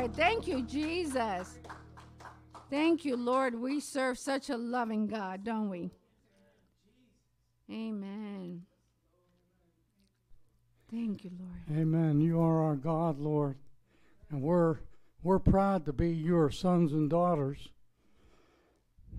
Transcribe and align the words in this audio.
Lord. 0.00 0.16
Thank 0.16 0.46
you, 0.46 0.62
Jesus. 0.62 1.58
Thank 2.70 3.04
you, 3.04 3.16
Lord. 3.16 3.54
We 3.54 3.80
serve 3.80 4.18
such 4.18 4.48
a 4.48 4.56
loving 4.56 5.06
God, 5.06 5.44
don't 5.44 5.68
we? 5.68 5.90
Amen. 7.70 8.62
Thank 10.90 11.24
you, 11.24 11.30
Lord. 11.38 11.80
Amen. 11.80 12.20
You 12.22 12.40
are 12.40 12.64
our 12.64 12.76
God, 12.76 13.18
Lord. 13.18 13.56
And 14.30 14.40
we're 14.40 14.78
we're 15.22 15.38
proud 15.38 15.84
to 15.84 15.92
be 15.92 16.08
your 16.08 16.50
sons 16.50 16.92
and 16.92 17.10
daughters. 17.10 17.68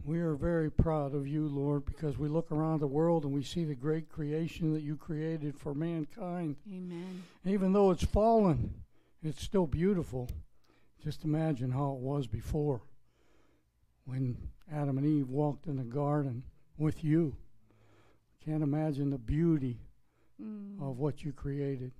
We 0.03 0.17
are 0.17 0.33
very 0.33 0.71
proud 0.71 1.13
of 1.13 1.27
you, 1.27 1.47
Lord, 1.47 1.85
because 1.85 2.17
we 2.17 2.27
look 2.27 2.51
around 2.51 2.79
the 2.79 2.87
world 2.87 3.23
and 3.23 3.31
we 3.31 3.43
see 3.43 3.65
the 3.65 3.75
great 3.75 4.09
creation 4.09 4.73
that 4.73 4.81
you 4.81 4.95
created 4.95 5.55
for 5.59 5.75
mankind. 5.75 6.55
Amen. 6.67 7.21
Even 7.45 7.71
though 7.71 7.91
it's 7.91 8.03
fallen, 8.03 8.73
it's 9.21 9.43
still 9.43 9.67
beautiful. 9.67 10.27
Just 11.03 11.23
imagine 11.23 11.71
how 11.71 11.93
it 11.93 11.99
was 11.99 12.27
before 12.27 12.81
when 14.05 14.37
Adam 14.71 14.97
and 14.97 15.07
Eve 15.07 15.29
walked 15.29 15.65
in 15.67 15.77
the 15.77 15.83
garden 15.83 16.43
with 16.77 17.03
you. 17.03 17.35
Can't 18.45 18.63
imagine 18.63 19.09
the 19.09 19.17
beauty 19.17 19.79
Mm. 20.41 20.81
of 20.81 20.97
what 20.97 21.23
you 21.23 21.31
created. 21.31 21.91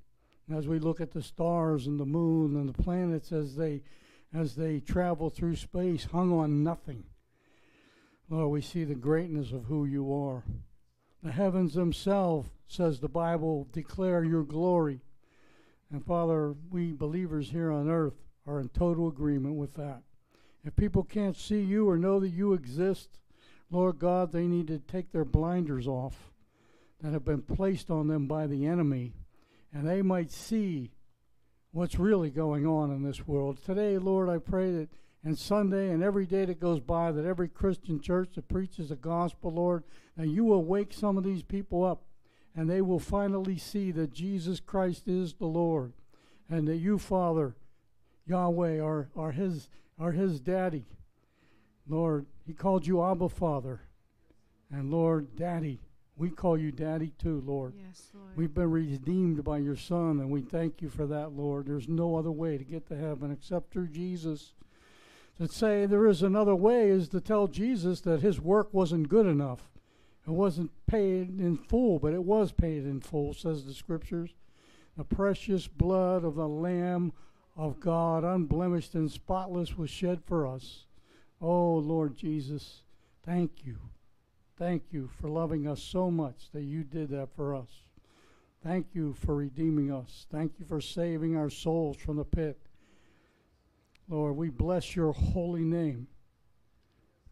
And 0.48 0.58
as 0.58 0.68
we 0.68 0.80
look 0.80 1.00
at 1.00 1.12
the 1.12 1.22
stars 1.22 1.86
and 1.86 2.00
the 2.00 2.05
moon 2.05 2.55
and 2.55 2.68
the 2.68 2.82
planets 2.82 3.32
as 3.32 3.55
they 3.55 3.84
as 4.34 4.55
they 4.55 4.80
travel 4.80 5.30
through 5.30 5.58
space 5.58 6.05
hung 6.05 6.32
on 6.32 6.63
nothing. 6.63 7.04
Lord, 8.30 8.49
we 8.49 8.62
see 8.62 8.86
the 8.86 8.96
greatness 8.96 9.52
of 9.52 9.66
who 9.66 9.84
you 9.86 10.13
are. 10.13 10.44
The 11.22 11.34
heavens 11.34 11.74
themselves, 11.74 12.49
says 12.66 12.99
the 12.99 13.10
Bible, 13.10 13.68
declare 13.74 14.24
your 14.24 14.44
glory. 14.44 15.02
And 15.91 16.04
Father, 16.05 16.55
we 16.70 16.94
believers 16.94 17.49
here 17.49 17.72
on 17.72 17.90
earth 17.90 18.16
are 18.48 18.59
in 18.59 18.70
total 18.70 19.08
agreement 19.08 19.55
with 19.55 19.76
that. 19.76 20.02
If 20.63 20.76
people 20.76 21.04
can't 21.04 21.36
see 21.36 21.62
you 21.62 21.90
or 21.90 21.98
know 21.98 22.20
that 22.20 22.30
you 22.30 22.54
exist, 22.54 23.10
Lord 23.70 23.99
God, 23.99 24.32
they 24.32 24.48
need 24.48 24.68
to 24.68 24.79
take 24.79 25.12
their 25.12 25.26
blinders 25.26 25.88
off 25.88 26.32
that 27.01 27.13
have 27.13 27.26
been 27.26 27.41
placed 27.41 27.90
on 27.90 28.07
them 28.07 28.27
by 28.27 28.48
the 28.48 28.66
enemy, 28.66 29.13
and 29.74 29.88
they 29.88 30.01
might 30.01 30.32
see 30.32 30.91
what's 31.71 31.98
really 31.98 32.29
going 32.29 32.68
on 32.68 32.91
in 32.91 33.04
this 33.04 33.26
world. 33.26 33.63
Today, 33.63 33.98
Lord, 33.98 34.29
I 34.29 34.38
pray 34.38 34.71
that 34.71 34.90
and 35.23 35.38
Sunday 35.38 35.91
and 35.91 36.04
every 36.04 36.26
day 36.26 36.46
that 36.46 36.60
goes 36.60 36.79
by, 36.79 37.12
that 37.12 37.26
every 37.26 37.48
Christian 37.48 37.99
church 37.99 38.32
that 38.35 38.48
preaches 38.48 38.90
the 38.90 38.96
gospel, 38.96 39.54
Lord, 39.54 39.84
that 40.18 40.27
you 40.27 40.44
will 40.44 40.63
wake 40.63 40.94
some 40.94 41.18
of 41.18 41.23
these 41.23 41.44
people 41.44 41.84
up 41.84 42.04
and 42.55 42.70
they 42.70 42.82
will 42.82 42.99
finally 42.99 43.57
see 43.57 43.91
that 43.91 44.13
Jesus 44.13 44.60
Christ 44.60 45.07
is 45.07 45.34
the 45.34 45.46
Lord 45.46 45.94
and 46.49 46.68
that 46.68 46.77
you, 46.77 46.98
Father, 46.98 47.55
Yahweh, 48.32 48.79
are, 48.79 49.10
are, 49.18 49.34
his, 49.34 49.68
are 49.99 50.13
his 50.13 50.40
daddy. 50.40 50.85
Lord, 51.87 52.26
he 52.48 52.54
called 52.54 52.88
you 52.88 53.04
Abba 53.04 53.27
Father. 53.27 53.82
And 54.71 54.90
Lord, 54.90 55.35
Daddy, 55.35 55.82
we 56.15 56.29
call 56.29 56.57
you 56.57 56.71
Daddy 56.71 57.12
too, 57.18 57.43
Lord. 57.46 57.73
Yes, 57.76 58.07
Lord. 58.13 58.38
We've 58.38 58.54
been 58.54 58.71
redeemed 58.71 59.43
by 59.43 59.57
your 59.57 59.76
Son, 59.76 60.21
and 60.21 60.29
we 60.29 60.41
thank 60.41 60.82
you 60.82 60.88
for 60.88 61.05
that, 61.07 61.34
Lord. 61.34 61.65
There's 61.65 61.90
no 61.90 62.15
other 62.15 62.32
way 62.32 62.57
to 62.57 62.63
get 62.63 62.88
to 62.88 62.96
heaven 62.96 63.32
except 63.32 63.70
through 63.70 63.90
Jesus. 63.90 64.53
To 65.38 65.50
say 65.50 65.85
there 65.85 66.07
is 66.07 66.23
another 66.23 66.56
way 66.56 66.88
is 66.88 67.09
to 67.09 67.19
tell 67.19 67.47
Jesus 67.47 68.00
that 68.01 68.22
his 68.22 68.40
work 68.40 68.73
wasn't 68.73 69.09
good 69.09 69.25
enough. 69.25 69.69
It 70.25 70.31
wasn't 70.31 70.72
paid 70.88 71.38
in 71.38 71.57
full, 71.57 72.00
but 72.00 72.13
it 72.13 72.23
was 72.23 72.53
paid 72.53 72.85
in 72.85 73.01
full, 73.01 73.34
says 73.34 73.66
the 73.66 73.73
Scriptures. 73.73 74.29
The 74.95 75.03
precious 75.03 75.68
blood 75.68 76.23
of 76.23 76.35
the 76.35 76.47
Lamb 76.47 77.12
of 77.56 77.80
God, 77.80 78.24
unblemished 78.24 78.96
and 78.96 79.12
spotless, 79.12 79.78
was 79.78 79.90
shed 79.90 80.22
for 80.24 80.47
us. 80.47 80.85
Oh, 81.41 81.75
Lord 81.75 82.16
Jesus, 82.16 82.84
thank 83.25 83.66
you. 83.66 83.78
Thank 84.57 84.84
you 84.91 85.09
for 85.19 85.30
loving 85.30 85.68
us 85.68 85.81
so 85.81 86.12
much 86.12 86.51
that 86.53 86.63
you 86.63 86.84
did 86.84 87.09
that 87.09 87.29
for 87.35 87.56
us. 87.56 87.69
Thank 88.63 88.88
you 88.94 89.13
for 89.13 89.35
redeeming 89.35 89.91
us. 89.91 90.28
Thank 90.31 90.59
you 90.59 90.66
for 90.66 90.79
saving 90.79 91.35
our 91.35 91.50
souls 91.50 91.97
from 91.97 92.17
the 92.17 92.23
pit. 92.23 92.59
Lord, 94.07 94.35
we 94.35 94.50
bless 94.50 94.95
your 94.95 95.13
holy 95.13 95.63
name. 95.63 96.07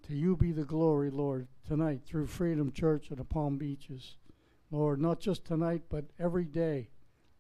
To 0.07 0.15
you 0.15 0.35
be 0.35 0.51
the 0.51 0.63
glory, 0.63 1.11
Lord, 1.11 1.47
tonight 1.67 2.01
through 2.03 2.25
Freedom 2.25 2.71
Church 2.71 3.11
at 3.11 3.17
the 3.17 3.23
Palm 3.23 3.57
Beaches. 3.57 4.15
Lord, 4.71 4.99
not 4.99 5.19
just 5.19 5.45
tonight, 5.45 5.83
but 5.89 6.05
every 6.17 6.45
day, 6.45 6.89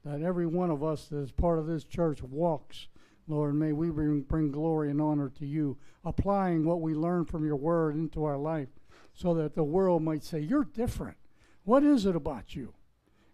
that 0.05 0.21
every 0.21 0.45
one 0.45 0.69
of 0.69 0.83
us 0.83 1.07
that 1.07 1.17
is 1.17 1.31
part 1.31 1.59
of 1.59 1.67
this 1.67 1.83
church 1.83 2.23
walks. 2.23 2.87
Lord, 3.27 3.55
may 3.55 3.73
we 3.73 3.89
bring, 3.89 4.21
bring 4.21 4.51
glory 4.51 4.89
and 4.89 5.01
honor 5.01 5.29
to 5.37 5.45
you, 5.45 5.77
applying 6.03 6.65
what 6.65 6.81
we 6.81 6.95
learn 6.95 7.25
from 7.25 7.45
your 7.45 7.55
word 7.55 7.95
into 7.95 8.23
our 8.23 8.37
life 8.37 8.69
so 9.13 9.33
that 9.35 9.53
the 9.53 9.63
world 9.63 10.01
might 10.01 10.23
say, 10.23 10.39
You're 10.39 10.63
different. 10.63 11.17
What 11.63 11.83
is 11.83 12.05
it 12.05 12.15
about 12.15 12.55
you? 12.55 12.73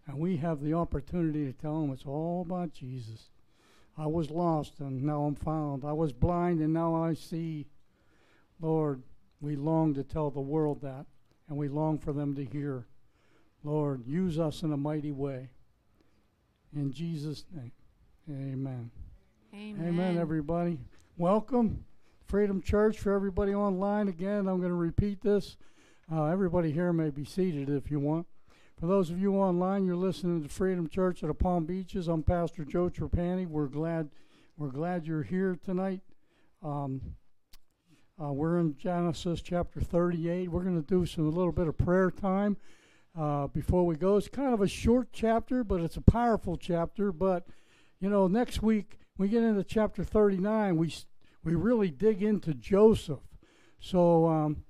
And 0.06 0.18
we 0.18 0.36
have 0.36 0.60
the 0.60 0.74
opportunity 0.74 1.46
to 1.46 1.52
tell 1.52 1.80
them 1.80 1.92
it's 1.92 2.04
all 2.04 2.42
about 2.42 2.72
Jesus. 2.72 3.30
I 3.98 4.06
was 4.06 4.30
lost 4.30 4.80
and 4.80 5.02
now 5.02 5.22
I'm 5.22 5.34
found. 5.34 5.84
I 5.84 5.92
was 5.92 6.12
blind 6.12 6.60
and 6.60 6.72
now 6.72 6.94
I 6.94 7.14
see. 7.14 7.66
Lord, 8.60 9.02
we 9.40 9.56
long 9.56 9.94
to 9.94 10.04
tell 10.04 10.30
the 10.30 10.40
world 10.40 10.80
that, 10.82 11.06
and 11.48 11.56
we 11.56 11.68
long 11.68 11.98
for 11.98 12.12
them 12.12 12.34
to 12.36 12.44
hear. 12.44 12.86
Lord, 13.62 14.06
use 14.06 14.38
us 14.38 14.62
in 14.62 14.72
a 14.72 14.76
mighty 14.76 15.12
way. 15.12 15.50
In 16.76 16.92
Jesus' 16.92 17.46
name, 17.54 17.72
amen. 18.28 18.90
Amen. 19.54 19.88
Amen, 19.88 20.18
everybody. 20.18 20.78
Welcome, 21.16 21.86
Freedom 22.26 22.60
Church, 22.60 22.98
for 22.98 23.14
everybody 23.14 23.54
online. 23.54 24.08
Again, 24.08 24.46
I'm 24.46 24.58
going 24.58 24.68
to 24.68 24.74
repeat 24.74 25.22
this. 25.22 25.56
Uh, 26.12 26.26
everybody 26.26 26.70
here 26.70 26.92
may 26.92 27.08
be 27.08 27.24
seated 27.24 27.70
if 27.70 27.90
you 27.90 27.98
want. 27.98 28.26
For 28.78 28.84
those 28.84 29.08
of 29.08 29.18
you 29.18 29.36
online, 29.36 29.86
you're 29.86 29.96
listening 29.96 30.42
to 30.42 30.50
Freedom 30.50 30.86
Church 30.86 31.22
at 31.22 31.28
the 31.28 31.34
Palm 31.34 31.64
Beaches. 31.64 32.08
I'm 32.08 32.22
Pastor 32.22 32.62
Joe 32.62 32.90
Trapani. 32.90 33.46
We're 33.46 33.68
glad, 33.68 34.10
we're 34.58 34.68
glad 34.68 35.06
you're 35.06 35.22
here 35.22 35.58
tonight. 35.64 36.02
Um, 36.62 37.00
uh, 38.22 38.34
we're 38.34 38.58
in 38.58 38.76
Genesis 38.76 39.40
chapter 39.40 39.80
38. 39.80 40.50
We're 40.50 40.62
going 40.62 40.82
to 40.82 40.86
do 40.86 41.06
some 41.06 41.24
a 41.24 41.30
little 41.30 41.52
bit 41.52 41.68
of 41.68 41.78
prayer 41.78 42.10
time 42.10 42.58
uh, 43.16 43.46
before 43.48 43.86
we 43.86 43.96
go. 43.96 44.16
It's 44.16 44.28
kind 44.28 44.52
of 44.52 44.60
a 44.60 44.68
short 44.68 45.08
chapter, 45.12 45.64
but 45.64 45.80
it's 45.80 45.96
a 45.96 46.02
powerful 46.02 46.56
chapter. 46.56 47.12
But 47.12 47.46
you 48.00 48.10
know, 48.10 48.26
next 48.26 48.62
week 48.62 48.98
we 49.16 49.28
get 49.28 49.42
into 49.42 49.64
chapter 49.64 50.04
39. 50.04 50.76
We 50.76 50.94
we 51.42 51.54
really 51.54 51.90
dig 51.90 52.22
into 52.22 52.54
Joseph. 52.54 53.22
So 53.78 54.26
um, 54.26 54.64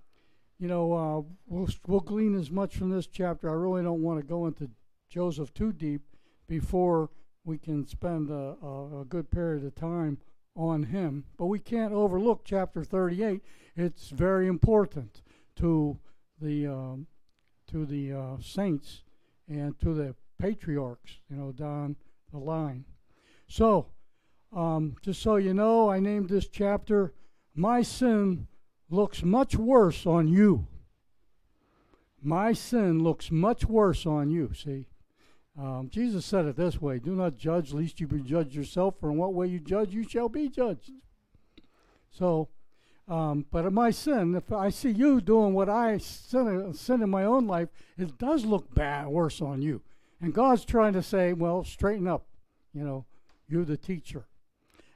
you 0.58 0.68
know, 0.68 0.92
uh, 0.92 1.22
we'll 1.46 1.68
we'll 1.86 2.00
glean 2.00 2.38
as 2.38 2.50
much 2.50 2.76
from 2.76 2.90
this 2.90 3.06
chapter. 3.06 3.50
I 3.50 3.54
really 3.54 3.82
don't 3.82 4.02
want 4.02 4.20
to 4.20 4.26
go 4.26 4.46
into 4.46 4.70
Joseph 5.08 5.52
too 5.52 5.72
deep 5.72 6.02
before 6.48 7.10
we 7.44 7.58
can 7.58 7.86
spend 7.86 8.30
a, 8.30 8.56
a, 8.62 9.00
a 9.00 9.04
good 9.04 9.30
period 9.30 9.64
of 9.64 9.74
time 9.74 10.18
on 10.56 10.84
him. 10.84 11.24
But 11.36 11.46
we 11.46 11.58
can't 11.58 11.92
overlook 11.92 12.42
chapter 12.44 12.82
38. 12.82 13.42
It's 13.76 14.08
very 14.08 14.48
important 14.48 15.22
to 15.56 15.98
the 16.40 16.66
um, 16.66 17.06
to 17.68 17.86
the 17.86 18.12
uh, 18.12 18.36
saints 18.40 19.02
and 19.48 19.78
to 19.80 19.94
the 19.94 20.14
patriarchs, 20.38 21.18
you 21.30 21.36
know, 21.36 21.52
down 21.52 21.96
the 22.32 22.38
line. 22.38 22.84
So, 23.48 23.86
um, 24.52 24.96
just 25.02 25.22
so 25.22 25.36
you 25.36 25.54
know, 25.54 25.90
I 25.90 26.00
named 26.00 26.28
this 26.28 26.48
chapter 26.48 27.12
"My 27.54 27.82
Sin 27.82 28.48
Looks 28.90 29.22
Much 29.22 29.56
Worse 29.56 30.06
on 30.06 30.28
You." 30.28 30.66
My 32.22 32.52
sin 32.52 33.04
looks 33.04 33.30
much 33.30 33.66
worse 33.66 34.04
on 34.04 34.30
you. 34.30 34.52
See, 34.52 34.86
um, 35.56 35.88
Jesus 35.90 36.26
said 36.26 36.46
it 36.46 36.56
this 36.56 36.80
way: 36.80 36.98
"Do 36.98 37.14
not 37.14 37.36
judge, 37.36 37.72
lest 37.72 38.00
you 38.00 38.08
be 38.08 38.20
judged 38.20 38.54
yourself. 38.54 38.98
For 38.98 39.10
in 39.10 39.16
what 39.16 39.32
way 39.32 39.46
you 39.46 39.60
judge, 39.60 39.94
you 39.94 40.02
shall 40.02 40.28
be 40.28 40.48
judged." 40.48 40.90
So, 42.10 42.48
um, 43.08 43.46
but 43.50 43.72
my 43.72 43.90
sin, 43.90 44.34
if 44.34 44.52
I 44.52 44.68
see 44.68 44.90
you 44.90 45.20
doing 45.20 45.54
what 45.54 45.68
I 45.68 45.98
sin, 45.98 46.74
sin 46.74 47.02
in 47.02 47.10
my 47.10 47.24
own 47.24 47.46
life, 47.46 47.68
it 47.96 48.18
does 48.18 48.44
look 48.44 48.74
bad, 48.74 49.06
worse 49.06 49.40
on 49.40 49.62
you. 49.62 49.82
And 50.20 50.34
God's 50.34 50.64
trying 50.64 50.94
to 50.94 51.02
say, 51.02 51.32
"Well, 51.32 51.62
straighten 51.62 52.08
up." 52.08 52.26
You 52.72 52.84
know, 52.84 53.06
you're 53.48 53.64
the 53.64 53.76
teacher. 53.76 54.26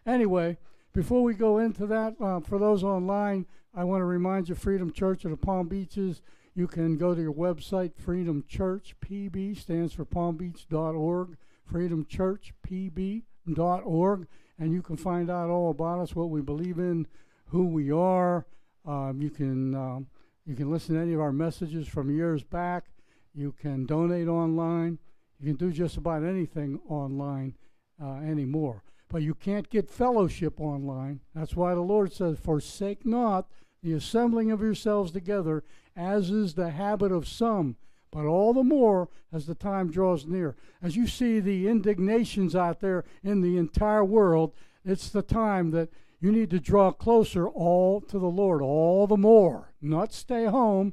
Anyway, 0.04 0.58
before 0.92 1.22
we 1.22 1.34
go 1.34 1.58
into 1.58 1.86
that, 1.86 2.20
uh, 2.20 2.40
for 2.40 2.58
those 2.58 2.82
online, 2.82 3.46
I 3.74 3.84
want 3.84 4.00
to 4.00 4.06
remind 4.06 4.48
you, 4.48 4.56
Freedom 4.56 4.92
Church 4.92 5.24
of 5.24 5.30
the 5.30 5.36
Palm 5.36 5.68
Beaches. 5.68 6.20
You 6.54 6.66
can 6.66 6.96
go 6.96 7.14
to 7.14 7.22
your 7.22 7.32
website, 7.32 7.94
Freedom 7.94 8.44
Church 8.48 8.96
PB 9.00 9.56
stands 9.56 9.92
for 9.92 10.04
palmbeach.org, 10.04 11.36
freedomchurchpb.org, 11.72 14.26
and 14.58 14.72
you 14.72 14.82
can 14.82 14.96
find 14.96 15.30
out 15.30 15.48
all 15.48 15.70
about 15.70 16.00
us, 16.00 16.16
what 16.16 16.30
we 16.30 16.40
believe 16.40 16.80
in, 16.80 17.06
who 17.50 17.66
we 17.66 17.90
are. 17.90 18.46
Um, 18.86 19.20
you 19.20 19.30
can 19.30 19.74
um, 19.74 20.06
you 20.46 20.54
can 20.56 20.70
listen 20.70 20.94
to 20.94 21.00
any 21.00 21.12
of 21.12 21.20
our 21.20 21.32
messages 21.32 21.86
from 21.86 22.10
years 22.10 22.42
back. 22.42 22.86
You 23.34 23.52
can 23.52 23.86
donate 23.86 24.28
online. 24.28 24.98
You 25.38 25.46
can 25.46 25.56
do 25.56 25.72
just 25.72 25.96
about 25.96 26.24
anything 26.24 26.80
online 26.88 27.54
uh, 28.02 28.16
anymore. 28.16 28.82
but 29.08 29.22
you 29.22 29.34
can't 29.34 29.68
get 29.68 29.90
fellowship 29.90 30.60
online. 30.60 31.20
That's 31.34 31.56
why 31.56 31.74
the 31.74 31.80
Lord 31.80 32.12
says, 32.12 32.38
Forsake 32.38 33.04
not 33.04 33.48
the 33.82 33.92
assembling 33.92 34.50
of 34.52 34.60
yourselves 34.60 35.10
together, 35.10 35.64
as 35.96 36.30
is 36.30 36.54
the 36.54 36.70
habit 36.70 37.10
of 37.10 37.26
some, 37.26 37.76
but 38.12 38.24
all 38.24 38.52
the 38.52 38.62
more 38.62 39.08
as 39.32 39.46
the 39.46 39.54
time 39.54 39.90
draws 39.90 40.26
near. 40.26 40.54
As 40.82 40.96
you 40.96 41.06
see 41.06 41.40
the 41.40 41.66
indignations 41.68 42.54
out 42.54 42.80
there 42.80 43.04
in 43.22 43.40
the 43.40 43.56
entire 43.56 44.04
world, 44.04 44.54
it's 44.84 45.10
the 45.10 45.22
time 45.22 45.70
that 45.72 45.88
you 46.20 46.30
need 46.30 46.50
to 46.50 46.60
draw 46.60 46.92
closer 46.92 47.48
all 47.48 48.00
to 48.02 48.18
the 48.18 48.26
Lord, 48.26 48.62
all 48.62 49.06
the 49.06 49.16
more. 49.16 49.72
Not 49.80 50.12
stay 50.12 50.44
home 50.44 50.92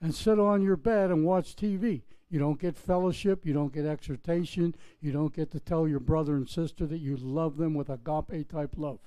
and 0.00 0.14
sit 0.14 0.38
on 0.38 0.62
your 0.62 0.76
bed 0.76 1.10
and 1.10 1.24
watch 1.24 1.54
TV. 1.54 2.02
You 2.28 2.38
don't 2.38 2.60
get 2.60 2.76
fellowship, 2.76 3.44
you 3.44 3.52
don't 3.52 3.72
get 3.72 3.86
exhortation, 3.86 4.74
you 5.00 5.12
don't 5.12 5.34
get 5.34 5.50
to 5.52 5.60
tell 5.60 5.88
your 5.88 6.00
brother 6.00 6.36
and 6.36 6.48
sister 6.48 6.86
that 6.86 6.98
you 6.98 7.16
love 7.16 7.56
them 7.56 7.74
with 7.74 7.90
agape 7.90 8.48
type 8.48 8.74
love. 8.76 9.00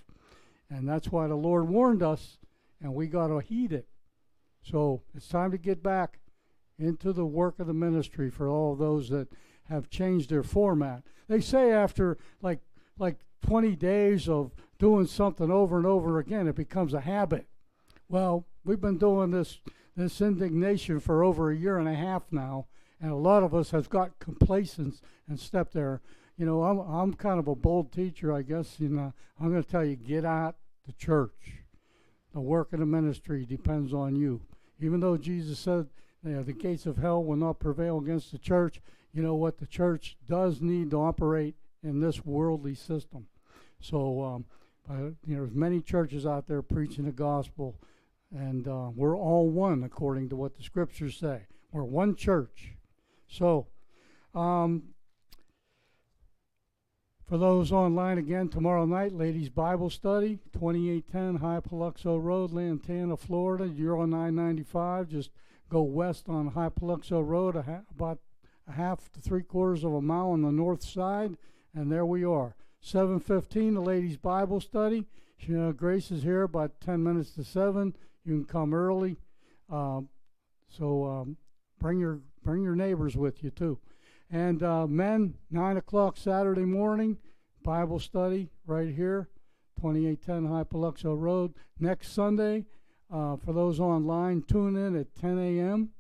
And 0.70 0.88
that's 0.88 1.10
why 1.10 1.28
the 1.28 1.36
Lord 1.36 1.70
warned 1.70 2.04
us, 2.04 2.38
and 2.82 2.94
we 2.94 3.08
got 3.08 3.28
to 3.28 3.40
heed 3.40 3.72
it. 3.72 3.88
So 4.62 5.04
it's 5.16 5.28
time 5.28 5.52
to 5.52 5.58
get 5.58 5.84
back 5.84 6.20
into 6.78 7.14
the 7.14 7.26
work 7.26 7.60
of 7.60 7.68
the 7.68 7.74
ministry 7.74 8.30
for 8.30 8.50
all 8.50 8.76
those 8.76 9.10
that 9.10 9.28
have 9.66 9.90
changed 9.90 10.30
their 10.30 10.44
format. 10.44 11.04
They 11.28 11.40
say 11.40 11.72
after 11.72 12.18
like 12.42 12.60
like 12.98 13.20
20 13.44 13.76
days 13.76 14.28
of 14.28 14.52
doing 14.80 15.06
something 15.06 15.52
over 15.52 15.78
and 15.78 15.86
over 15.86 16.20
again, 16.20 16.48
it 16.48 16.56
becomes 16.56 16.94
a 16.94 17.02
habit. 17.02 17.46
Well, 18.10 18.46
we've 18.66 18.82
been 18.82 18.98
doing 18.98 19.32
this 19.32 19.60
this 19.96 20.22
indignation 20.22 21.00
for 21.00 21.24
over 21.24 21.52
a 21.52 21.56
year 21.56 21.78
and 21.78 21.88
a 21.88 21.94
half 21.94 22.24
now, 22.32 22.66
and 23.00 23.12
a 23.12 23.16
lot 23.16 23.44
of 23.44 23.54
us 23.54 23.70
have 23.70 23.90
got 23.90 24.18
complacent 24.18 25.00
and 25.28 25.40
stepped 25.40 25.74
there. 25.74 26.02
You 26.36 26.48
know, 26.48 26.64
I'm 26.64 26.80
I'm 26.80 27.14
kind 27.14 27.40
of 27.40 27.48
a 27.48 27.56
bold 27.56 27.92
teacher, 27.92 28.34
I 28.34 28.42
guess. 28.42 28.80
You 28.80 28.90
know, 28.90 29.14
I'm 29.40 29.52
going 29.52 29.64
to 29.64 29.70
tell 29.70 29.86
you, 29.86 29.96
get 29.96 30.26
out 30.26 30.56
the 30.88 30.94
church. 30.94 31.64
The 32.34 32.42
work 32.42 32.74
of 32.74 32.80
the 32.80 32.86
ministry 32.86 33.46
depends 33.46 33.94
on 33.94 34.16
you. 34.16 34.42
Even 34.80 35.00
though 35.00 35.18
Jesus 35.18 35.60
said 35.60 35.88
you 36.24 36.32
know, 36.32 36.44
the 36.44 36.54
gates 36.54 36.86
of 36.86 36.98
hell 36.98 37.24
will 37.24 37.36
not 37.36 37.60
prevail 37.60 38.00
against 38.00 38.32
the 38.32 38.38
church, 38.38 38.82
you 39.14 39.22
know 39.22 39.36
what? 39.36 39.58
The 39.60 39.68
church 39.68 40.18
does 40.28 40.62
need 40.62 40.92
to 40.92 40.98
operate 40.98 41.56
in 41.84 42.00
this 42.00 42.26
worldly 42.26 42.76
system. 42.76 43.28
So, 43.84 44.24
um, 44.24 44.46
uh, 44.90 45.12
you 45.26 45.36
know, 45.36 45.42
there's 45.42 45.54
many 45.54 45.82
churches 45.82 46.26
out 46.26 46.48
there 46.48 46.62
preaching 46.62 47.04
the 47.04 47.12
gospel, 47.12 47.76
and 48.34 48.66
uh, 48.66 48.90
we're 48.96 49.18
all 49.18 49.50
one 49.50 49.84
according 49.84 50.30
to 50.30 50.38
what 50.38 50.56
the 50.56 50.64
scriptures 50.64 51.18
say. 51.18 51.42
We're 51.74 51.84
one 51.84 52.16
church. 52.16 52.76
So, 53.28 53.68
um, 54.34 54.84
for 57.28 57.38
those 57.38 57.74
online 57.74 58.18
again, 58.18 58.48
tomorrow 58.48 58.86
night, 58.86 59.12
Ladies 59.12 59.50
Bible 59.50 59.90
Study, 59.90 60.40
2810 60.54 61.40
Hypoluxo 61.40 62.24
Road, 62.24 62.52
Lantana, 62.52 63.18
Florida. 63.18 63.66
On 63.66 64.10
995. 64.10 65.10
Just 65.10 65.30
go 65.70 65.82
west 65.82 66.30
on 66.30 66.52
Hypoluxo 66.52 67.26
Road, 67.26 67.58
a 67.58 67.64
ha- 67.64 67.82
about 67.94 68.20
a 68.66 68.72
half 68.72 69.12
to 69.12 69.20
three 69.20 69.44
quarters 69.44 69.84
of 69.84 69.94
a 69.94 70.02
mile 70.02 70.32
on 70.32 70.42
the 70.42 70.52
north 70.52 70.84
side, 70.84 71.36
and 71.76 71.92
there 71.92 72.06
we 72.06 72.24
are. 72.24 72.56
7:15, 72.84 73.76
the 73.76 73.82
Ladies 73.82 74.18
Bible 74.18 74.60
Study. 74.60 75.06
Uh, 75.50 75.72
Grace 75.72 76.12
is 76.12 76.24
here 76.24 76.44
about 76.44 76.82
10 76.82 77.02
minutes 77.02 77.32
to 77.32 77.44
seven. 77.44 77.96
You 78.26 78.34
can 78.34 78.46
come 78.46 78.74
early. 78.74 79.18
Um, 79.70 80.10
so 80.68 81.06
um, 81.06 81.38
bring 81.80 82.00
your 82.00 82.20
bring 82.44 82.62
your 82.62 82.76
neighbors 82.76 83.16
with 83.16 83.42
you 83.44 83.52
too. 83.52 83.80
And 84.30 84.62
uh, 84.64 84.86
men, 84.88 85.36
nine 85.50 85.78
o'clock 85.78 86.18
Saturday 86.18 86.66
morning, 86.66 87.20
Bible 87.64 88.00
study 88.00 88.50
right 88.66 88.94
here, 88.94 89.30
2810 89.80 90.48
Hypoluxo 90.48 91.18
Road. 91.18 91.54
Next 91.80 92.12
Sunday, 92.12 92.66
uh, 93.12 93.38
for 93.38 93.54
those 93.54 93.80
online, 93.80 94.42
tune 94.42 94.76
in 94.76 94.96
at 94.98 95.16
10 95.16 95.40
a.m. 95.40 95.92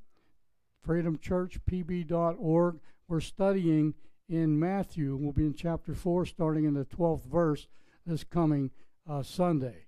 FreedomChurchPB.org. 0.85 2.79
We're 3.07 3.19
studying 3.19 3.93
in 4.29 4.59
Matthew. 4.59 5.15
We'll 5.15 5.31
be 5.31 5.45
in 5.45 5.53
chapter 5.53 5.93
4, 5.93 6.25
starting 6.25 6.65
in 6.65 6.73
the 6.73 6.85
12th 6.85 7.25
verse 7.25 7.67
this 8.05 8.23
coming 8.23 8.71
uh, 9.09 9.23
Sunday. 9.23 9.85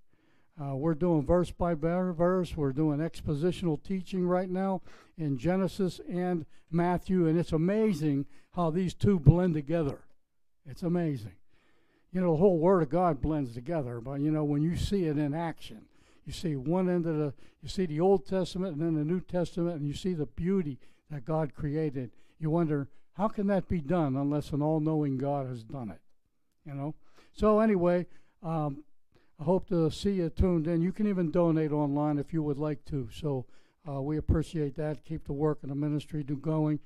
Uh, 0.62 0.76
we're 0.76 0.94
doing 0.94 1.26
verse 1.26 1.52
by 1.52 1.74
verse. 1.74 2.56
We're 2.56 2.72
doing 2.72 3.00
expositional 3.00 3.82
teaching 3.84 4.26
right 4.26 4.50
now 4.50 4.82
in 5.18 5.38
Genesis 5.38 6.00
and 6.10 6.46
Matthew, 6.72 7.28
and 7.28 7.38
it's 7.38 7.52
amazing 7.52 8.26
how 8.52 8.70
these 8.70 8.94
two 8.94 9.20
blend 9.20 9.54
together. 9.54 10.00
It's 10.66 10.84
amazing. 10.84 11.34
You 12.14 12.22
know, 12.22 12.32
the 12.32 12.38
whole 12.38 12.58
Word 12.58 12.84
of 12.84 12.90
God 12.90 13.22
blends 13.22 13.54
together, 13.54 14.00
but 14.00 14.22
you 14.22 14.32
know, 14.32 14.46
when 14.46 14.62
you 14.62 14.78
see 14.78 15.06
it 15.06 15.18
in 15.18 15.34
action, 15.34 15.82
you 16.26 16.32
see 16.32 16.56
one 16.56 16.90
end 16.90 17.06
of 17.06 17.18
the, 17.18 17.34
you 17.62 17.68
see 17.68 17.86
the 17.86 18.00
Old 18.00 18.26
Testament 18.26 18.78
and 18.78 18.82
then 18.82 18.96
the 18.96 19.04
New 19.04 19.20
Testament, 19.20 19.78
and 19.78 19.88
you 19.88 19.94
see 19.94 20.14
the 20.14 20.26
beauty 20.26 20.80
that 21.12 21.26
God 21.26 21.54
created. 21.54 22.12
You 22.40 22.50
wonder, 22.50 22.88
how 23.16 23.28
can 23.28 23.48
that 23.48 23.68
be 23.68 23.80
done 23.80 24.16
unless 24.16 24.52
an 24.52 24.62
all 24.62 24.80
knowing 24.80 25.18
God 25.18 25.48
has 25.48 25.64
done 25.64 25.90
it? 25.90 26.02
You 26.66 26.74
know? 26.74 26.96
So, 27.34 27.60
anyway, 27.60 28.06
um, 28.44 28.84
I 29.40 29.44
hope 29.44 29.68
to 29.70 29.92
see 29.92 30.12
you 30.12 30.30
tuned 30.30 30.68
in. 30.68 30.82
You 30.82 30.94
can 30.94 31.08
even 31.08 31.32
donate 31.32 31.72
online 31.72 32.18
if 32.18 32.32
you 32.32 32.42
would 32.44 32.58
like 32.58 32.86
to. 32.86 33.10
So 33.12 33.46
uh, 33.88 34.02
we 34.02 34.18
appreciate 34.18 34.76
that. 34.78 35.04
Keep 35.04 35.26
the 35.26 35.34
work 35.34 35.60
and 35.62 35.72
the 35.72 35.76
ministry 35.76 36.24
do 36.24 36.38
going. 36.38 36.80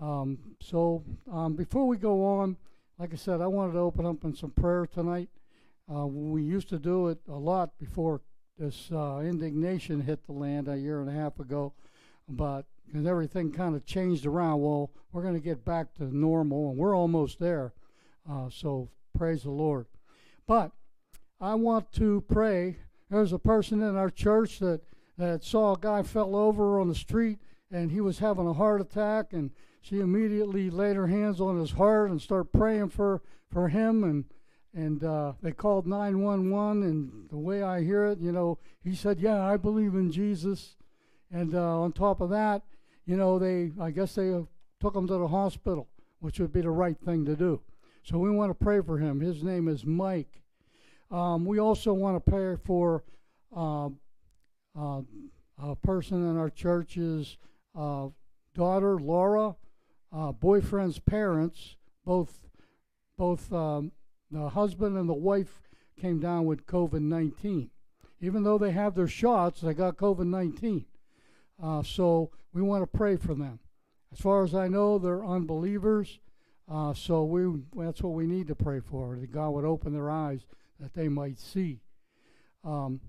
Um, 0.00 0.38
so 0.60 1.04
um, 1.30 1.54
before 1.54 1.86
we 1.86 1.98
go 1.98 2.24
on, 2.24 2.56
like 2.98 3.12
I 3.12 3.16
said, 3.16 3.42
I 3.42 3.46
wanted 3.46 3.74
to 3.74 3.80
open 3.80 4.06
up 4.06 4.24
in 4.24 4.34
some 4.34 4.50
prayer 4.50 4.86
tonight. 4.86 5.28
Uh, 5.92 6.06
we 6.06 6.42
used 6.42 6.68
to 6.70 6.78
do 6.78 7.08
it 7.08 7.18
a 7.28 7.36
lot 7.36 7.78
before 7.78 8.22
this 8.58 8.88
uh, 8.90 9.18
indignation 9.18 10.00
hit 10.00 10.26
the 10.26 10.32
land 10.32 10.68
a 10.68 10.78
year 10.78 11.00
and 11.00 11.10
a 11.10 11.12
half 11.12 11.38
ago, 11.38 11.74
but 12.26 12.64
because 12.86 13.06
everything 13.06 13.52
kind 13.52 13.74
of 13.74 13.84
changed 13.84 14.26
around, 14.26 14.60
well, 14.60 14.90
we're 15.12 15.22
going 15.22 15.34
to 15.34 15.40
get 15.40 15.64
back 15.64 15.94
to 15.94 16.04
normal, 16.04 16.70
and 16.70 16.78
we're 16.78 16.96
almost 16.96 17.38
there. 17.38 17.72
Uh, 18.30 18.48
so 18.50 18.88
praise 19.16 19.42
the 19.42 19.50
Lord. 19.50 19.86
But 20.46 20.72
I 21.40 21.54
want 21.54 21.92
to 21.92 22.22
pray. 22.28 22.76
There's 23.10 23.32
a 23.32 23.38
person 23.38 23.82
in 23.82 23.96
our 23.96 24.10
church 24.10 24.58
that, 24.58 24.80
that 25.18 25.44
saw 25.44 25.74
a 25.74 25.78
guy 25.78 26.02
fell 26.02 26.36
over 26.36 26.80
on 26.80 26.88
the 26.88 26.94
street 26.94 27.38
and 27.70 27.90
he 27.90 28.00
was 28.00 28.18
having 28.18 28.46
a 28.46 28.52
heart 28.52 28.80
attack 28.80 29.32
and 29.32 29.50
she 29.80 30.00
immediately 30.00 30.70
laid 30.70 30.96
her 30.96 31.06
hands 31.06 31.40
on 31.40 31.58
his 31.58 31.72
heart 31.72 32.10
and 32.10 32.20
started 32.20 32.52
praying 32.52 32.88
for, 32.88 33.22
for 33.50 33.68
him 33.68 34.04
and 34.04 34.24
and 34.74 35.02
uh, 35.04 35.32
they 35.40 35.52
called 35.52 35.86
911 35.86 36.82
and 36.82 37.30
the 37.30 37.38
way 37.38 37.62
I 37.62 37.82
hear 37.82 38.04
it, 38.04 38.18
you 38.18 38.30
know, 38.30 38.58
he 38.84 38.94
said, 38.94 39.18
"Yeah, 39.18 39.42
I 39.42 39.56
believe 39.56 39.94
in 39.94 40.12
Jesus." 40.12 40.76
And 41.32 41.54
uh, 41.54 41.80
on 41.80 41.92
top 41.92 42.20
of 42.20 42.28
that, 42.28 42.60
you 43.06 43.16
know, 43.16 43.38
they 43.38 43.72
I 43.80 43.90
guess 43.90 44.14
they 44.14 44.32
uh, 44.32 44.42
took 44.80 44.94
him 44.94 45.06
to 45.06 45.18
the 45.18 45.28
hospital, 45.28 45.88
which 46.20 46.40
would 46.40 46.52
be 46.52 46.60
the 46.60 46.70
right 46.70 46.98
thing 46.98 47.24
to 47.26 47.36
do. 47.36 47.60
So 48.02 48.18
we 48.18 48.30
want 48.30 48.50
to 48.50 48.64
pray 48.64 48.80
for 48.80 48.98
him. 48.98 49.20
His 49.20 49.42
name 49.42 49.68
is 49.68 49.84
Mike 49.84 50.42
um, 51.10 51.44
we 51.44 51.58
also 51.58 51.92
want 51.92 52.16
to 52.16 52.30
pray 52.30 52.56
for 52.64 53.04
uh, 53.54 53.86
uh, 54.78 55.02
a 55.62 55.76
person 55.82 56.28
in 56.28 56.36
our 56.36 56.50
church's 56.50 57.36
uh, 57.78 58.08
daughter, 58.54 58.98
Laura, 58.98 59.54
uh, 60.12 60.32
boyfriend's 60.32 60.98
parents, 60.98 61.76
both 62.04 62.40
both 63.16 63.50
um, 63.52 63.92
the 64.30 64.48
husband 64.50 64.96
and 64.96 65.08
the 65.08 65.14
wife 65.14 65.62
came 65.98 66.20
down 66.20 66.44
with 66.44 66.66
COVID 66.66 67.00
19. 67.00 67.70
Even 68.20 68.42
though 68.42 68.58
they 68.58 68.72
have 68.72 68.94
their 68.94 69.08
shots, 69.08 69.60
they 69.60 69.74
got 69.74 69.96
COVID 69.96 70.26
19. 70.26 70.84
Uh, 71.62 71.82
so 71.82 72.30
we 72.52 72.62
want 72.62 72.82
to 72.82 72.86
pray 72.86 73.16
for 73.16 73.34
them. 73.34 73.60
As 74.12 74.20
far 74.20 74.44
as 74.44 74.54
I 74.54 74.68
know, 74.68 74.98
they're 74.98 75.24
unbelievers. 75.24 76.20
Uh, 76.70 76.92
so 76.94 77.24
we 77.24 77.60
that's 77.76 78.02
what 78.02 78.14
we 78.14 78.26
need 78.26 78.48
to 78.48 78.54
pray 78.54 78.80
for, 78.80 79.16
that 79.16 79.30
God 79.30 79.50
would 79.50 79.64
open 79.64 79.92
their 79.92 80.10
eyes 80.10 80.46
that 80.80 80.94
they 80.94 81.08
might 81.08 81.38
see. 81.38 81.80
Um, 82.64 83.00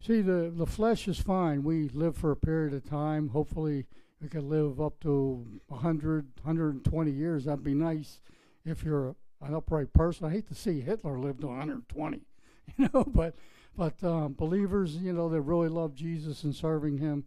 see, 0.00 0.20
the, 0.20 0.52
the 0.54 0.66
flesh 0.66 1.08
is 1.08 1.18
fine. 1.18 1.64
We 1.64 1.88
live 1.88 2.16
for 2.16 2.30
a 2.30 2.36
period 2.36 2.74
of 2.74 2.88
time. 2.88 3.28
Hopefully, 3.28 3.86
we 4.20 4.28
can 4.28 4.48
live 4.48 4.80
up 4.80 5.00
to 5.00 5.46
100, 5.68 6.26
120 6.42 7.10
years. 7.10 7.44
That'd 7.44 7.64
be 7.64 7.74
nice 7.74 8.20
if 8.64 8.84
you're 8.84 9.16
an 9.40 9.54
upright 9.54 9.92
person. 9.92 10.26
I 10.26 10.30
hate 10.30 10.48
to 10.48 10.54
see 10.54 10.80
Hitler 10.80 11.18
live 11.18 11.40
to 11.40 11.46
120, 11.46 12.20
you 12.76 12.90
know, 12.92 13.04
but 13.04 13.34
but 13.76 14.02
um, 14.02 14.32
believers, 14.32 14.96
you 14.96 15.12
know, 15.12 15.28
that 15.28 15.42
really 15.42 15.68
love 15.68 15.94
Jesus 15.94 16.44
and 16.44 16.54
serving 16.54 16.98
Him. 16.98 17.24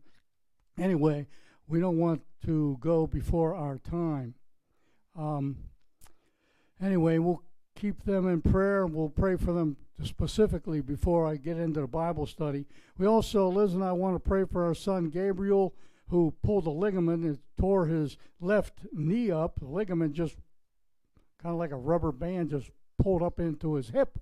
Anyway, 0.80 1.28
we 1.68 1.80
don't 1.80 1.98
want 1.98 2.22
to 2.46 2.78
go 2.80 3.06
before 3.06 3.54
our 3.54 3.78
time. 3.78 4.34
Um, 5.18 5.58
anyway, 6.82 7.18
we'll 7.18 7.44
keep 7.76 8.04
them 8.04 8.28
in 8.28 8.42
prayer. 8.42 8.86
We'll 8.86 9.10
pray 9.10 9.36
for 9.36 9.52
them 9.52 9.76
specifically 10.04 10.80
before 10.80 11.28
I 11.28 11.36
get 11.36 11.58
into 11.58 11.82
the 11.82 11.88
Bible 11.88 12.26
study. 12.26 12.66
We 12.98 13.06
also, 13.06 13.50
Liz 13.50 13.74
and 13.74 13.84
I, 13.84 13.92
want 13.92 14.16
to 14.16 14.20
pray 14.20 14.46
for 14.46 14.64
our 14.64 14.74
son 14.74 15.10
Gabriel, 15.10 15.76
who 16.08 16.34
pulled 16.44 16.66
a 16.66 16.72
ligament 16.72 17.26
and 17.26 17.40
tore 17.58 17.86
his 17.86 18.18
left 18.40 18.80
knee 18.94 19.30
up. 19.30 19.60
The 19.60 19.68
ligament 19.68 20.14
just 20.14 20.38
kind 21.42 21.54
of 21.54 21.60
like 21.60 21.72
a 21.72 21.78
rubber 21.78 22.14
band 22.14 22.52
just 22.52 22.72
pulled 22.98 23.22
up 23.22 23.40
into 23.40 23.76
his 23.76 23.90
hip. 23.90 24.18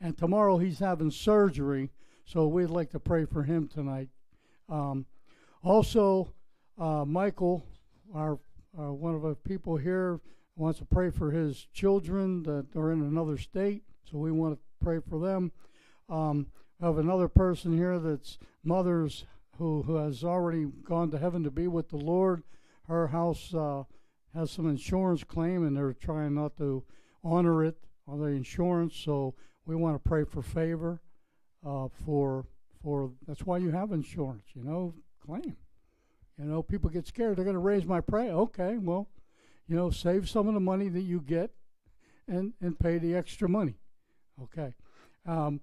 And 0.00 0.16
tomorrow 0.16 0.58
he's 0.58 0.78
having 0.78 1.10
surgery, 1.10 1.90
so 2.24 2.46
we'd 2.46 2.66
like 2.66 2.90
to 2.90 3.00
pray 3.00 3.24
for 3.24 3.42
him 3.42 3.68
tonight. 3.68 4.10
Um, 4.68 5.06
also, 5.68 6.32
uh, 6.78 7.04
Michael, 7.04 7.62
our 8.14 8.38
uh, 8.78 8.92
one 8.92 9.14
of 9.14 9.22
the 9.22 9.34
people 9.34 9.76
here, 9.76 10.20
wants 10.56 10.78
to 10.78 10.84
pray 10.86 11.10
for 11.10 11.30
his 11.30 11.66
children 11.74 12.42
that 12.44 12.66
are 12.74 12.90
in 12.90 13.02
another 13.02 13.36
state, 13.36 13.82
so 14.10 14.16
we 14.18 14.32
want 14.32 14.54
to 14.54 14.60
pray 14.82 14.98
for 14.98 15.18
them. 15.18 15.52
Um, 16.08 16.46
I 16.80 16.86
have 16.86 16.98
another 16.98 17.28
person 17.28 17.76
here 17.76 17.98
that's 17.98 18.38
mother's 18.64 19.26
who, 19.58 19.82
who 19.82 19.96
has 19.96 20.24
already 20.24 20.66
gone 20.84 21.10
to 21.10 21.18
heaven 21.18 21.42
to 21.44 21.50
be 21.50 21.68
with 21.68 21.90
the 21.90 21.96
Lord. 21.96 22.42
Her 22.86 23.08
house 23.08 23.52
uh, 23.52 23.82
has 24.34 24.50
some 24.50 24.68
insurance 24.68 25.22
claim, 25.22 25.66
and 25.66 25.76
they're 25.76 25.92
trying 25.92 26.34
not 26.34 26.56
to 26.56 26.82
honor 27.22 27.62
it 27.62 27.76
on 28.06 28.20
the 28.20 28.28
insurance. 28.28 28.96
So 28.96 29.34
we 29.66 29.76
want 29.76 30.02
to 30.02 30.08
pray 30.08 30.24
for 30.24 30.40
favor 30.40 31.02
uh, 31.66 31.88
for 32.06 32.46
for. 32.82 33.10
That's 33.26 33.44
why 33.44 33.58
you 33.58 33.70
have 33.70 33.92
insurance, 33.92 34.44
you 34.54 34.64
know. 34.64 34.94
Claim. 35.28 35.56
You 36.38 36.44
know, 36.46 36.62
people 36.62 36.88
get 36.88 37.06
scared. 37.06 37.36
They're 37.36 37.44
going 37.44 37.54
to 37.54 37.60
raise 37.60 37.84
my 37.84 38.00
price. 38.00 38.30
Okay, 38.30 38.78
well, 38.78 39.08
you 39.66 39.76
know, 39.76 39.90
save 39.90 40.28
some 40.28 40.48
of 40.48 40.54
the 40.54 40.60
money 40.60 40.88
that 40.88 41.02
you 41.02 41.20
get, 41.20 41.50
and 42.26 42.54
and 42.62 42.78
pay 42.78 42.96
the 42.98 43.14
extra 43.14 43.48
money. 43.48 43.74
Okay. 44.42 44.74
Um, 45.26 45.60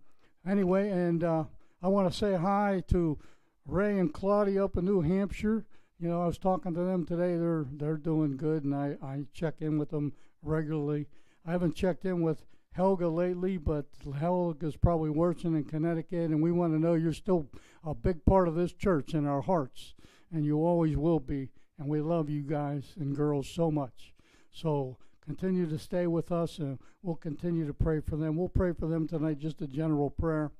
anyway, 0.48 0.90
and 0.90 1.24
uh, 1.24 1.46
I 1.82 1.88
want 1.88 2.12
to 2.12 2.18
say 2.18 2.36
hi 2.36 2.84
to 2.90 3.18
Ray 3.66 3.98
and 3.98 4.14
Claudia 4.14 4.66
up 4.66 4.78
in 4.78 4.86
New 4.86 5.02
Hampshire. 5.02 5.66
You 6.00 6.10
know, 6.10 6.22
I 6.22 6.28
was 6.28 6.38
talking 6.38 6.76
to 6.76 6.82
them 6.82 7.06
today. 7.06 7.36
They're 7.38 7.66
they're 7.72 7.98
doing 7.98 8.38
good, 8.38 8.66
and 8.66 8.76
I, 8.76 8.98
I 9.02 9.24
check 9.34 9.56
in 9.62 9.80
with 9.80 9.90
them 9.90 10.14
regularly. 10.44 11.08
I 11.44 11.52
haven't 11.52 11.76
checked 11.76 12.06
in 12.06 12.22
with 12.22 12.46
Helga 12.76 13.08
lately, 13.08 13.56
but 13.56 13.86
Helga's 14.20 14.76
probably 14.76 15.10
working 15.10 15.56
in 15.56 15.64
Connecticut, 15.64 16.30
and 16.30 16.44
we 16.44 16.52
want 16.52 16.74
to 16.74 16.80
know 16.80 16.94
you're 16.94 17.14
still 17.14 17.48
a 17.86 17.96
big 17.96 18.26
part 18.26 18.50
of 18.50 18.56
this 18.56 18.74
church 18.74 19.14
in 19.14 19.26
our 19.26 19.42
hearts, 19.42 19.94
and 20.30 20.44
you 20.44 20.58
always 20.58 20.98
will 20.98 21.22
be. 21.22 21.48
And 21.80 21.88
we 21.88 22.02
love 22.02 22.30
you 22.30 22.42
guys 22.42 22.94
and 23.00 23.16
girls 23.16 23.48
so 23.48 23.72
much. 23.72 24.14
So 24.52 24.98
continue 25.26 25.70
to 25.70 25.80
stay 25.80 26.06
with 26.06 26.34
us, 26.34 26.60
and 26.60 26.78
we'll 27.02 27.16
continue 27.16 27.66
to 27.66 27.74
pray 27.74 28.02
for 28.02 28.18
them. 28.18 28.36
We'll 28.36 28.50
pray 28.50 28.74
for 28.74 28.88
them 28.88 29.08
tonight, 29.08 29.40
just 29.40 29.62
a 29.62 29.68
general 29.68 30.10
prayer. 30.10 30.52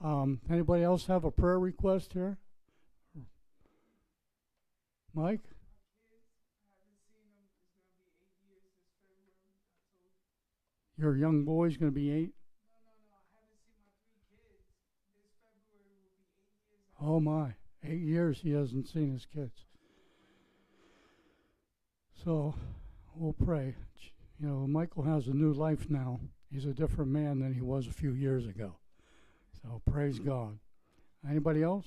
Um, 0.00 0.40
anybody 0.50 0.82
else 0.82 1.06
have 1.06 1.24
a 1.24 1.30
prayer 1.30 1.60
request 1.60 2.14
here? 2.14 2.38
Mike? 5.14 5.51
Your 10.98 11.16
young 11.16 11.44
boy's 11.44 11.76
going 11.76 11.90
to 11.90 11.94
be 11.94 12.10
eight? 12.10 12.32
Oh 17.04 17.18
my, 17.18 17.54
eight 17.84 18.00
years 18.00 18.38
he 18.42 18.52
hasn't 18.52 18.88
seen 18.88 19.12
his 19.12 19.26
kids. 19.26 19.64
So 22.24 22.54
we'll 23.16 23.32
pray. 23.32 23.74
You 24.40 24.48
know, 24.48 24.66
Michael 24.68 25.02
has 25.02 25.26
a 25.26 25.32
new 25.32 25.52
life 25.52 25.90
now. 25.90 26.20
He's 26.50 26.66
a 26.66 26.74
different 26.74 27.10
man 27.10 27.40
than 27.40 27.54
he 27.54 27.60
was 27.60 27.86
a 27.86 27.92
few 27.92 28.12
years 28.12 28.46
ago. 28.46 28.76
So 29.62 29.82
praise 29.90 30.18
God. 30.18 30.58
Anybody 31.28 31.62
else? 31.62 31.86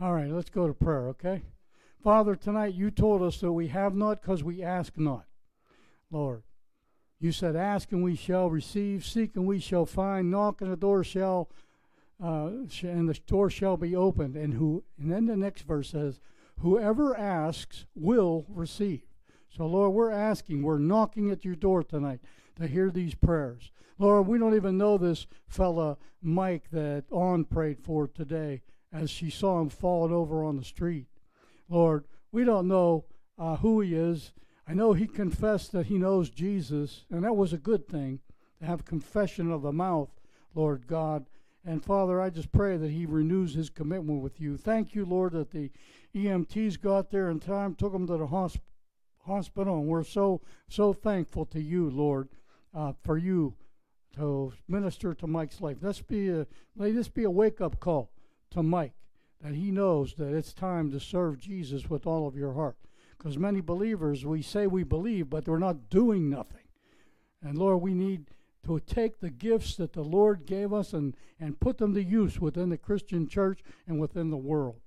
All 0.00 0.12
right, 0.12 0.30
let's 0.30 0.50
go 0.50 0.66
to 0.66 0.74
prayer, 0.74 1.08
okay? 1.08 1.42
Father, 2.02 2.34
tonight 2.34 2.74
you 2.74 2.90
told 2.90 3.22
us 3.22 3.38
that 3.38 3.52
we 3.52 3.68
have 3.68 3.94
not 3.94 4.20
because 4.20 4.42
we 4.42 4.62
ask 4.62 4.96
not. 4.96 5.26
Lord, 6.12 6.42
you 7.18 7.32
said, 7.32 7.56
Ask 7.56 7.90
and 7.90 8.04
we 8.04 8.14
shall 8.14 8.50
receive, 8.50 9.04
seek 9.04 9.34
and 9.34 9.46
we 9.46 9.58
shall 9.58 9.86
find, 9.86 10.30
knock 10.30 10.60
and 10.60 10.70
the 10.70 10.76
door 10.76 11.02
shall, 11.02 11.50
uh, 12.22 12.50
and 12.82 13.08
the 13.08 13.18
door 13.26 13.48
shall 13.48 13.76
be 13.76 13.96
opened. 13.96 14.36
And 14.36 14.54
who? 14.54 14.84
And 15.00 15.10
then 15.10 15.26
the 15.26 15.36
next 15.36 15.62
verse 15.62 15.90
says, 15.90 16.20
Whoever 16.60 17.16
asks 17.16 17.86
will 17.94 18.44
receive. 18.48 19.02
So, 19.56 19.66
Lord, 19.66 19.92
we're 19.92 20.10
asking, 20.10 20.62
we're 20.62 20.78
knocking 20.78 21.30
at 21.30 21.44
your 21.44 21.56
door 21.56 21.82
tonight 21.82 22.20
to 22.60 22.66
hear 22.66 22.90
these 22.90 23.14
prayers. 23.14 23.70
Lord, 23.98 24.26
we 24.26 24.38
don't 24.38 24.54
even 24.54 24.78
know 24.78 24.98
this 24.98 25.26
fella, 25.46 25.96
Mike, 26.22 26.70
that 26.72 27.04
On 27.10 27.44
prayed 27.44 27.80
for 27.80 28.06
today 28.06 28.62
as 28.92 29.10
she 29.10 29.30
saw 29.30 29.60
him 29.60 29.68
falling 29.68 30.12
over 30.12 30.44
on 30.44 30.56
the 30.56 30.64
street. 30.64 31.06
Lord, 31.68 32.04
we 32.30 32.44
don't 32.44 32.68
know 32.68 33.04
uh, 33.38 33.56
who 33.56 33.80
he 33.80 33.94
is. 33.94 34.32
I 34.72 34.74
know 34.74 34.94
he 34.94 35.06
confessed 35.06 35.72
that 35.72 35.88
he 35.88 35.98
knows 35.98 36.30
Jesus, 36.30 37.04
and 37.10 37.24
that 37.24 37.36
was 37.36 37.52
a 37.52 37.58
good 37.58 37.86
thing 37.86 38.20
to 38.58 38.64
have 38.64 38.86
confession 38.86 39.52
of 39.52 39.60
the 39.60 39.70
mouth, 39.70 40.08
Lord 40.54 40.86
God. 40.86 41.26
And 41.62 41.84
Father, 41.84 42.18
I 42.22 42.30
just 42.30 42.50
pray 42.52 42.78
that 42.78 42.90
he 42.90 43.04
renews 43.04 43.52
his 43.52 43.68
commitment 43.68 44.22
with 44.22 44.40
you. 44.40 44.56
Thank 44.56 44.94
you, 44.94 45.04
Lord, 45.04 45.34
that 45.34 45.50
the 45.50 45.70
EMTs 46.14 46.80
got 46.80 47.10
there 47.10 47.28
in 47.28 47.38
time, 47.38 47.74
took 47.74 47.92
him 47.92 48.06
to 48.06 48.16
the 48.16 48.26
hosp- 48.28 48.62
hospital, 49.26 49.76
and 49.76 49.88
we're 49.88 50.04
so 50.04 50.40
so 50.70 50.94
thankful 50.94 51.44
to 51.44 51.60
you, 51.60 51.90
Lord, 51.90 52.30
uh, 52.74 52.94
for 53.02 53.18
you 53.18 53.52
to 54.16 54.54
minister 54.68 55.12
to 55.12 55.26
Mike's 55.26 55.60
life. 55.60 55.76
Let's 55.82 56.00
be 56.00 56.30
a 56.30 56.46
let 56.76 56.94
this 56.94 57.08
be 57.08 57.24
a 57.24 57.30
wake 57.30 57.60
up 57.60 57.78
call 57.78 58.10
to 58.52 58.62
Mike 58.62 58.94
that 59.42 59.52
he 59.52 59.70
knows 59.70 60.14
that 60.14 60.32
it's 60.32 60.54
time 60.54 60.90
to 60.92 60.98
serve 60.98 61.38
Jesus 61.38 61.90
with 61.90 62.06
all 62.06 62.26
of 62.26 62.36
your 62.36 62.54
heart. 62.54 62.78
Because 63.22 63.38
many 63.38 63.60
believers, 63.60 64.26
we 64.26 64.42
say 64.42 64.66
we 64.66 64.82
believe, 64.82 65.30
but 65.30 65.46
we're 65.46 65.58
not 65.58 65.88
doing 65.88 66.28
nothing. 66.28 66.64
And 67.40 67.56
Lord, 67.56 67.80
we 67.80 67.94
need 67.94 68.26
to 68.66 68.80
take 68.80 69.20
the 69.20 69.30
gifts 69.30 69.76
that 69.76 69.92
the 69.92 70.02
Lord 70.02 70.44
gave 70.44 70.72
us 70.72 70.92
and, 70.92 71.16
and 71.38 71.60
put 71.60 71.78
them 71.78 71.94
to 71.94 72.02
use 72.02 72.40
within 72.40 72.68
the 72.70 72.76
Christian 72.76 73.28
church 73.28 73.60
and 73.86 74.00
within 74.00 74.30
the 74.30 74.36
world. 74.36 74.80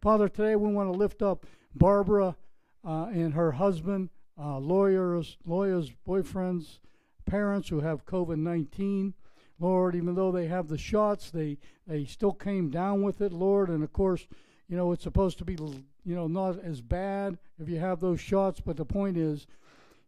Father, 0.00 0.30
today 0.30 0.56
we 0.56 0.72
want 0.72 0.90
to 0.90 0.98
lift 0.98 1.20
up 1.20 1.44
Barbara 1.74 2.34
uh, 2.82 3.08
and 3.12 3.34
her 3.34 3.52
husband, 3.52 4.08
uh, 4.38 4.58
Laura's, 4.58 5.36
Laura's 5.44 5.92
boyfriends, 6.08 6.78
parents 7.26 7.68
who 7.68 7.80
have 7.80 8.06
COVID 8.06 8.38
19. 8.38 9.12
Lord, 9.60 9.94
even 9.94 10.14
though 10.14 10.32
they 10.32 10.46
have 10.46 10.68
the 10.68 10.78
shots, 10.78 11.30
they, 11.30 11.58
they 11.86 12.06
still 12.06 12.32
came 12.32 12.70
down 12.70 13.02
with 13.02 13.20
it, 13.20 13.34
Lord. 13.34 13.68
And 13.68 13.84
of 13.84 13.92
course, 13.92 14.26
you 14.66 14.78
know, 14.78 14.92
it's 14.92 15.02
supposed 15.04 15.36
to 15.38 15.44
be, 15.44 15.56
you 16.04 16.14
know, 16.14 16.26
not 16.26 16.58
as 16.64 16.80
bad 16.80 17.38
if 17.60 17.68
you 17.68 17.78
have 17.78 18.00
those 18.00 18.20
shots, 18.20 18.60
but 18.60 18.76
the 18.76 18.84
point 18.84 19.16
is, 19.16 19.46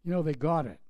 you 0.05 0.11
know, 0.13 0.23
they 0.23 0.35
got 0.35 0.67
it. 0.67 0.81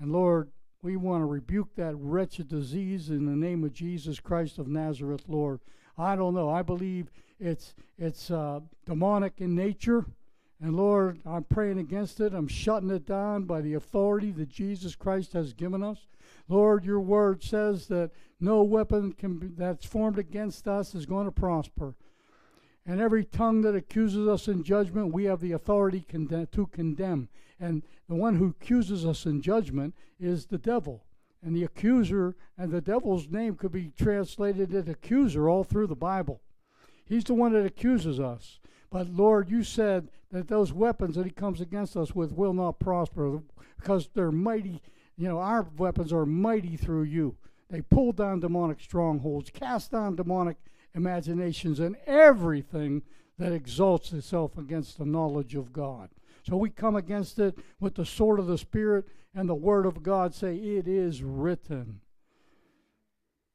And 0.00 0.12
Lord, 0.12 0.50
we 0.82 0.96
want 0.96 1.22
to 1.22 1.26
rebuke 1.26 1.74
that 1.76 1.96
wretched 1.96 2.48
disease 2.48 3.10
in 3.10 3.26
the 3.26 3.32
name 3.32 3.64
of 3.64 3.72
Jesus 3.72 4.20
Christ 4.20 4.58
of 4.58 4.68
Nazareth, 4.68 5.24
Lord. 5.28 5.60
I 5.96 6.16
don't 6.16 6.34
know. 6.34 6.50
I 6.50 6.62
believe 6.62 7.10
it's 7.38 7.74
it's 7.98 8.30
uh, 8.30 8.60
demonic 8.84 9.34
in 9.38 9.54
nature. 9.54 10.06
And 10.60 10.76
Lord, 10.76 11.20
I'm 11.26 11.44
praying 11.44 11.78
against 11.78 12.20
it. 12.20 12.32
I'm 12.32 12.48
shutting 12.48 12.90
it 12.90 13.06
down 13.06 13.44
by 13.44 13.60
the 13.60 13.74
authority 13.74 14.30
that 14.32 14.48
Jesus 14.48 14.94
Christ 14.94 15.32
has 15.32 15.52
given 15.52 15.82
us. 15.82 16.06
Lord, 16.48 16.84
your 16.84 17.00
word 17.00 17.42
says 17.42 17.86
that 17.88 18.10
no 18.40 18.62
weapon 18.62 19.12
can 19.12 19.38
be, 19.38 19.48
that's 19.48 19.84
formed 19.84 20.18
against 20.18 20.68
us 20.68 20.94
is 20.94 21.06
going 21.06 21.26
to 21.26 21.32
prosper. 21.32 21.94
And 22.86 23.00
every 23.00 23.24
tongue 23.24 23.62
that 23.62 23.74
accuses 23.74 24.28
us 24.28 24.46
in 24.46 24.62
judgment, 24.62 25.12
we 25.12 25.24
have 25.24 25.40
the 25.40 25.52
authority 25.52 26.04
conde- 26.06 26.52
to 26.52 26.66
condemn. 26.66 27.28
And 27.58 27.82
the 28.08 28.14
one 28.14 28.36
who 28.36 28.48
accuses 28.48 29.06
us 29.06 29.24
in 29.24 29.40
judgment 29.40 29.94
is 30.20 30.46
the 30.46 30.58
devil. 30.58 31.04
And 31.42 31.56
the 31.56 31.64
accuser 31.64 32.36
and 32.58 32.70
the 32.70 32.80
devil's 32.80 33.28
name 33.28 33.56
could 33.56 33.72
be 33.72 33.92
translated 33.96 34.74
as 34.74 34.88
accuser 34.88 35.48
all 35.48 35.64
through 35.64 35.86
the 35.86 35.96
Bible. 35.96 36.42
He's 37.06 37.24
the 37.24 37.34
one 37.34 37.52
that 37.52 37.66
accuses 37.66 38.18
us. 38.20 38.60
But 38.90 39.08
Lord, 39.08 39.50
you 39.50 39.62
said 39.62 40.10
that 40.30 40.48
those 40.48 40.72
weapons 40.72 41.16
that 41.16 41.26
he 41.26 41.32
comes 41.32 41.60
against 41.60 41.96
us 41.96 42.14
with 42.14 42.32
will 42.32 42.54
not 42.54 42.78
prosper 42.78 43.42
because 43.78 44.08
they're 44.14 44.32
mighty. 44.32 44.80
You 45.16 45.28
know, 45.28 45.38
our 45.38 45.66
weapons 45.76 46.12
are 46.12 46.26
mighty 46.26 46.76
through 46.76 47.04
you. 47.04 47.36
They 47.70 47.80
pull 47.82 48.12
down 48.12 48.40
demonic 48.40 48.80
strongholds, 48.80 49.50
cast 49.50 49.90
down 49.90 50.16
demonic 50.16 50.56
imaginations, 50.94 51.80
and 51.80 51.96
everything 52.06 53.02
that 53.38 53.52
exalts 53.52 54.12
itself 54.12 54.56
against 54.56 54.98
the 54.98 55.04
knowledge 55.04 55.54
of 55.54 55.72
God. 55.72 56.10
So 56.42 56.56
we 56.56 56.70
come 56.70 56.94
against 56.94 57.38
it 57.38 57.58
with 57.80 57.94
the 57.94 58.04
sword 58.04 58.38
of 58.38 58.46
the 58.46 58.58
Spirit 58.58 59.06
and 59.34 59.48
the 59.48 59.54
Word 59.54 59.86
of 59.86 60.02
God. 60.02 60.34
Say, 60.34 60.56
It 60.56 60.86
is 60.86 61.22
written. 61.22 62.00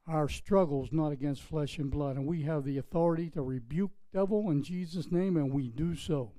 Our 0.07 0.27
struggles 0.27 0.89
not 0.91 1.11
against 1.11 1.43
flesh 1.43 1.77
and 1.77 1.91
blood, 1.91 2.15
and 2.15 2.25
we 2.25 2.41
have 2.41 2.63
the 2.63 2.79
authority 2.79 3.29
to 3.31 3.43
rebuke 3.43 3.91
devil 4.11 4.49
in 4.49 4.63
Jesus' 4.63 5.11
name, 5.11 5.37
and 5.37 5.53
we 5.53 5.69
do 5.69 5.95
so 5.95 6.31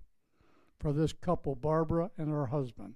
for 0.80 0.92
this 0.92 1.12
couple, 1.12 1.54
Barbara 1.54 2.11
and 2.19 2.30
her 2.30 2.47
husband. 2.47 2.95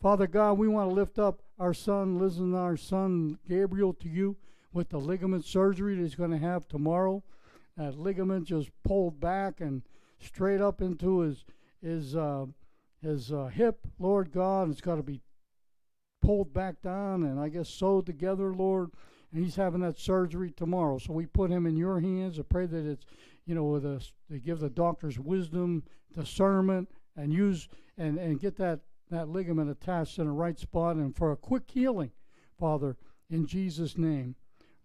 Father 0.00 0.26
God, 0.26 0.58
we 0.58 0.68
want 0.68 0.90
to 0.90 0.94
lift 0.94 1.18
up 1.18 1.42
our 1.58 1.74
son, 1.74 2.18
Liz 2.18 2.38
and 2.38 2.54
our 2.54 2.76
son, 2.76 3.38
Gabriel, 3.48 3.94
to 3.94 4.08
you 4.08 4.36
with 4.74 4.90
the 4.90 4.98
ligament 4.98 5.44
surgery 5.44 5.94
that 5.94 6.02
he's 6.02 6.14
going 6.14 6.32
to 6.32 6.38
have 6.38 6.68
tomorrow. 6.68 7.22
That 7.76 7.98
ligament 7.98 8.46
just 8.46 8.70
pulled 8.82 9.20
back 9.20 9.60
and 9.60 9.82
straight 10.18 10.60
up 10.60 10.82
into 10.82 11.20
his 11.20 11.44
his 11.80 12.14
uh, 12.14 12.46
his 13.00 13.32
uh, 13.32 13.46
hip, 13.46 13.86
Lord 13.98 14.32
God. 14.32 14.70
It's 14.70 14.80
got 14.80 14.96
to 14.96 15.02
be 15.02 15.20
pulled 16.20 16.52
back 16.52 16.82
down 16.82 17.22
and 17.22 17.38
I 17.38 17.48
guess 17.48 17.68
sewed 17.68 18.06
together, 18.06 18.52
Lord. 18.52 18.90
And 19.32 19.44
he's 19.44 19.56
having 19.56 19.80
that 19.80 19.98
surgery 19.98 20.52
tomorrow. 20.52 20.98
So 20.98 21.12
we 21.12 21.26
put 21.26 21.50
him 21.50 21.66
in 21.66 21.76
your 21.76 22.00
hands. 22.00 22.38
I 22.38 22.42
pray 22.42 22.66
that 22.66 22.86
it's, 22.86 23.04
you 23.46 23.54
know, 23.54 23.64
with 23.64 23.84
us, 23.84 24.12
they 24.30 24.38
give 24.38 24.60
the 24.60 24.70
doctors 24.70 25.18
wisdom, 25.18 25.82
discernment, 26.12 26.88
and 27.16 27.32
use 27.32 27.68
and, 27.98 28.18
and 28.18 28.40
get 28.40 28.56
that, 28.58 28.80
that 29.10 29.28
ligament 29.28 29.70
attached 29.70 30.18
in 30.18 30.26
the 30.26 30.32
right 30.32 30.58
spot 30.58 30.96
and 30.96 31.16
for 31.16 31.32
a 31.32 31.36
quick 31.36 31.64
healing, 31.66 32.12
Father, 32.58 32.96
in 33.28 33.46
Jesus' 33.46 33.98
name, 33.98 34.36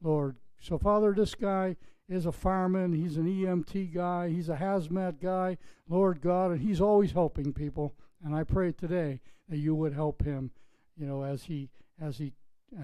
Lord. 0.02 0.38
So, 0.60 0.78
Father, 0.78 1.14
this 1.14 1.36
guy 1.36 1.76
is 2.08 2.26
a 2.26 2.32
fireman. 2.32 2.94
He's 2.94 3.18
an 3.18 3.26
EMT 3.26 3.94
guy. 3.94 4.30
He's 4.30 4.50
a 4.50 4.56
hazmat 4.56 5.22
guy, 5.22 5.58
Lord 5.88 6.22
God, 6.22 6.52
and 6.52 6.62
he's 6.62 6.82
always 6.82 7.12
helping 7.12 7.54
people. 7.54 7.94
And 8.24 8.36
I 8.36 8.44
pray 8.44 8.72
today 8.72 9.22
that 9.48 9.58
you 9.58 9.76
would 9.76 9.94
help 9.94 10.24
him, 10.24 10.52
you 10.98 11.06
know, 11.06 11.24
as 11.24 11.44
he 11.44 11.70
as 12.02 12.18
he 12.18 12.34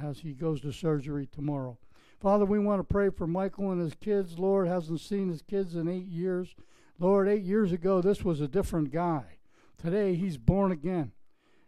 as 0.01 0.19
he 0.19 0.34
goes 0.34 0.62
to 0.62 0.72
surgery 0.72 1.27
tomorrow. 1.27 1.77
Father, 2.19 2.45
we 2.45 2.60
want 2.60 2.79
to 2.79 2.93
pray 2.93 3.10
for 3.10 3.27
Michael 3.27 3.72
and 3.72 3.81
his 3.81 3.93
kids. 3.95 4.39
Lord 4.39 4.67
hasn't 4.67 5.01
seen 5.01 5.29
his 5.29 5.41
kids 5.41 5.75
in 5.75 5.88
eight 5.88 6.07
years. 6.07 6.55
Lord, 6.98 7.27
eight 7.27 7.43
years 7.43 7.72
ago, 7.72 8.01
this 8.01 8.24
was 8.24 8.39
a 8.39 8.48
different 8.48 8.91
guy. 8.91 9.38
Today, 9.77 10.15
he's 10.15 10.38
born 10.38 10.72
again 10.72 11.12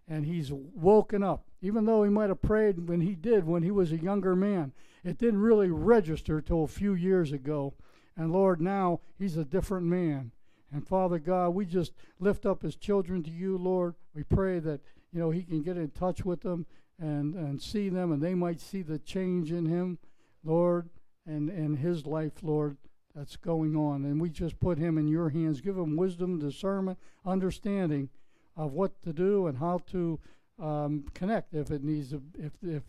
and 0.08 0.26
he's 0.26 0.52
woken 0.52 1.22
up. 1.22 1.47
Even 1.62 1.86
though 1.86 2.04
he 2.04 2.10
might 2.10 2.30
have 2.30 2.42
prayed 2.42 2.88
when 2.88 3.02
he 3.02 3.16
did 3.16 3.46
when 3.46 3.64
he 3.64 3.72
was 3.72 3.92
a 3.92 3.98
younger 3.98 4.36
man, 4.36 4.74
it 5.04 5.18
didn't 5.18 5.42
really 5.42 5.70
register 5.70 6.42
till 6.42 6.64
a 6.64 6.68
few 6.68 6.94
years 6.94 7.32
ago. 7.32 7.74
And 8.16 8.32
Lord, 8.32 8.62
now 8.62 9.00
he's 9.18 9.38
a 9.38 9.46
different 9.46 9.86
man. 9.86 10.32
And 10.72 10.86
Father 10.86 11.18
God, 11.18 11.50
we 11.50 11.66
just 11.66 11.94
lift 12.20 12.46
up 12.46 12.62
his 12.62 12.76
children 12.76 13.24
to 13.24 13.32
you, 13.32 13.58
Lord. 13.58 13.96
We 14.14 14.24
pray 14.24 14.60
that, 14.60 14.82
you 15.14 15.20
know, 15.20 15.32
he 15.32 15.44
can 15.44 15.62
get 15.62 15.78
in 15.78 15.92
touch 15.92 16.26
with 16.26 16.42
them 16.42 16.66
and, 17.00 17.36
and 17.36 17.62
see 17.62 17.90
them 17.90 18.12
and 18.12 18.22
they 18.22 18.34
might 18.34 18.60
see 18.60 18.82
the 18.82 19.00
change 19.00 19.52
in 19.52 19.66
him, 19.66 19.98
Lord, 20.44 20.90
and, 21.26 21.50
and 21.50 21.78
his 21.78 22.06
life, 22.06 22.34
Lord, 22.42 22.78
that's 23.16 23.36
going 23.36 23.76
on. 23.76 24.04
And 24.04 24.20
we 24.22 24.30
just 24.30 24.60
put 24.60 24.78
him 24.78 24.98
in 24.98 25.08
your 25.08 25.30
hands. 25.30 25.62
Give 25.62 25.78
him 25.78 25.96
wisdom, 25.96 26.40
discernment, 26.40 27.00
understanding 27.26 28.10
of 28.56 28.74
what 28.74 29.02
to 29.04 29.14
do 29.14 29.48
and 29.48 29.58
how 29.58 29.80
to 29.92 30.20
um, 30.60 31.06
connect 31.14 31.54
if 31.54 31.72
it 31.72 31.84
needs, 31.84 32.10
to, 32.10 32.22
if, 32.38 32.54
if 32.64 32.84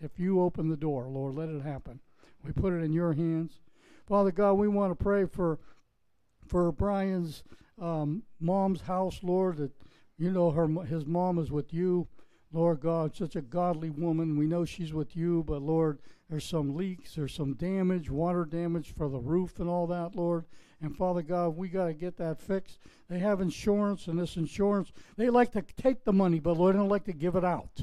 if 0.00 0.18
you 0.18 0.40
open 0.40 0.68
the 0.68 0.76
door, 0.76 1.08
Lord, 1.08 1.34
let 1.34 1.50
it 1.50 1.62
happen. 1.62 2.00
We 2.42 2.52
put 2.52 2.72
it 2.72 2.82
in 2.82 2.92
your 2.92 3.12
hands. 3.12 3.60
Father 4.06 4.30
God, 4.30 4.54
we 4.54 4.66
want 4.66 4.96
to 4.96 5.02
pray 5.02 5.26
for 5.26 5.58
for 6.46 6.72
Brian's 6.72 7.42
um, 7.80 8.22
mom's 8.40 8.80
house, 8.80 9.20
Lord, 9.22 9.58
that 9.58 9.72
you 10.18 10.30
know 10.30 10.50
her 10.50 10.66
his 10.84 11.06
mom 11.06 11.38
is 11.38 11.50
with 11.50 11.72
you. 11.72 12.08
Lord 12.52 12.80
God, 12.80 13.14
such 13.14 13.36
a 13.36 13.42
godly 13.42 13.90
woman. 13.90 14.36
We 14.36 14.46
know 14.46 14.64
she's 14.64 14.92
with 14.92 15.14
you, 15.14 15.44
but 15.46 15.62
Lord, 15.62 16.00
there's 16.30 16.44
some 16.44 16.76
leaks, 16.76 17.16
there's 17.16 17.34
some 17.34 17.54
damage, 17.54 18.08
water 18.08 18.44
damage 18.44 18.94
for 18.94 19.08
the 19.08 19.18
roof 19.18 19.58
and 19.58 19.68
all 19.68 19.88
that, 19.88 20.14
Lord. 20.14 20.44
And 20.80 20.96
Father 20.96 21.22
God, 21.22 21.56
we 21.56 21.68
got 21.68 21.86
to 21.86 21.92
get 21.92 22.16
that 22.18 22.40
fixed. 22.40 22.78
They 23.08 23.18
have 23.18 23.40
insurance, 23.40 24.06
and 24.06 24.18
this 24.18 24.36
insurance, 24.36 24.92
they 25.16 25.28
like 25.28 25.50
to 25.52 25.62
take 25.76 26.04
the 26.04 26.12
money, 26.12 26.38
but 26.38 26.56
Lord, 26.56 26.74
they 26.74 26.78
don't 26.78 26.88
like 26.88 27.04
to 27.04 27.12
give 27.12 27.34
it 27.34 27.44
out. 27.44 27.82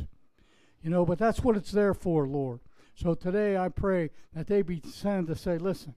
You 0.81 0.89
know, 0.89 1.05
but 1.05 1.19
that's 1.19 1.43
what 1.43 1.57
it's 1.57 1.71
there 1.71 1.93
for, 1.93 2.25
Lord. 2.25 2.61
So 2.95 3.13
today 3.13 3.57
I 3.57 3.67
pray 3.67 4.11
that 4.33 4.47
they 4.47 4.61
be 4.61 4.81
sent 4.81 5.27
to 5.27 5.35
say, 5.35 5.57
listen, 5.57 5.95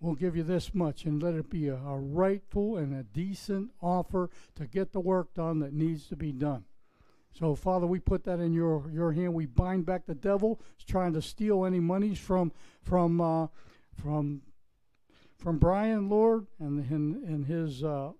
we'll 0.00 0.14
give 0.14 0.36
you 0.36 0.44
this 0.44 0.72
much 0.72 1.04
and 1.04 1.20
let 1.20 1.34
it 1.34 1.50
be 1.50 1.68
a, 1.68 1.74
a, 1.74 1.98
rightful 1.98 2.76
and 2.76 2.94
a 2.94 3.02
decent 3.02 3.72
offer 3.82 4.30
to 4.54 4.66
get 4.66 4.92
the 4.92 5.00
work 5.00 5.34
done 5.34 5.58
that 5.58 5.72
needs 5.72 6.06
to 6.06 6.16
be 6.16 6.32
done. 6.32 6.64
So, 7.32 7.54
Father, 7.54 7.86
we 7.86 8.00
put 8.00 8.24
that 8.24 8.40
in 8.40 8.52
your, 8.52 8.90
your 8.90 9.12
hand. 9.12 9.34
We 9.34 9.46
bind 9.46 9.86
back 9.86 10.06
the 10.06 10.14
devil 10.14 10.60
trying 10.86 11.12
to 11.14 11.22
steal 11.22 11.64
any 11.64 11.80
monies 11.80 12.18
from 12.18 12.52
from 12.82 13.20
uh, 13.20 13.46
from 13.94 14.42
from 15.38 15.58
Brian, 15.58 16.08
Lord, 16.08 16.46
and 16.58 16.84
and, 16.90 17.24
and 17.24 17.46
his 17.46 17.84
uh, 17.84 18.12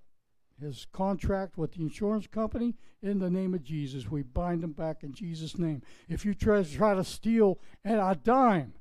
his 0.60 0.86
contract 0.92 1.56
with 1.56 1.72
the 1.72 1.82
insurance 1.82 2.26
company 2.26 2.74
in 3.02 3.18
the 3.18 3.30
name 3.30 3.54
of 3.54 3.62
Jesus. 3.62 4.10
We 4.10 4.22
bind 4.22 4.62
them 4.62 4.72
back 4.72 5.02
in 5.02 5.12
Jesus' 5.12 5.58
name. 5.58 5.82
If 6.08 6.24
you 6.24 6.34
try, 6.34 6.62
try 6.62 6.94
to 6.94 7.04
steal 7.04 7.58
a 7.84 8.14
dime 8.14 8.74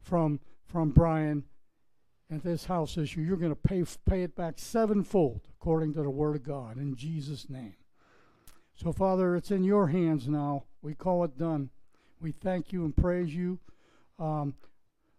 from 0.00 0.40
from 0.66 0.90
Brian 0.90 1.44
and 2.28 2.42
this 2.42 2.66
house 2.66 2.96
issue, 2.96 3.20
you're 3.22 3.36
going 3.36 3.52
to 3.52 3.56
pay 3.56 3.84
pay 4.06 4.22
it 4.22 4.36
back 4.36 4.54
sevenfold 4.58 5.40
according 5.60 5.94
to 5.94 6.02
the 6.02 6.10
Word 6.10 6.36
of 6.36 6.42
God 6.42 6.76
in 6.76 6.94
Jesus' 6.96 7.48
name. 7.48 7.74
So, 8.82 8.92
Father, 8.94 9.36
it's 9.36 9.50
in 9.50 9.62
your 9.62 9.88
hands 9.88 10.26
now. 10.26 10.62
We 10.80 10.94
call 10.94 11.22
it 11.24 11.36
done. 11.36 11.68
We 12.18 12.32
thank 12.32 12.72
you 12.72 12.86
and 12.86 12.96
praise 12.96 13.34
you. 13.34 13.58
Um, 14.18 14.54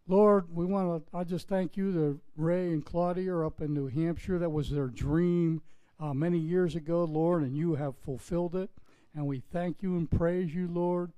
Lord, 0.08 0.46
we 0.52 0.66
want 0.66 1.06
to. 1.06 1.16
I 1.16 1.24
just 1.24 1.48
thank 1.48 1.78
you 1.78 1.92
that 1.92 2.18
Ray 2.36 2.70
and 2.70 2.84
Claudia 2.84 3.32
are 3.32 3.46
up 3.46 3.62
in 3.62 3.72
New 3.72 3.86
Hampshire. 3.86 4.40
That 4.40 4.50
was 4.50 4.72
their 4.72 4.88
dream 4.88 5.62
uh, 6.00 6.12
many 6.12 6.40
years 6.40 6.76
ago, 6.76 7.04
Lord, 7.04 7.44
and 7.44 7.56
you 7.56 7.76
have 7.76 7.96
fulfilled 7.98 8.56
it. 8.56 8.72
And 9.14 9.28
we 9.28 9.44
thank 9.52 9.84
you 9.84 9.96
and 9.96 10.10
praise 10.10 10.56
you, 10.56 10.68
Lord, 10.68 11.12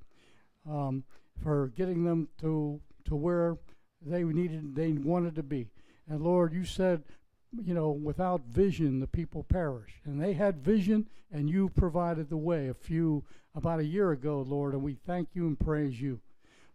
um, 0.69 1.05
for 1.41 1.67
getting 1.77 2.03
them 2.03 2.27
to 2.41 2.81
to 3.05 3.15
where 3.15 3.57
they 4.05 4.23
needed, 4.23 4.75
they 4.75 4.91
wanted 4.91 5.35
to 5.35 5.43
be. 5.43 5.69
And 6.09 6.21
Lord, 6.21 6.51
you 6.51 6.65
said, 6.65 7.03
you 7.61 7.73
know, 7.73 7.91
without 7.91 8.41
vision, 8.51 8.99
the 8.99 9.07
people 9.07 9.43
perish. 9.43 10.01
And 10.05 10.21
they 10.21 10.33
had 10.33 10.63
vision, 10.63 11.07
and 11.31 11.49
you 11.49 11.69
provided 11.69 12.29
the 12.29 12.37
way 12.37 12.67
a 12.67 12.73
few 12.73 13.23
about 13.55 13.79
a 13.79 13.85
year 13.85 14.11
ago, 14.11 14.41
Lord. 14.47 14.73
And 14.73 14.83
we 14.83 14.97
thank 15.05 15.29
you 15.33 15.45
and 15.45 15.59
praise 15.59 16.01
you. 16.01 16.19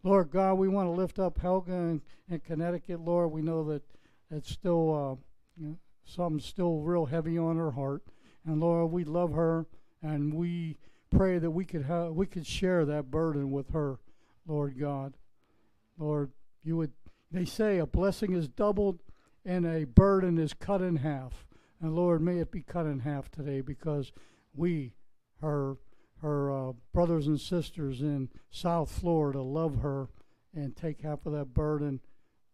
Lord 0.04 0.30
God, 0.30 0.54
we 0.54 0.68
want 0.68 0.86
to 0.86 0.92
lift 0.92 1.18
up 1.18 1.38
Helga 1.38 1.72
in, 1.72 2.02
in 2.30 2.40
Connecticut, 2.40 3.00
Lord. 3.00 3.32
We 3.32 3.42
know 3.42 3.64
that 3.64 3.82
it's 4.30 4.50
still 4.50 4.94
uh, 4.94 5.60
you 5.60 5.68
know, 5.68 5.78
something 6.04 6.40
still 6.40 6.78
real 6.78 7.06
heavy 7.06 7.36
on 7.36 7.56
her 7.56 7.72
heart. 7.72 8.02
And 8.46 8.60
Lord, 8.60 8.92
we 8.92 9.04
love 9.04 9.32
her, 9.32 9.66
and 10.02 10.32
we 10.32 10.76
pray 11.10 11.38
that 11.38 11.50
we 11.50 11.64
could 11.64 11.84
have 11.84 12.12
we 12.12 12.26
could 12.26 12.46
share 12.46 12.84
that 12.84 13.10
burden 13.10 13.50
with 13.50 13.70
her, 13.70 13.98
Lord 14.46 14.78
God. 14.78 15.14
Lord, 15.98 16.30
you 16.62 16.76
would. 16.76 16.92
They 17.30 17.44
say 17.44 17.78
a 17.78 17.86
blessing 17.86 18.32
is 18.32 18.48
doubled, 18.48 19.00
and 19.48 19.64
a 19.64 19.84
burden 19.84 20.38
is 20.38 20.52
cut 20.52 20.82
in 20.82 20.96
half. 20.96 21.46
And 21.80 21.96
Lord, 21.96 22.20
may 22.20 22.38
it 22.38 22.52
be 22.52 22.60
cut 22.60 22.84
in 22.84 23.00
half 23.00 23.30
today, 23.30 23.62
because 23.62 24.12
we, 24.54 24.92
her 25.40 25.78
her 26.20 26.50
uh, 26.50 26.72
brothers 26.92 27.28
and 27.28 27.40
sisters 27.40 28.00
in 28.00 28.28
South 28.50 28.90
Florida, 28.90 29.40
love 29.40 29.78
her 29.82 30.08
and 30.54 30.76
take 30.76 31.00
half 31.00 31.24
of 31.24 31.32
that 31.32 31.54
burden 31.54 32.00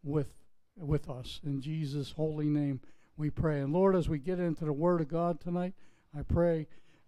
with 0.03 0.35
with 0.77 1.09
us 1.09 1.41
in 1.45 1.61
Jesus' 1.61 2.13
holy 2.13 2.49
name 2.49 2.81
we 3.17 3.31
pray. 3.31 3.61
And 3.61 3.73
Lord, 3.73 3.97
as 3.97 4.09
we 4.09 4.19
get 4.19 4.39
into 4.39 4.65
the 4.65 4.73
Word 4.73 5.01
of 5.01 5.09
God 5.09 5.41
tonight, 5.41 5.75
I 6.17 6.23
pray, 6.23 6.67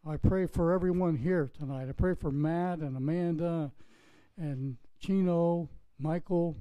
I 0.09 0.17
pray 0.17 0.47
for 0.47 0.73
everyone 0.73 1.17
here 1.17 1.51
tonight. 1.57 1.89
I 1.89 1.93
pray 1.93 2.15
for 2.15 2.31
Matt 2.31 2.79
and 2.79 2.97
Amanda 2.97 3.71
and 4.37 4.77
Chino, 5.01 5.69
Michael, 5.99 6.57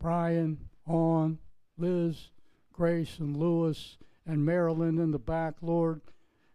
Brian, 0.00 0.68
On, 0.86 1.38
Liz, 1.78 2.30
Grace, 2.72 3.18
and 3.18 3.36
Lewis, 3.36 3.98
and 4.26 4.44
Marilyn 4.44 4.98
in 4.98 5.10
the 5.10 5.18
back, 5.18 5.54
Lord. 5.62 6.00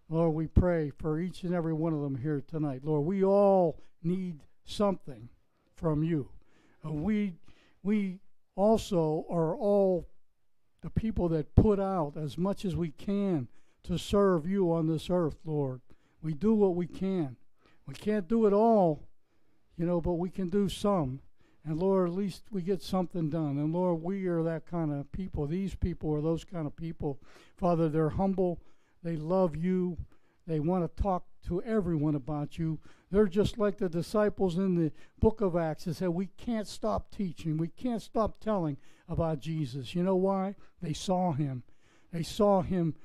Lord, 0.10 0.34
we 0.34 0.48
pray 0.48 0.92
for 0.98 1.20
each 1.20 1.44
and 1.44 1.54
every 1.54 1.74
one 1.74 1.94
of 1.94 2.02
them 2.02 2.18
here 2.18 2.42
tonight. 2.46 2.82
Lord, 2.84 3.06
we 3.06 3.24
all 3.24 3.80
need 4.04 4.42
something 4.66 5.30
from 5.76 6.04
you. 6.04 6.30
We 6.84 7.34
we 7.84 8.20
also 8.56 9.26
are 9.30 9.56
all 9.56 10.08
the 10.82 10.90
people 10.90 11.30
that 11.30 11.56
put 11.56 11.80
out 11.80 12.18
as 12.18 12.38
much 12.38 12.66
as 12.66 12.76
we 12.76 12.90
can 12.92 13.48
to 13.84 13.98
serve 13.98 14.48
you 14.48 14.72
on 14.72 14.88
this 14.88 15.10
earth, 15.10 15.38
Lord. 15.46 15.82
We 16.22 16.34
do 16.34 16.54
what 16.54 16.76
we 16.76 16.88
can. 16.88 17.38
We 17.88 17.94
can't 17.94 18.28
do 18.28 18.46
it 18.46 18.54
all, 18.54 19.08
you 19.78 19.86
know, 19.86 20.02
but 20.02 20.14
we 20.14 20.30
can 20.30 20.50
do 20.50 20.70
some. 20.70 21.22
And 21.66 21.80
Lord, 21.80 22.10
at 22.10 22.16
least 22.16 22.44
we 22.50 22.62
get 22.62 22.82
something 22.82 23.30
done. 23.30 23.58
And 23.58 23.72
Lord, 23.72 24.02
we 24.02 24.26
are 24.28 24.42
that 24.44 24.66
kind 24.66 24.92
of 24.92 25.12
people. 25.12 25.46
These 25.46 25.76
people 25.76 26.14
are 26.14 26.22
those 26.22 26.44
kind 26.44 26.66
of 26.66 26.76
people. 26.76 27.20
Father, 27.56 27.88
they're 27.88 28.10
humble. 28.10 28.60
They 29.04 29.16
love 29.16 29.56
you. 29.56 29.98
They 30.48 30.60
want 30.60 30.84
to 30.84 31.02
talk 31.02 31.26
to 31.48 31.62
everyone 31.62 32.16
about 32.16 32.58
you. 32.58 32.80
They're 33.12 33.28
just 33.28 33.58
like 33.58 33.78
the 33.78 33.90
disciples 33.90 34.58
in 34.58 34.76
the 34.76 34.92
book 35.20 35.42
of 35.42 35.56
Acts 35.56 35.86
that 35.86 35.96
said, 35.96 36.10
We 36.10 36.28
can't 36.38 36.68
stop 36.68 37.12
teaching. 37.12 37.58
We 37.58 37.68
can't 37.68 38.02
stop 38.02 38.40
telling 38.40 38.78
about 39.08 39.40
Jesus. 39.40 39.94
You 39.94 40.04
know 40.04 40.16
why? 40.16 40.56
They 40.82 40.94
saw 40.94 41.32
him. 41.34 41.64
They 42.12 42.24
saw 42.24 42.62
him 42.62 42.96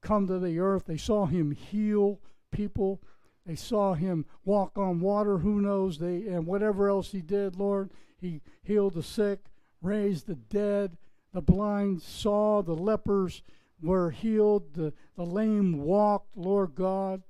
come 0.00 0.26
to 0.26 0.38
the 0.38 0.58
earth. 0.58 0.84
They 0.86 0.96
saw 0.96 1.26
him 1.26 1.52
heal 1.52 2.20
people. 2.50 3.00
They 3.46 3.56
saw 3.56 3.94
him 3.94 4.24
walk 4.44 4.78
on 4.78 5.00
water. 5.00 5.38
Who 5.38 5.60
knows? 5.60 5.98
They 5.98 6.26
and 6.26 6.46
whatever 6.46 6.88
else 6.88 7.12
he 7.12 7.20
did, 7.20 7.56
Lord, 7.56 7.90
he 8.18 8.40
healed 8.62 8.94
the 8.94 9.02
sick, 9.02 9.40
raised 9.82 10.26
the 10.26 10.34
dead, 10.34 10.96
the 11.32 11.42
blind 11.42 12.00
saw, 12.00 12.62
the 12.62 12.76
lepers 12.76 13.42
were 13.82 14.10
healed, 14.10 14.74
the, 14.74 14.94
the 15.16 15.26
lame 15.26 15.78
walked, 15.78 16.36
Lord 16.36 16.74
God. 16.74 17.22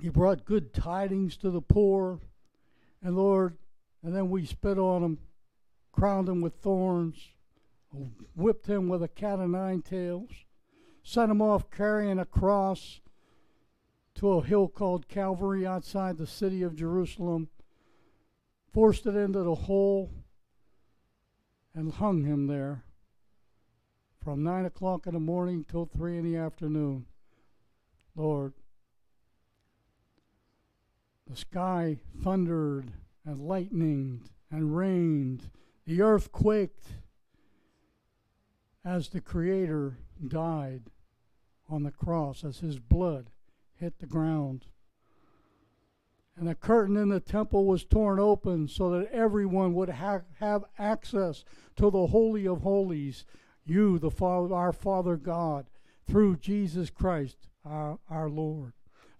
He 0.00 0.08
brought 0.08 0.46
good 0.46 0.72
tidings 0.72 1.36
to 1.38 1.50
the 1.50 1.60
poor. 1.60 2.20
And 3.02 3.16
Lord, 3.16 3.58
and 4.02 4.14
then 4.14 4.30
we 4.30 4.46
spit 4.46 4.78
on 4.78 5.02
him, 5.02 5.18
crowned 5.92 6.28
him 6.28 6.40
with 6.40 6.54
thorns, 6.54 7.28
whipped 8.34 8.66
him 8.66 8.88
with 8.88 9.02
a 9.02 9.08
cat 9.08 9.40
o' 9.40 9.46
nine 9.46 9.82
tails, 9.82 10.30
sent 11.02 11.30
him 11.30 11.42
off 11.42 11.70
carrying 11.70 12.18
a 12.18 12.24
cross 12.24 13.00
to 14.20 14.32
a 14.32 14.44
hill 14.44 14.68
called 14.68 15.08
Calvary 15.08 15.66
outside 15.66 16.18
the 16.18 16.26
city 16.26 16.62
of 16.62 16.76
Jerusalem, 16.76 17.48
forced 18.70 19.06
it 19.06 19.16
into 19.16 19.42
the 19.42 19.54
hole, 19.54 20.10
and 21.74 21.90
hung 21.90 22.24
him 22.24 22.46
there 22.46 22.84
from 24.22 24.42
9 24.42 24.66
o'clock 24.66 25.06
in 25.06 25.14
the 25.14 25.20
morning 25.20 25.64
till 25.64 25.86
3 25.86 26.18
in 26.18 26.24
the 26.30 26.36
afternoon. 26.36 27.06
Lord, 28.14 28.52
the 31.26 31.34
sky 31.34 31.96
thundered 32.22 32.92
and 33.24 33.38
lightninged 33.38 34.28
and 34.50 34.76
rained. 34.76 35.48
The 35.86 36.02
earth 36.02 36.30
quaked 36.30 36.88
as 38.84 39.08
the 39.08 39.22
Creator 39.22 39.96
died 40.28 40.90
on 41.70 41.84
the 41.84 41.90
cross, 41.90 42.44
as 42.44 42.58
his 42.58 42.78
blood 42.78 43.30
hit 43.80 43.98
the 43.98 44.06
ground. 44.06 44.66
And 46.36 46.46
the 46.48 46.54
curtain 46.54 46.96
in 46.96 47.08
the 47.08 47.20
temple 47.20 47.66
was 47.66 47.84
torn 47.84 48.18
open 48.18 48.68
so 48.68 48.90
that 48.90 49.10
everyone 49.10 49.74
would 49.74 49.88
ha- 49.88 50.22
have 50.38 50.64
access 50.78 51.44
to 51.76 51.90
the 51.90 52.06
Holy 52.06 52.46
of 52.46 52.60
Holies, 52.62 53.24
you, 53.64 53.98
the 53.98 54.10
Father, 54.10 54.54
our 54.54 54.72
Father 54.72 55.16
God, 55.16 55.66
through 56.06 56.36
Jesus 56.36 56.88
Christ, 56.88 57.48
our, 57.64 57.98
our 58.08 58.30
Lord. 58.30 58.72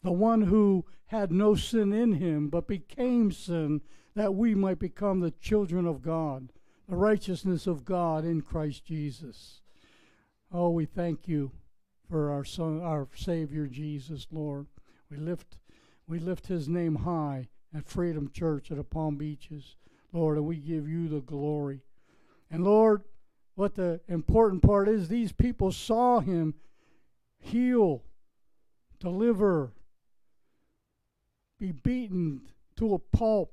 The 0.03 0.13
one 0.13 0.43
who 0.43 0.87
had 1.07 1.33
no 1.33 1.55
sin 1.55 1.93
in 1.93 2.13
him, 2.13 2.49
but 2.49 2.67
became 2.67 3.33
sin 3.33 3.83
that 4.15 4.35
we 4.35 4.55
might 4.55 4.79
become 4.79 5.21
the 5.21 5.31
children 5.31 5.87
of 5.87 6.03
God, 6.03 6.53
the 6.89 6.97
righteousness 6.97 7.67
of 7.67 7.85
God 7.85 8.25
in 8.25 8.41
Christ 8.41 8.85
Jesus. 8.85 9.61
Oh, 10.53 10.71
we 10.71 10.87
thank 10.87 11.29
you 11.29 11.53
for 12.11 12.33
our 12.33 12.45
son, 12.45 12.83
our 12.83 13.09
Savior 13.15 13.67
Jesus, 13.67 14.27
Lord. 14.33 14.67
We 15.11 15.17
lift, 15.17 15.59
we 16.09 16.19
lift 16.19 16.49
His 16.49 16.69
name 16.69 16.97
high 16.97 17.49
at 17.75 17.89
Freedom 17.89 18.29
Church 18.33 18.71
at 18.71 18.77
the 18.77 18.85
Palm 18.85 19.17
Beaches, 19.17 19.77
Lord, 20.13 20.37
and 20.37 20.47
we 20.47 20.57
give 20.57 20.89
you 20.89 21.09
the 21.09 21.21
glory. 21.21 21.83
And 22.51 22.65
Lord, 22.65 23.05
what 23.55 23.77
the 23.77 24.01
important 24.09 24.63
part 24.63 24.89
is, 24.89 25.07
these 25.07 25.31
people 25.31 25.71
saw 25.71 26.19
Him 26.19 26.55
heal, 27.39 28.03
deliver, 28.99 29.73
be 31.61 31.71
beaten 31.71 32.43
to 32.77 32.95
a 32.95 32.99
pulp, 32.99 33.53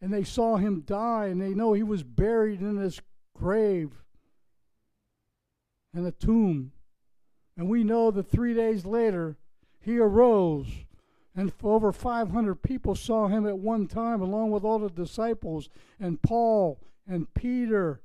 and 0.00 0.12
they 0.12 0.24
saw 0.24 0.56
Him 0.56 0.80
die, 0.80 1.26
and 1.26 1.40
they 1.40 1.54
know 1.54 1.72
He 1.72 1.84
was 1.84 2.02
buried 2.02 2.60
in 2.60 2.78
His 2.78 3.00
grave 3.36 4.02
and 5.94 6.06
a 6.06 6.12
tomb 6.12 6.72
and 7.62 7.70
we 7.70 7.84
know 7.84 8.10
that 8.10 8.28
three 8.28 8.54
days 8.54 8.84
later, 8.84 9.36
he 9.78 9.96
arose, 9.96 10.66
and 11.36 11.52
over 11.62 11.92
500 11.92 12.56
people 12.56 12.96
saw 12.96 13.28
him 13.28 13.46
at 13.46 13.56
one 13.56 13.86
time, 13.86 14.20
along 14.20 14.50
with 14.50 14.64
all 14.64 14.80
the 14.80 14.90
disciples, 14.90 15.68
and 16.00 16.20
Paul 16.20 16.80
and 17.06 17.32
Peter, 17.34 18.00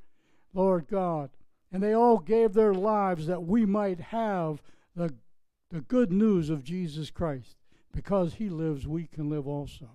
Lord 0.54 0.86
God. 0.88 1.32
And 1.72 1.82
they 1.82 1.94
all 1.94 2.20
gave 2.20 2.54
their 2.54 2.76
lives 2.76 3.26
that 3.26 3.42
we 3.42 3.66
might 3.66 4.00
have 4.00 4.62
the, 4.96 5.16
the 5.72 5.82
good 5.82 6.12
news 6.12 6.52
of 6.52 6.64
Jesus 6.64 7.10
Christ. 7.10 7.56
Because 7.92 8.36
he 8.36 8.50
lives, 8.50 8.88
we 8.88 9.08
can 9.08 9.28
live 9.28 9.48
also. 9.48 9.90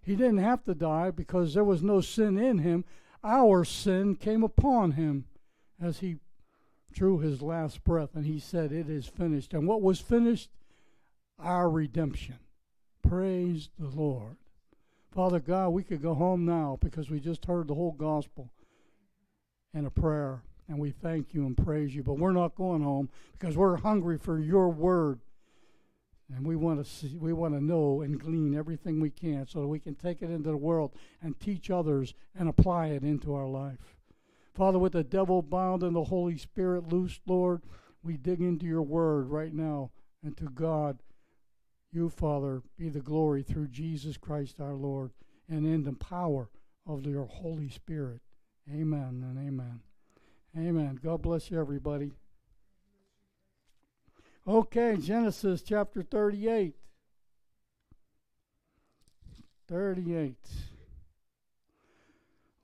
He 0.00 0.16
didn't 0.16 0.38
have 0.38 0.64
to 0.64 0.74
die 0.74 1.10
because 1.10 1.52
there 1.52 1.62
was 1.62 1.82
no 1.82 2.00
sin 2.00 2.38
in 2.38 2.56
him. 2.56 2.86
Our 3.22 3.66
sin 3.66 4.16
came 4.16 4.42
upon 4.42 4.92
him 4.92 5.26
as 5.78 5.98
he 5.98 6.16
drew 6.94 7.18
his 7.18 7.42
last 7.42 7.84
breath 7.84 8.14
and 8.14 8.24
he 8.24 8.38
said, 8.38 8.72
It 8.72 8.88
is 8.88 9.06
finished. 9.06 9.52
And 9.52 9.66
what 9.66 9.82
was 9.82 10.00
finished? 10.00 10.50
Our 11.38 11.68
redemption. 11.68 12.38
Praise 13.06 13.68
the 13.78 13.88
Lord. 13.88 14.36
Father 15.14 15.40
God, 15.40 15.70
we 15.70 15.84
could 15.84 16.02
go 16.02 16.14
home 16.14 16.44
now 16.44 16.78
because 16.80 17.10
we 17.10 17.20
just 17.20 17.44
heard 17.44 17.68
the 17.68 17.74
whole 17.74 17.92
gospel 17.92 18.50
and 19.72 19.86
a 19.86 19.90
prayer. 19.90 20.42
And 20.68 20.78
we 20.78 20.92
thank 20.92 21.34
you 21.34 21.44
and 21.44 21.56
praise 21.56 21.94
you. 21.94 22.02
But 22.02 22.14
we're 22.14 22.32
not 22.32 22.54
going 22.54 22.82
home 22.82 23.10
because 23.38 23.56
we're 23.56 23.76
hungry 23.76 24.16
for 24.16 24.38
your 24.38 24.70
word. 24.70 25.20
And 26.34 26.46
we 26.46 26.56
want 26.56 26.82
to 26.82 26.90
see, 26.90 27.16
we 27.18 27.34
want 27.34 27.54
to 27.54 27.62
know 27.62 28.00
and 28.00 28.18
glean 28.18 28.56
everything 28.56 28.98
we 28.98 29.10
can 29.10 29.46
so 29.46 29.60
that 29.60 29.68
we 29.68 29.78
can 29.78 29.94
take 29.94 30.22
it 30.22 30.30
into 30.30 30.50
the 30.50 30.56
world 30.56 30.92
and 31.22 31.38
teach 31.38 31.70
others 31.70 32.14
and 32.34 32.48
apply 32.48 32.88
it 32.88 33.02
into 33.02 33.34
our 33.34 33.46
life. 33.46 33.76
Father, 34.54 34.78
with 34.78 34.92
the 34.92 35.02
devil 35.02 35.42
bound 35.42 35.82
and 35.82 35.96
the 35.96 36.04
Holy 36.04 36.38
Spirit 36.38 36.92
loose, 36.92 37.18
Lord, 37.26 37.62
we 38.02 38.16
dig 38.16 38.40
into 38.40 38.66
your 38.66 38.82
word 38.82 39.28
right 39.28 39.52
now. 39.52 39.90
And 40.22 40.36
to 40.36 40.44
God, 40.44 41.02
you, 41.92 42.08
Father, 42.08 42.62
be 42.78 42.88
the 42.88 43.00
glory 43.00 43.42
through 43.42 43.68
Jesus 43.68 44.16
Christ 44.16 44.60
our 44.60 44.74
Lord 44.74 45.10
and 45.48 45.66
in 45.66 45.84
the 45.84 45.92
power 45.92 46.50
of 46.86 47.04
your 47.04 47.26
Holy 47.26 47.68
Spirit. 47.68 48.20
Amen 48.72 49.24
and 49.28 49.38
amen. 49.38 49.80
Amen. 50.56 50.98
God 51.02 51.22
bless 51.22 51.50
you, 51.50 51.60
everybody. 51.60 52.12
Okay, 54.46 54.96
Genesis 54.96 55.62
chapter 55.62 56.02
38. 56.02 56.76
38. 59.68 60.36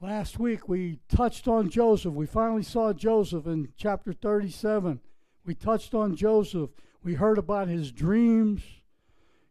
Last 0.03 0.39
week 0.39 0.67
we 0.67 0.99
touched 1.11 1.47
on 1.47 1.69
Joseph. 1.69 2.15
We 2.15 2.25
finally 2.25 2.63
saw 2.63 2.95
Joseph 2.95 3.47
in 3.47 3.69
chapter 3.77 4.15
37. 4.15 4.99
We 5.45 5.55
touched 5.55 5.93
on 5.93 6.17
Joseph. 6.17 6.71
We 7.03 7.15
heard 7.15 7.37
about 7.37 7.69
his 7.69 7.93
dreams, 7.93 8.63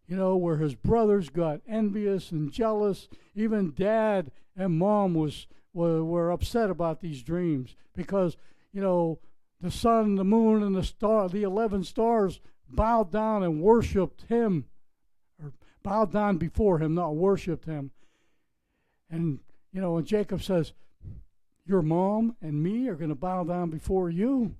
you 0.08 0.16
know, 0.16 0.36
where 0.36 0.58
his 0.58 0.74
brothers 0.74 1.30
got 1.30 1.62
envious 1.68 2.32
and 2.32 2.52
jealous. 2.52 3.08
Even 3.36 3.76
dad 3.76 4.32
and 4.58 4.80
mom 4.80 5.14
was 5.14 5.46
were, 5.72 6.04
were 6.04 6.32
upset 6.32 6.72
about 6.72 7.00
these 7.00 7.22
dreams 7.22 7.76
because, 7.96 8.36
you 8.74 8.82
know, 8.82 9.20
the 9.62 9.70
sun, 9.70 10.16
the 10.16 10.24
moon, 10.24 10.64
and 10.64 10.76
the 10.76 10.84
star, 10.84 11.30
the 11.30 11.44
11 11.44 11.84
stars 11.84 12.40
bowed 12.68 13.12
down 13.12 13.44
and 13.44 13.62
worshiped 13.62 14.24
him, 14.30 14.66
or 15.44 15.52
bowed 15.84 16.12
down 16.12 16.38
before 16.38 16.80
him, 16.80 16.96
not 16.96 17.16
worshiped 17.16 17.66
him. 17.66 17.92
And 19.12 19.40
you 19.72 19.82
know, 19.82 19.94
when 19.94 20.06
Jacob 20.06 20.42
says, 20.42 20.74
Your 21.66 21.82
mom 21.82 22.36
and 22.42 22.62
me 22.62 22.88
are 22.88 22.96
going 22.96 23.10
to 23.10 23.16
bow 23.16 23.44
down 23.44 23.70
before 23.70 24.10
you. 24.10 24.56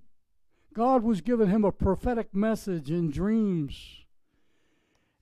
God 0.74 1.04
was 1.04 1.22
giving 1.22 1.50
him 1.50 1.66
a 1.66 1.72
prophetic 1.72 2.34
message 2.34 2.92
in 2.92 3.10
dreams. 3.10 4.06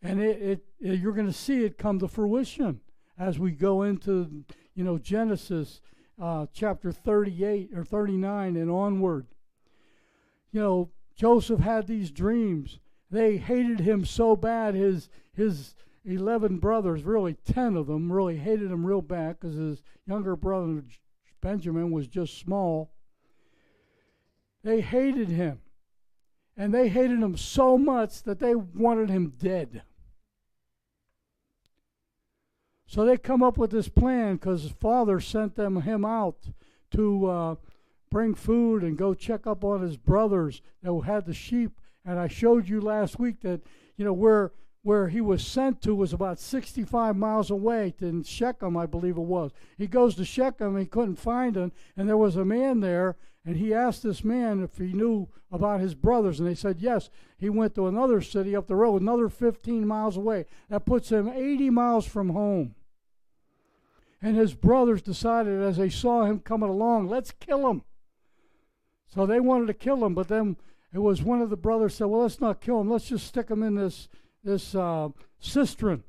And 0.02 0.22
it, 0.22 0.42
it, 0.42 0.66
it 0.80 1.00
you're 1.00 1.14
going 1.14 1.28
to 1.28 1.34
see 1.34 1.64
it 1.64 1.78
come 1.78 2.00
to 2.00 2.08
fruition 2.08 2.82
as 3.18 3.40
we 3.40 3.52
go 3.52 3.84
into, 3.84 4.44
you 4.76 4.84
know, 4.84 4.98
Genesis 4.98 5.82
uh, 6.22 6.48
chapter 6.54 6.92
38 6.92 7.72
or 7.76 7.84
39 7.84 8.56
and 8.56 8.70
onward. 8.70 9.28
You 10.52 10.62
know, 10.62 10.90
Joseph 11.16 11.60
had 11.60 11.88
these 11.88 12.12
dreams. 12.12 12.80
They 13.10 13.38
hated 13.38 13.80
him 13.80 14.06
so 14.06 14.36
bad, 14.36 14.76
his, 14.76 15.10
his 15.34 15.76
11 16.08 16.58
brothers, 16.60 17.04
really 17.04 17.34
10 17.34 17.76
of 17.76 17.88
them, 17.88 18.12
really 18.12 18.38
hated 18.38 18.72
him 18.72 18.86
real 18.86 19.02
bad 19.02 19.40
because 19.40 19.56
his 19.56 19.84
younger 20.06 20.36
brother, 20.36 20.84
Benjamin, 21.42 21.92
was 21.92 22.08
just 22.08 22.40
small. 22.40 22.92
They 24.64 24.82
hated 24.82 25.28
him. 25.28 25.60
And 26.56 26.74
they 26.74 26.88
hated 26.90 27.20
him 27.20 27.38
so 27.38 27.78
much 27.78 28.24
that 28.24 28.40
they 28.40 28.56
wanted 28.56 29.10
him 29.10 29.32
dead. 29.38 29.84
So 32.88 33.04
they 33.04 33.18
come 33.18 33.44
up 33.44 33.58
with 33.58 33.70
this 33.70 33.90
plan 33.90 34.38
because 34.38 34.64
his 34.64 34.72
father 34.72 35.20
sent 35.20 35.56
them 35.56 35.82
him 35.82 36.06
out 36.06 36.38
to 36.92 37.26
uh, 37.28 37.56
bring 38.10 38.34
food 38.34 38.82
and 38.82 38.98
go 38.98 39.14
check 39.14 39.46
up 39.46 39.64
on 39.64 39.82
his 39.82 39.98
brothers 39.98 40.62
that 40.82 41.02
had 41.06 41.26
the 41.26 41.34
sheep. 41.34 41.80
And 42.06 42.18
I 42.18 42.30
showed 42.30 42.70
you 42.70 42.80
last 42.80 43.20
week 43.20 43.42
that 43.42 43.62
you 43.98 44.06
know 44.06 44.14
where 44.14 44.54
where 44.88 45.10
he 45.10 45.20
was 45.20 45.46
sent 45.46 45.82
to 45.82 45.94
was 45.94 46.14
about 46.14 46.40
65 46.40 47.18
miles 47.18 47.52
away 47.52 47.94
to 48.00 48.24
Shechem, 48.24 48.78
I 48.78 48.86
believe 48.86 49.18
it 49.18 49.22
was. 49.22 49.52
He 49.78 49.86
goes 49.86 50.16
to 50.16 50.24
Shechem, 50.24 50.78
he 50.78 50.86
couldn't 50.86 51.18
find 51.18 51.58
him, 51.58 51.74
and 51.98 52.08
there 52.08 52.16
was 52.16 52.38
a 52.38 52.46
man 52.46 52.80
there, 52.80 53.18
and 53.46 53.58
he 53.58 53.74
asked 53.74 54.02
this 54.02 54.24
man 54.24 54.64
if 54.64 54.78
he 54.78 54.94
knew 54.94 55.28
about 55.52 55.82
his 55.82 55.94
brothers, 55.94 56.40
and 56.40 56.48
they 56.48 56.56
said 56.56 56.78
yes. 56.80 57.10
He 57.38 57.50
went 57.50 57.76
to 57.76 57.88
another 57.88 58.22
city 58.22 58.56
up 58.56 58.68
the 58.68 58.78
road, 58.78 59.02
another 59.02 59.28
15 59.28 59.86
miles 59.86 60.16
away. 60.16 60.46
That 60.70 60.86
puts 60.86 61.12
him 61.12 61.28
80 61.28 61.70
miles 61.70 62.08
from 62.08 62.30
home. 62.30 62.76
And 64.22 64.38
his 64.38 64.54
brothers 64.54 65.02
decided 65.02 65.62
as 65.62 65.76
they 65.76 65.90
saw 65.90 66.24
him 66.24 66.40
coming 66.40 66.70
along, 66.70 67.10
let's 67.10 67.32
kill 67.32 67.70
him. 67.70 67.84
So 69.06 69.26
they 69.26 69.42
wanted 69.42 69.68
to 69.68 69.74
kill 69.74 70.06
him, 70.06 70.16
but 70.16 70.30
then 70.30 70.56
it 70.94 71.00
was 71.00 71.24
one 71.24 71.42
of 71.42 71.50
the 71.50 71.58
brothers 71.58 71.96
said, 71.96 72.06
"Well, 72.06 72.22
let's 72.22 72.40
not 72.40 72.62
kill 72.62 72.80
him. 72.80 72.90
Let's 72.90 73.10
just 73.10 73.28
stick 73.28 73.52
him 73.52 73.64
in 73.64 73.76
this 73.76 74.08
this 74.48 74.74
uh, 74.74 75.10
cistern, 75.40 76.04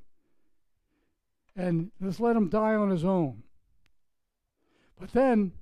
and 1.54 1.90
just 2.02 2.20
let 2.20 2.36
him 2.36 2.48
die 2.48 2.74
on 2.74 2.90
his 2.90 3.04
own." 3.04 3.42
But 4.98 5.12
then 5.12 5.52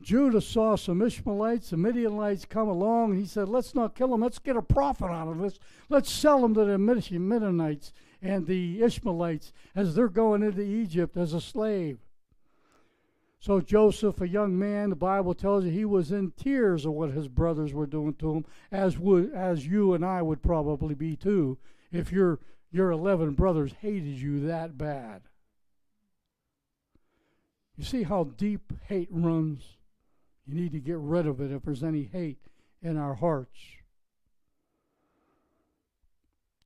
Judah 0.00 0.40
saw 0.40 0.76
some 0.76 1.02
Ishmaelites, 1.02 1.68
some 1.68 1.82
Midianites 1.82 2.44
come 2.44 2.68
along, 2.68 3.10
and 3.10 3.18
he 3.18 3.26
said, 3.26 3.48
Let's 3.48 3.74
not 3.74 3.94
kill 3.94 4.08
them. 4.08 4.20
Let's 4.20 4.38
get 4.38 4.56
a 4.56 4.62
profit 4.62 5.10
out 5.10 5.28
of 5.28 5.38
this. 5.38 5.58
Let's 5.88 6.10
sell 6.10 6.40
them 6.40 6.54
to 6.54 6.64
the 6.64 6.78
Midianites 6.78 7.92
and 8.22 8.46
the 8.46 8.82
Ishmaelites 8.82 9.52
as 9.74 9.94
they're 9.94 10.08
going 10.08 10.42
into 10.42 10.62
Egypt 10.62 11.16
as 11.16 11.34
a 11.34 11.40
slave. 11.40 11.98
So 13.40 13.60
Joseph, 13.60 14.20
a 14.20 14.28
young 14.28 14.58
man, 14.58 14.90
the 14.90 14.96
Bible 14.96 15.34
tells 15.34 15.64
you 15.64 15.70
he 15.70 15.84
was 15.84 16.10
in 16.10 16.32
tears 16.32 16.84
of 16.84 16.92
what 16.92 17.10
his 17.10 17.28
brothers 17.28 17.72
were 17.72 17.86
doing 17.86 18.14
to 18.14 18.34
him, 18.34 18.44
as 18.72 18.98
would 18.98 19.32
as 19.32 19.66
you 19.66 19.94
and 19.94 20.04
I 20.04 20.22
would 20.22 20.42
probably 20.42 20.94
be 20.94 21.14
too, 21.14 21.56
if 21.92 22.12
your 22.12 22.38
your 22.70 22.90
eleven 22.90 23.32
brothers 23.32 23.74
hated 23.80 24.18
you 24.18 24.46
that 24.46 24.76
bad. 24.76 25.22
You 27.76 27.84
see 27.84 28.02
how 28.02 28.24
deep 28.24 28.72
hate 28.88 29.08
runs? 29.10 29.76
You 30.46 30.54
need 30.54 30.72
to 30.72 30.80
get 30.80 30.98
rid 30.98 31.26
of 31.26 31.40
it 31.40 31.52
if 31.52 31.62
there's 31.62 31.84
any 31.84 32.04
hate 32.04 32.38
in 32.82 32.96
our 32.96 33.14
hearts. 33.14 33.58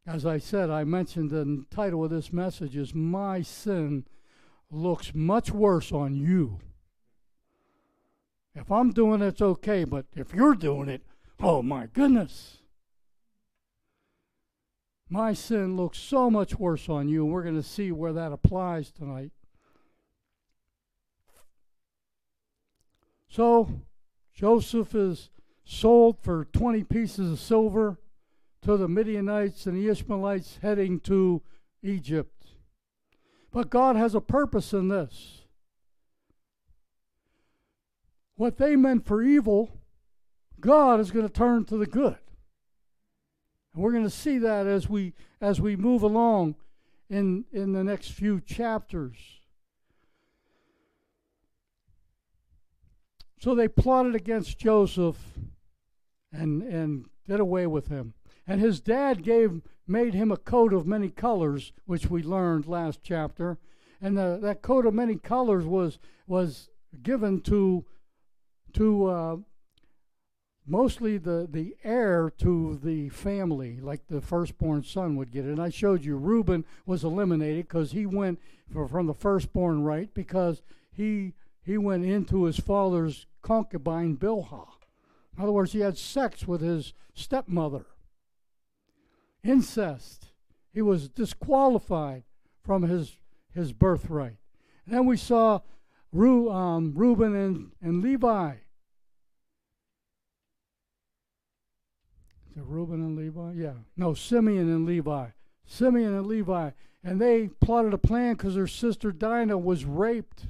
As 0.06 0.26
I 0.26 0.38
said, 0.38 0.70
I 0.70 0.84
mentioned 0.84 1.30
the 1.30 1.64
title 1.70 2.04
of 2.04 2.10
this 2.10 2.32
message 2.32 2.76
is 2.76 2.94
My 2.94 3.42
Sin 3.42 4.04
Looks 4.70 5.12
Much 5.14 5.52
Worse 5.52 5.92
on 5.92 6.16
You. 6.16 6.58
If 8.54 8.72
I'm 8.72 8.90
doing 8.90 9.22
it, 9.22 9.26
it's 9.28 9.42
okay, 9.42 9.84
but 9.84 10.06
if 10.16 10.34
you're 10.34 10.54
doing 10.54 10.88
it, 10.88 11.02
oh 11.40 11.62
my 11.62 11.86
goodness. 11.86 12.61
My 15.12 15.34
sin 15.34 15.76
looks 15.76 15.98
so 15.98 16.30
much 16.30 16.58
worse 16.58 16.88
on 16.88 17.06
you, 17.06 17.24
and 17.24 17.34
we're 17.34 17.42
going 17.42 17.54
to 17.54 17.62
see 17.62 17.92
where 17.92 18.14
that 18.14 18.32
applies 18.32 18.90
tonight. 18.90 19.30
So 23.28 23.82
Joseph 24.32 24.94
is 24.94 25.28
sold 25.66 26.16
for 26.22 26.46
20 26.46 26.84
pieces 26.84 27.30
of 27.30 27.40
silver 27.40 27.98
to 28.62 28.78
the 28.78 28.88
Midianites 28.88 29.66
and 29.66 29.76
the 29.76 29.90
Ishmaelites 29.90 30.60
heading 30.62 30.98
to 31.00 31.42
Egypt. 31.82 32.46
But 33.50 33.68
God 33.68 33.96
has 33.96 34.14
a 34.14 34.20
purpose 34.22 34.72
in 34.72 34.88
this. 34.88 35.42
What 38.36 38.56
they 38.56 38.76
meant 38.76 39.04
for 39.04 39.22
evil, 39.22 39.76
God 40.58 41.00
is 41.00 41.10
going 41.10 41.28
to 41.28 41.32
turn 41.32 41.66
to 41.66 41.76
the 41.76 41.84
good. 41.84 42.16
And 43.74 43.82
we're 43.82 43.92
going 43.92 44.04
to 44.04 44.10
see 44.10 44.38
that 44.38 44.66
as 44.66 44.88
we 44.88 45.14
as 45.40 45.60
we 45.60 45.76
move 45.76 46.02
along 46.02 46.56
in 47.08 47.44
in 47.52 47.72
the 47.72 47.84
next 47.84 48.12
few 48.12 48.40
chapters. 48.40 49.16
So 53.38 53.56
they 53.56 53.66
plotted 53.66 54.14
against 54.14 54.56
Joseph 54.56 55.16
and, 56.32 56.62
and 56.62 57.06
did 57.26 57.40
away 57.40 57.66
with 57.66 57.88
him. 57.88 58.14
And 58.46 58.60
his 58.60 58.80
dad 58.80 59.24
gave 59.24 59.62
made 59.86 60.14
him 60.14 60.30
a 60.30 60.36
coat 60.36 60.72
of 60.72 60.86
many 60.86 61.10
colors, 61.10 61.72
which 61.84 62.08
we 62.08 62.22
learned 62.22 62.66
last 62.66 63.00
chapter. 63.02 63.58
And 64.00 64.16
the, 64.16 64.38
that 64.42 64.62
coat 64.62 64.86
of 64.86 64.94
many 64.94 65.16
colors 65.16 65.64
was 65.64 65.98
was 66.26 66.68
given 67.02 67.40
to 67.42 67.84
to 68.74 69.06
uh, 69.06 69.36
mostly 70.66 71.18
the 71.18 71.48
the 71.50 71.76
heir 71.84 72.32
to 72.38 72.78
the 72.82 73.08
family, 73.08 73.80
like 73.80 74.06
the 74.06 74.20
firstborn 74.20 74.82
son 74.84 75.16
would 75.16 75.30
get 75.30 75.44
it. 75.44 75.50
And 75.50 75.62
I 75.62 75.70
showed 75.70 76.04
you 76.04 76.16
Reuben 76.16 76.64
was 76.86 77.04
eliminated 77.04 77.68
because 77.68 77.92
he 77.92 78.06
went 78.06 78.40
for, 78.72 78.86
from 78.88 79.06
the 79.06 79.14
firstborn 79.14 79.82
right 79.82 80.12
because 80.14 80.62
he 80.92 81.34
he 81.62 81.78
went 81.78 82.04
into 82.04 82.44
his 82.44 82.58
father's 82.58 83.26
concubine 83.40 84.16
Bilhah. 84.16 84.68
In 85.36 85.42
other 85.42 85.52
words, 85.52 85.72
he 85.72 85.80
had 85.80 85.96
sex 85.96 86.46
with 86.46 86.60
his 86.60 86.92
stepmother. 87.14 87.86
Incest. 89.44 90.26
He 90.72 90.82
was 90.82 91.08
disqualified 91.08 92.24
from 92.62 92.82
his, 92.82 93.16
his 93.54 93.72
birthright. 93.72 94.36
And 94.86 94.94
then 94.94 95.06
we 95.06 95.16
saw 95.16 95.60
um, 96.14 96.92
Reuben 96.94 97.34
and, 97.34 97.72
and 97.80 98.02
Levi. 98.02 98.54
Is 102.52 102.58
it 102.58 102.64
Reuben 102.66 103.00
and 103.00 103.16
Levi? 103.16 103.52
Yeah. 103.54 103.72
No, 103.96 104.12
Simeon 104.12 104.68
and 104.70 104.84
Levi. 104.84 105.28
Simeon 105.64 106.14
and 106.14 106.26
Levi. 106.26 106.72
And 107.02 107.18
they 107.18 107.48
plotted 107.48 107.94
a 107.94 107.98
plan 107.98 108.34
because 108.34 108.54
their 108.54 108.66
sister 108.66 109.10
Dinah 109.10 109.56
was 109.56 109.86
raped. 109.86 110.44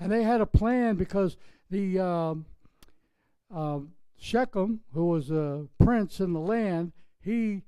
And 0.00 0.10
they 0.10 0.24
had 0.24 0.40
a 0.40 0.46
plan 0.46 0.96
because 0.96 1.36
the 1.70 2.00
uh, 3.54 3.78
Shechem, 4.18 4.80
who 4.92 5.06
was 5.06 5.30
a 5.30 5.66
prince 5.78 6.18
in 6.18 6.32
the 6.32 6.40
land, 6.40 6.92
he 7.20 7.62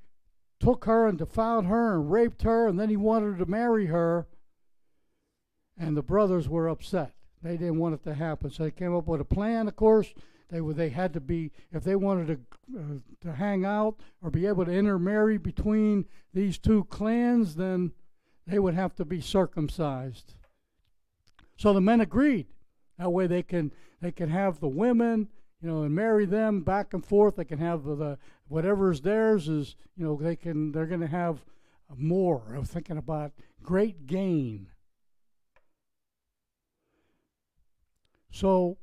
took 0.59 0.87
her 0.87 1.07
and 1.07 1.17
defiled 1.17 1.67
her 1.67 1.95
and 1.95 2.11
raped 2.11 2.43
her, 2.43 2.67
and 2.67 2.81
then 2.81 2.89
he 2.89 2.97
wanted 2.97 3.39
to 3.39 3.47
marry 3.47 3.87
her. 3.87 4.27
And 5.79 5.97
the 5.97 6.03
brothers 6.03 6.49
were 6.49 6.69
upset. 6.69 7.13
They 7.43 7.57
didn't 7.57 7.79
want 7.79 7.95
it 7.95 8.03
to 8.05 8.15
happen, 8.15 8.51
so 8.51 8.65
they 8.65 8.71
came 8.73 8.97
up 8.97 9.07
with 9.07 9.21
a 9.21 9.25
plan. 9.25 9.69
Of 9.69 9.77
course, 9.77 10.13
they 10.49 10.61
were 10.61 10.75
they 10.75 10.91
had 10.91 11.13
to 11.15 11.21
be 11.21 11.51
if 11.73 11.83
they 11.85 11.97
wanted 11.97 12.27
to 12.27 12.79
uh, 12.79 12.99
to 13.21 13.33
hang 13.33 13.65
out 13.65 13.97
or 14.23 14.31
be 14.31 14.47
able 14.47 14.65
to 14.65 14.73
intermarry 14.73 15.39
between 15.39 16.07
these 16.33 16.59
two 16.59 16.85
clans, 16.85 17.57
then 17.57 17.93
they 18.47 18.59
would 18.59 18.75
have 18.75 18.95
to 18.97 19.05
be 19.05 19.21
circumcised. 19.21 20.35
So 21.57 21.73
the 21.73 21.81
men 21.81 22.01
agreed. 22.01 22.47
That 22.99 23.11
way 23.11 23.27
they 23.27 23.43
can 23.43 23.73
they 24.01 24.13
can 24.13 24.29
have 24.29 24.61
the 24.61 24.69
women, 24.69 25.29
you 25.61 25.69
know, 25.69 25.83
and 25.83 25.95
marry 25.95 26.27
them 26.27 26.63
back 26.63 26.95
and 26.95 27.05
forth. 27.05 27.37
They 27.37 27.45
can 27.45 27.59
have 27.59 27.85
the, 27.85 27.95
the 27.97 28.19
whatever 28.49 28.91
is 28.91 29.01
theirs 29.01 29.49
is, 29.49 29.75
you 29.97 30.05
know, 30.05 30.17
they 30.17 30.37
can 30.37 30.73
they're 30.73 30.87
going 30.87 31.01
to 31.01 31.07
have 31.07 31.45
more. 31.97 32.55
I'm 32.55 32.65
thinking 32.65 32.99
about 32.99 33.33
great 33.63 34.07
gain. 34.07 34.69
So 38.31 38.77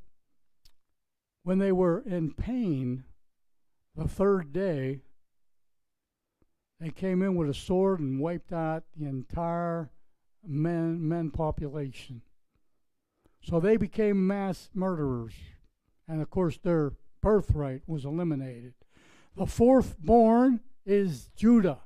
when 1.43 1.59
they 1.59 1.71
were 1.71 2.03
in 2.05 2.33
pain 2.33 3.03
the 3.95 4.07
third 4.07 4.51
day, 4.51 5.01
they 6.79 6.89
came 6.89 7.21
in 7.21 7.35
with 7.35 7.49
a 7.49 7.53
sword 7.53 7.99
and 7.99 8.19
wiped 8.19 8.51
out 8.51 8.83
the 8.97 9.05
entire 9.05 9.91
men 10.45 11.07
men 11.07 11.29
population. 11.31 12.21
So 13.41 13.59
they 13.59 13.77
became 13.77 14.25
mass 14.25 14.69
murderers. 14.73 15.33
And 16.07 16.21
of 16.21 16.29
course, 16.29 16.57
their 16.57 16.93
birthright 17.21 17.81
was 17.87 18.05
eliminated. 18.05 18.73
The 19.35 19.45
fourth 19.45 19.97
born 19.99 20.61
is 20.85 21.29
Judah, 21.35 21.79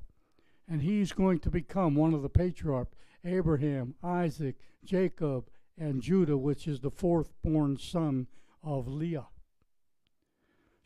and 0.67 0.81
he's 0.81 1.11
going 1.11 1.39
to 1.39 1.49
become 1.49 1.95
one 1.95 2.13
of 2.13 2.21
the 2.21 2.29
patriarchs 2.29 2.95
Abraham, 3.23 3.95
Isaac, 4.03 4.55
Jacob, 4.83 5.49
and 5.77 6.01
Judah, 6.01 6.37
which 6.37 6.67
is 6.67 6.79
the 6.79 6.91
fourth 6.91 7.33
born 7.43 7.77
son 7.77 8.27
of 8.63 8.87
Leah. 8.87 9.27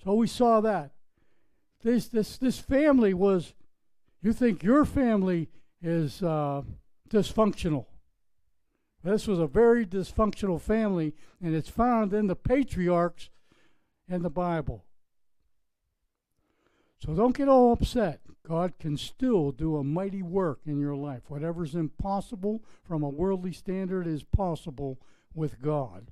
So 0.04 0.14
we 0.14 0.28
saw 0.28 0.62
that. 0.62 0.92
This, 1.84 2.08
this, 2.08 2.38
this 2.38 2.60
family 2.60 3.14
was, 3.14 3.54
you 4.22 4.34
think 4.34 4.64
your 4.64 4.86
family 4.86 5.50
is 5.82 6.22
uh, 6.22 6.62
dysfunctional. 7.10 7.86
This 9.04 9.28
was 9.28 9.40
a 9.40 9.48
very 9.48 9.86
dysfunctional 9.86 10.62
family, 10.62 11.14
and 11.42 11.56
it's 11.56 11.70
found 11.70 12.14
in 12.14 12.28
the 12.28 12.36
patriarchs 12.36 13.30
in 14.08 14.22
the 14.22 14.30
Bible. 14.30 14.86
So 17.00 17.14
don't 17.14 17.36
get 17.36 17.50
all 17.50 17.74
upset. 17.74 18.22
God 18.48 18.74
can 18.80 18.98
still 18.98 19.52
do 19.52 19.78
a 19.78 19.84
mighty 19.84 20.22
work 20.22 20.60
in 20.66 20.80
your 20.80 20.96
life. 20.96 21.24
Whatever's 21.30 21.74
impossible 21.74 22.64
from 22.84 23.02
a 23.02 23.10
worldly 23.10 23.54
standard 23.54 24.06
is 24.06 24.24
possible 24.24 25.00
with 25.34 25.62
God. 25.62 26.12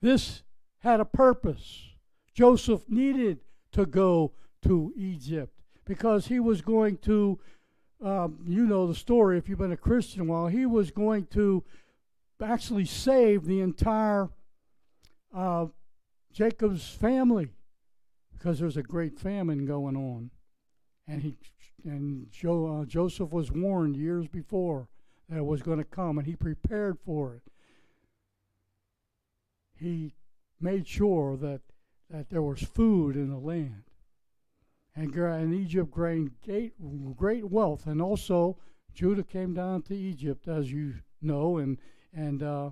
This 0.00 0.42
had 0.80 1.00
a 1.00 1.04
purpose. 1.04 1.91
Joseph 2.34 2.88
needed 2.88 3.40
to 3.72 3.86
go 3.86 4.32
to 4.62 4.92
Egypt 4.96 5.60
because 5.84 6.26
he 6.26 6.40
was 6.40 6.62
going 6.62 6.96
to 6.98 7.38
um, 8.02 8.38
you 8.46 8.66
know 8.66 8.86
the 8.86 8.94
story 8.94 9.38
if 9.38 9.48
you've 9.48 9.58
been 9.58 9.72
a 9.72 9.76
Christian 9.76 10.22
a 10.22 10.24
while. 10.24 10.46
He 10.48 10.66
was 10.66 10.90
going 10.90 11.26
to 11.26 11.62
actually 12.42 12.84
save 12.84 13.44
the 13.44 13.60
entire 13.60 14.28
uh, 15.32 15.66
Jacob's 16.32 16.88
family 16.88 17.50
because 18.36 18.58
there's 18.58 18.76
a 18.76 18.82
great 18.82 19.18
famine 19.18 19.66
going 19.66 19.96
on, 19.96 20.30
and 21.06 21.22
he 21.22 21.36
and 21.84 22.26
jo, 22.30 22.80
uh, 22.82 22.84
Joseph 22.84 23.30
was 23.30 23.52
warned 23.52 23.96
years 23.96 24.26
before 24.28 24.88
that 25.28 25.38
it 25.38 25.46
was 25.46 25.62
going 25.62 25.78
to 25.78 25.84
come, 25.84 26.18
and 26.18 26.26
he 26.26 26.36
prepared 26.36 26.98
for 27.04 27.36
it. 27.36 27.42
He 29.76 30.14
made 30.60 30.86
sure 30.86 31.36
that 31.36 31.60
that 32.12 32.28
there 32.28 32.42
was 32.42 32.60
food 32.60 33.16
in 33.16 33.30
the 33.30 33.38
land. 33.38 33.84
And, 34.94 35.14
and 35.14 35.54
Egypt 35.54 35.96
gained 35.96 36.32
great, 36.44 36.74
great 37.16 37.50
wealth. 37.50 37.86
And 37.86 38.02
also, 38.02 38.58
Judah 38.92 39.22
came 39.22 39.54
down 39.54 39.80
to 39.82 39.96
Egypt, 39.96 40.46
as 40.46 40.70
you 40.70 40.96
know, 41.22 41.56
and, 41.56 41.78
and 42.14 42.42
uh, 42.42 42.70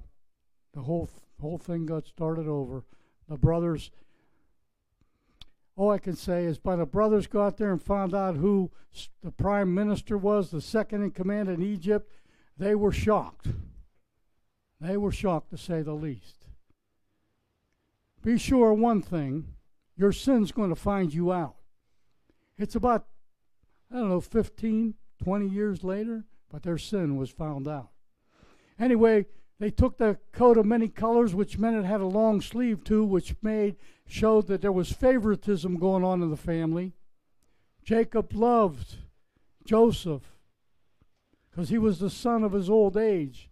the 0.74 0.82
whole, 0.82 1.08
whole 1.40 1.56
thing 1.56 1.86
got 1.86 2.06
started 2.06 2.46
over. 2.46 2.84
The 3.28 3.38
brothers, 3.38 3.90
all 5.74 5.90
I 5.90 5.98
can 5.98 6.16
say 6.16 6.44
is, 6.44 6.58
by 6.58 6.76
the 6.76 6.84
brothers 6.84 7.26
got 7.26 7.56
there 7.56 7.72
and 7.72 7.82
found 7.82 8.14
out 8.14 8.36
who 8.36 8.70
the 9.22 9.32
prime 9.32 9.72
minister 9.72 10.18
was, 10.18 10.50
the 10.50 10.60
second 10.60 11.02
in 11.02 11.12
command 11.12 11.48
in 11.48 11.62
Egypt, 11.62 12.12
they 12.58 12.74
were 12.74 12.92
shocked. 12.92 13.48
They 14.78 14.98
were 14.98 15.12
shocked, 15.12 15.48
to 15.50 15.56
say 15.56 15.80
the 15.80 15.94
least. 15.94 16.39
Be 18.22 18.38
sure 18.38 18.72
one 18.72 19.02
thing 19.02 19.54
your 19.96 20.12
sin's 20.12 20.52
going 20.52 20.70
to 20.70 20.76
find 20.76 21.12
you 21.12 21.32
out. 21.32 21.56
It's 22.58 22.74
about, 22.74 23.06
I 23.90 23.96
don't 23.96 24.08
know, 24.08 24.20
15, 24.20 24.94
20 25.22 25.48
years 25.48 25.84
later, 25.84 26.24
but 26.50 26.62
their 26.62 26.78
sin 26.78 27.16
was 27.16 27.30
found 27.30 27.68
out. 27.68 27.90
Anyway, 28.78 29.26
they 29.58 29.70
took 29.70 29.98
the 29.98 30.18
coat 30.32 30.56
of 30.56 30.64
many 30.64 30.88
colors, 30.88 31.34
which 31.34 31.58
meant 31.58 31.76
it 31.76 31.84
had 31.84 32.00
a 32.00 32.06
long 32.06 32.40
sleeve 32.40 32.82
too, 32.82 33.04
which 33.04 33.36
made 33.42 33.76
showed 34.06 34.46
that 34.48 34.62
there 34.62 34.72
was 34.72 34.90
favoritism 34.90 35.78
going 35.78 36.02
on 36.02 36.22
in 36.22 36.30
the 36.30 36.36
family. 36.36 36.94
Jacob 37.84 38.32
loved 38.34 38.96
Joseph 39.64 40.22
because 41.50 41.68
he 41.68 41.78
was 41.78 41.98
the 41.98 42.10
son 42.10 42.42
of 42.42 42.52
his 42.52 42.70
old 42.70 42.96
age. 42.96 43.50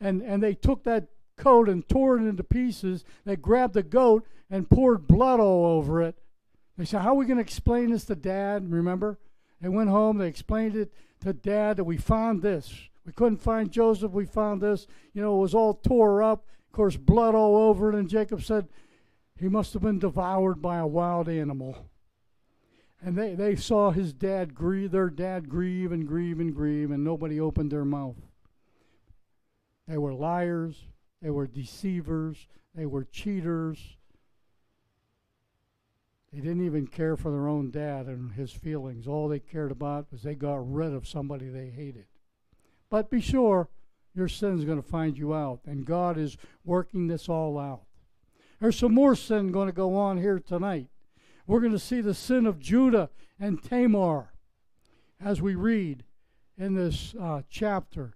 And, 0.00 0.22
and 0.22 0.42
they 0.42 0.54
took 0.54 0.84
that 0.84 1.08
coat 1.36 1.68
and 1.68 1.88
tore 1.88 2.18
it 2.18 2.26
into 2.26 2.44
pieces. 2.44 3.04
They 3.24 3.36
grabbed 3.36 3.74
the 3.74 3.82
goat 3.82 4.26
and 4.50 4.70
poured 4.70 5.06
blood 5.06 5.40
all 5.40 5.66
over 5.66 6.02
it. 6.02 6.16
They 6.76 6.84
said, 6.84 7.02
How 7.02 7.10
are 7.10 7.14
we 7.14 7.26
going 7.26 7.38
to 7.38 7.42
explain 7.42 7.90
this 7.90 8.04
to 8.06 8.14
dad? 8.14 8.70
Remember? 8.70 9.18
They 9.60 9.68
went 9.68 9.90
home, 9.90 10.18
they 10.18 10.28
explained 10.28 10.76
it 10.76 10.92
to 11.20 11.32
dad 11.32 11.78
that 11.78 11.84
we 11.84 11.96
found 11.96 12.42
this. 12.42 12.72
We 13.06 13.12
couldn't 13.12 13.38
find 13.38 13.70
Joseph, 13.70 14.12
we 14.12 14.26
found 14.26 14.60
this. 14.60 14.86
You 15.14 15.22
know, 15.22 15.36
it 15.36 15.40
was 15.40 15.54
all 15.54 15.74
tore 15.74 16.22
up. 16.22 16.44
Of 16.66 16.72
course, 16.72 16.96
blood 16.96 17.34
all 17.34 17.56
over 17.56 17.90
it. 17.90 17.94
And 17.94 18.08
Jacob 18.08 18.42
said, 18.42 18.68
He 19.38 19.48
must 19.48 19.72
have 19.72 19.82
been 19.82 19.98
devoured 19.98 20.60
by 20.60 20.78
a 20.78 20.86
wild 20.86 21.28
animal. 21.28 21.86
And 23.02 23.16
they, 23.16 23.34
they 23.34 23.56
saw 23.56 23.90
his 23.90 24.12
dad 24.12 24.54
grieve, 24.54 24.90
their 24.90 25.10
dad 25.10 25.48
grieve 25.48 25.92
and 25.92 26.06
grieve 26.06 26.40
and 26.40 26.54
grieve, 26.54 26.90
and 26.90 27.04
nobody 27.04 27.38
opened 27.38 27.70
their 27.70 27.84
mouth. 27.84 28.16
They 29.86 29.98
were 29.98 30.14
liars, 30.14 30.86
they 31.22 31.30
were 31.30 31.46
deceivers, 31.46 32.46
they 32.74 32.86
were 32.86 33.04
cheaters. 33.04 33.78
They 36.32 36.40
didn't 36.40 36.66
even 36.66 36.86
care 36.86 37.16
for 37.16 37.30
their 37.30 37.48
own 37.48 37.70
dad 37.70 38.06
and 38.06 38.32
his 38.32 38.52
feelings. 38.52 39.06
All 39.06 39.28
they 39.28 39.38
cared 39.38 39.70
about 39.70 40.12
was 40.12 40.22
they 40.22 40.34
got 40.34 40.70
rid 40.70 40.92
of 40.92 41.08
somebody 41.08 41.48
they 41.48 41.70
hated. 41.70 42.06
But 42.90 43.10
be 43.10 43.20
sure 43.20 43.68
your 44.14 44.28
sin's 44.28 44.64
going 44.64 44.82
to 44.82 44.88
find 44.88 45.16
you 45.16 45.34
out, 45.34 45.60
and 45.66 45.86
God 45.86 46.18
is 46.18 46.36
working 46.64 47.06
this 47.06 47.28
all 47.28 47.58
out. 47.58 47.84
There's 48.60 48.78
some 48.78 48.92
more 48.94 49.14
sin 49.14 49.52
going 49.52 49.68
to 49.68 49.72
go 49.72 49.96
on 49.96 50.18
here 50.18 50.38
tonight. 50.38 50.88
We're 51.46 51.60
going 51.60 51.72
to 51.72 51.78
see 51.78 52.00
the 52.00 52.14
sin 52.14 52.44
of 52.46 52.58
Judah 52.58 53.10
and 53.38 53.62
Tamar 53.62 54.32
as 55.20 55.40
we 55.40 55.54
read 55.54 56.04
in 56.58 56.74
this 56.74 57.14
uh, 57.20 57.42
chapter. 57.48 58.14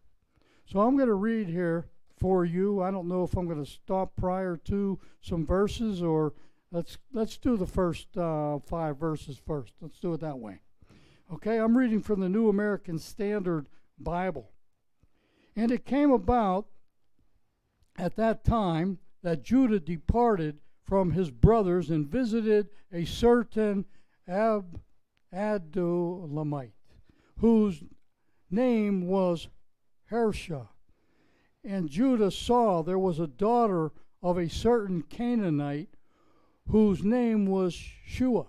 So 0.66 0.80
I'm 0.80 0.96
going 0.96 1.08
to 1.08 1.14
read 1.14 1.48
here 1.48 1.86
for 2.20 2.44
you. 2.44 2.82
I 2.82 2.90
don't 2.90 3.08
know 3.08 3.24
if 3.24 3.36
I'm 3.36 3.46
going 3.46 3.64
to 3.64 3.70
stop 3.70 4.14
prior 4.14 4.56
to 4.66 5.00
some 5.22 5.44
verses 5.46 6.02
or 6.02 6.34
let's 6.70 6.98
let's 7.12 7.38
do 7.38 7.56
the 7.56 7.66
first 7.66 8.16
uh, 8.16 8.58
five 8.60 8.98
verses 8.98 9.40
first. 9.44 9.72
Let's 9.80 9.98
do 9.98 10.12
it 10.12 10.20
that 10.20 10.38
way. 10.38 10.60
Okay, 11.32 11.58
I'm 11.58 11.76
reading 11.76 12.02
from 12.02 12.20
the 12.20 12.28
New 12.28 12.48
American 12.48 12.98
Standard 12.98 13.66
Bible. 13.98 14.50
And 15.56 15.70
it 15.70 15.84
came 15.84 16.10
about 16.10 16.66
at 17.98 18.16
that 18.16 18.44
time 18.44 18.98
that 19.22 19.42
Judah 19.42 19.80
departed 19.80 20.58
from 20.84 21.12
his 21.12 21.30
brothers 21.30 21.90
and 21.90 22.06
visited 22.06 22.68
a 22.92 23.04
certain 23.04 23.84
Ab 24.26 24.80
Adullamite, 25.32 26.72
whose 27.38 27.84
name 28.50 29.06
was 29.06 29.48
Hersha 30.10 30.68
and 31.64 31.90
Judah 31.90 32.30
saw 32.30 32.82
there 32.82 32.98
was 32.98 33.18
a 33.18 33.26
daughter 33.26 33.92
of 34.22 34.38
a 34.38 34.48
certain 34.48 35.02
Canaanite 35.02 35.90
whose 36.68 37.02
name 37.02 37.46
was 37.46 37.74
Shua. 37.74 38.46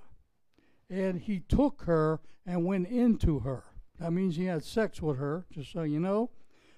And 0.89 1.21
he 1.21 1.39
took 1.39 1.83
her 1.83 2.19
and 2.45 2.65
went 2.65 2.87
into 2.87 3.39
her. 3.39 3.63
That 3.99 4.11
means 4.11 4.35
he 4.35 4.45
had 4.45 4.63
sex 4.63 5.01
with 5.01 5.17
her, 5.17 5.45
just 5.51 5.71
so 5.71 5.83
you 5.83 5.99
know. 5.99 6.31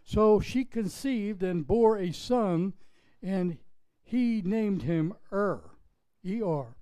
So 0.04 0.40
she 0.40 0.66
conceived 0.66 1.42
and 1.42 1.66
bore 1.66 1.98
a 1.98 2.12
son, 2.12 2.74
and 3.22 3.58
he 4.04 4.42
named 4.44 4.84
him 4.84 5.14
Er, 5.32 5.72
E 6.26 6.42
R. 6.42 6.76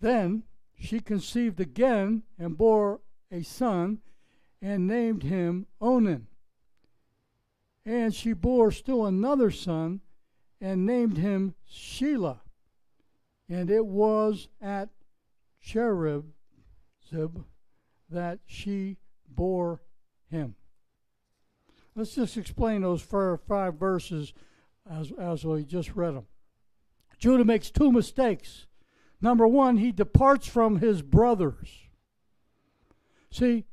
Then 0.00 0.44
she 0.78 1.00
conceived 1.00 1.60
again 1.60 2.22
and 2.38 2.56
bore 2.56 3.00
a 3.32 3.42
son, 3.42 4.00
and 4.60 4.86
named 4.86 5.22
him 5.22 5.66
Onan. 5.80 6.26
And 7.84 8.14
she 8.14 8.32
bore 8.32 8.70
still 8.70 9.06
another 9.06 9.50
son 9.50 10.00
and 10.60 10.84
named 10.84 11.16
him 11.16 11.54
Shelah. 11.70 12.40
And 13.48 13.70
it 13.70 13.86
was 13.86 14.48
at 14.60 14.90
Cherib 15.60 16.26
that 18.10 18.38
she 18.46 18.98
bore 19.28 19.80
him. 20.30 20.54
Let's 21.96 22.14
just 22.14 22.36
explain 22.36 22.82
those 22.82 23.02
five 23.02 23.74
verses 23.74 24.32
as, 24.88 25.12
as 25.18 25.44
we 25.44 25.64
just 25.64 25.94
read 25.94 26.14
them. 26.14 26.26
Judah 27.18 27.44
makes 27.44 27.70
two 27.70 27.90
mistakes. 27.92 28.66
Number 29.20 29.46
one, 29.46 29.76
he 29.76 29.92
departs 29.92 30.46
from 30.46 30.76
his 30.76 31.02
brothers. 31.02 31.68
See, 33.30 33.64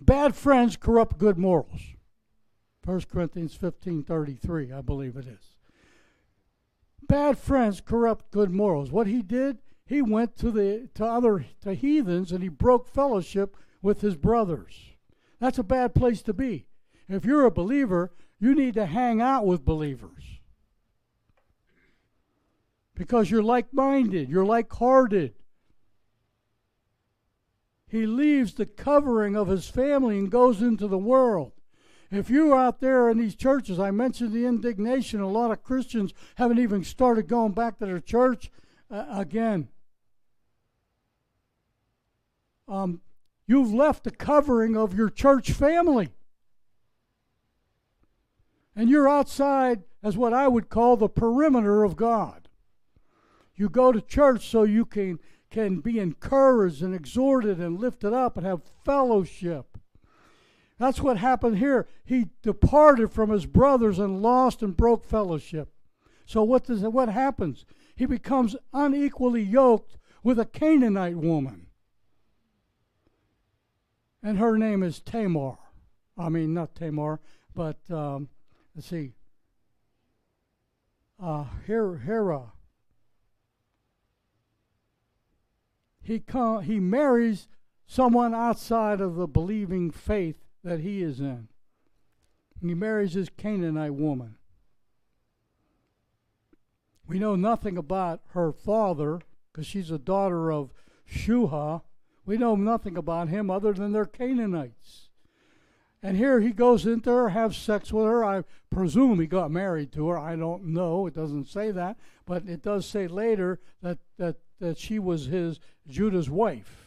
bad 0.00 0.34
friends 0.34 0.76
corrupt 0.76 1.18
good 1.18 1.38
morals. 1.38 1.91
1 2.84 3.02
Corinthians 3.02 3.56
15:33, 3.56 4.72
I 4.72 4.80
believe 4.80 5.16
it 5.16 5.26
is. 5.26 5.56
Bad 7.02 7.38
friends 7.38 7.80
corrupt 7.80 8.30
good 8.30 8.50
morals. 8.50 8.90
What 8.90 9.06
he 9.06 9.22
did, 9.22 9.58
he 9.84 10.02
went 10.02 10.36
to 10.36 10.50
the 10.50 10.88
to 10.94 11.04
other 11.04 11.46
to 11.60 11.74
heathens 11.74 12.32
and 12.32 12.42
he 12.42 12.48
broke 12.48 12.88
fellowship 12.88 13.56
with 13.82 14.00
his 14.00 14.16
brothers. 14.16 14.94
That's 15.38 15.58
a 15.58 15.64
bad 15.64 15.94
place 15.94 16.22
to 16.22 16.32
be. 16.32 16.66
If 17.08 17.24
you're 17.24 17.44
a 17.44 17.50
believer, 17.50 18.12
you 18.38 18.54
need 18.54 18.74
to 18.74 18.86
hang 18.86 19.20
out 19.20 19.46
with 19.46 19.64
believers. 19.64 20.40
Because 22.94 23.30
you're 23.30 23.42
like-minded, 23.42 24.28
you're 24.28 24.44
like-hearted. 24.44 25.34
He 27.88 28.06
leaves 28.06 28.54
the 28.54 28.66
covering 28.66 29.36
of 29.36 29.48
his 29.48 29.68
family 29.68 30.18
and 30.18 30.30
goes 30.30 30.62
into 30.62 30.86
the 30.86 30.98
world. 30.98 31.52
If 32.12 32.28
you're 32.28 32.54
out 32.54 32.80
there 32.80 33.08
in 33.08 33.16
these 33.16 33.34
churches, 33.34 33.80
I 33.80 33.90
mentioned 33.90 34.32
the 34.32 34.44
indignation. 34.44 35.22
A 35.22 35.28
lot 35.28 35.50
of 35.50 35.62
Christians 35.62 36.12
haven't 36.34 36.58
even 36.58 36.84
started 36.84 37.26
going 37.26 37.52
back 37.52 37.78
to 37.78 37.86
their 37.86 38.00
church 38.00 38.50
uh, 38.90 39.06
again. 39.10 39.68
Um, 42.68 43.00
you've 43.46 43.72
left 43.72 44.04
the 44.04 44.10
covering 44.10 44.76
of 44.76 44.92
your 44.94 45.08
church 45.08 45.52
family. 45.52 46.10
And 48.76 48.90
you're 48.90 49.08
outside 49.08 49.84
as 50.02 50.14
what 50.14 50.34
I 50.34 50.48
would 50.48 50.68
call 50.68 50.98
the 50.98 51.08
perimeter 51.08 51.82
of 51.82 51.96
God. 51.96 52.50
You 53.56 53.70
go 53.70 53.90
to 53.90 54.02
church 54.02 54.50
so 54.50 54.64
you 54.64 54.84
can, 54.84 55.18
can 55.50 55.80
be 55.80 55.98
encouraged 55.98 56.82
and 56.82 56.94
exhorted 56.94 57.58
and 57.58 57.80
lifted 57.80 58.12
up 58.12 58.36
and 58.36 58.44
have 58.44 58.60
fellowship. 58.84 59.78
That's 60.82 61.00
what 61.00 61.18
happened 61.18 61.58
here. 61.58 61.86
He 62.04 62.30
departed 62.42 63.12
from 63.12 63.30
his 63.30 63.46
brothers 63.46 64.00
and 64.00 64.20
lost 64.20 64.62
and 64.62 64.76
broke 64.76 65.04
fellowship. 65.04 65.68
So 66.26 66.42
what 66.42 66.64
does 66.64 66.82
what 66.82 67.08
happens? 67.08 67.64
He 67.94 68.04
becomes 68.04 68.56
unequally 68.74 69.44
yoked 69.44 69.96
with 70.24 70.40
a 70.40 70.44
Canaanite 70.44 71.14
woman. 71.14 71.68
And 74.24 74.38
her 74.38 74.58
name 74.58 74.82
is 74.82 74.98
Tamar. 74.98 75.56
I 76.18 76.28
mean, 76.28 76.52
not 76.52 76.74
Tamar, 76.74 77.20
but 77.54 77.78
um, 77.88 78.28
let's 78.74 78.88
see. 78.88 79.12
Uh, 81.22 81.44
Hera. 81.64 82.54
He, 86.02 86.18
com- 86.18 86.64
he 86.64 86.80
marries 86.80 87.46
someone 87.86 88.34
outside 88.34 89.00
of 89.00 89.14
the 89.14 89.28
believing 89.28 89.92
faith 89.92 90.42
that 90.64 90.80
he 90.80 91.02
is 91.02 91.20
in. 91.20 91.48
And 92.60 92.70
he 92.70 92.74
marries 92.74 93.14
this 93.14 93.28
Canaanite 93.36 93.94
woman. 93.94 94.36
We 97.06 97.18
know 97.18 97.36
nothing 97.36 97.76
about 97.76 98.20
her 98.28 98.52
father 98.52 99.20
because 99.52 99.66
she's 99.66 99.90
a 99.90 99.98
daughter 99.98 100.52
of 100.52 100.72
Shua. 101.04 101.82
We 102.24 102.38
know 102.38 102.54
nothing 102.54 102.96
about 102.96 103.28
him 103.28 103.50
other 103.50 103.72
than 103.72 103.92
they're 103.92 104.06
Canaanites. 104.06 105.08
And 106.02 106.16
here 106.16 106.40
he 106.40 106.50
goes 106.50 106.84
into 106.84 107.10
her, 107.10 107.28
have 107.28 107.54
sex 107.54 107.92
with 107.92 108.06
her. 108.06 108.24
I 108.24 108.42
presume 108.70 109.20
he 109.20 109.26
got 109.26 109.50
married 109.50 109.92
to 109.92 110.08
her. 110.08 110.18
I 110.18 110.34
don't 110.34 110.66
know. 110.66 111.06
It 111.06 111.14
doesn't 111.14 111.46
say 111.46 111.70
that, 111.70 111.96
but 112.26 112.48
it 112.48 112.62
does 112.62 112.86
say 112.86 113.06
later 113.06 113.60
that 113.82 113.98
that 114.18 114.36
that 114.58 114.78
she 114.78 114.98
was 114.98 115.26
his 115.26 115.60
Judah's 115.88 116.30
wife. 116.30 116.81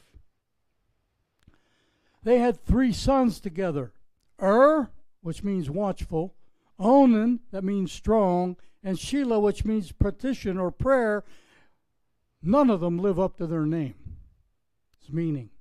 They 2.26 2.40
had 2.40 2.60
three 2.66 2.92
sons 2.92 3.40
together: 3.40 3.94
Ur, 4.42 4.90
which 5.22 5.44
means 5.44 5.70
watchful, 5.70 6.34
Onan, 6.80 7.42
that 7.52 7.64
means 7.64 7.92
strong, 7.92 8.58
and 8.84 8.98
Shelah, 8.98 9.40
which 9.40 9.64
means 9.64 9.92
petition 9.92 10.58
or 10.58 10.72
prayer. 10.72 11.24
None 12.42 12.72
of 12.72 12.82
them 12.82 12.98
live 12.98 13.20
up 13.20 13.38
to 13.38 13.48
their 13.48 13.68
name. 13.68 13.94
Its 15.00 15.12
meaning. 15.12 15.52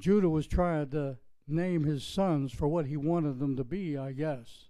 Judah 0.00 0.28
was 0.28 0.48
trying 0.48 0.90
to 0.90 1.18
name 1.46 1.84
his 1.84 2.02
sons 2.02 2.52
for 2.52 2.66
what 2.66 2.86
he 2.86 2.96
wanted 2.96 3.38
them 3.38 3.56
to 3.56 3.64
be, 3.64 3.96
I 3.96 4.10
guess. 4.10 4.66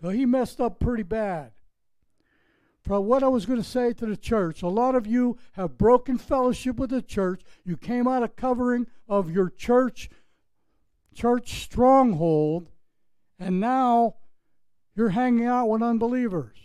So 0.00 0.10
he 0.10 0.26
messed 0.26 0.60
up 0.60 0.78
pretty 0.78 1.02
bad. 1.02 1.55
For 2.86 3.00
what 3.00 3.24
I 3.24 3.28
was 3.28 3.46
going 3.46 3.60
to 3.60 3.68
say 3.68 3.92
to 3.94 4.06
the 4.06 4.16
church, 4.16 4.62
a 4.62 4.68
lot 4.68 4.94
of 4.94 5.08
you 5.08 5.36
have 5.54 5.76
broken 5.76 6.18
fellowship 6.18 6.76
with 6.76 6.90
the 6.90 7.02
church. 7.02 7.42
You 7.64 7.76
came 7.76 8.06
out 8.06 8.22
of 8.22 8.36
covering 8.36 8.86
of 9.08 9.28
your 9.28 9.50
church 9.50 10.08
church 11.12 11.62
stronghold, 11.62 12.68
and 13.40 13.58
now 13.58 14.16
you're 14.94 15.08
hanging 15.08 15.46
out 15.46 15.66
with 15.66 15.82
unbelievers. 15.82 16.58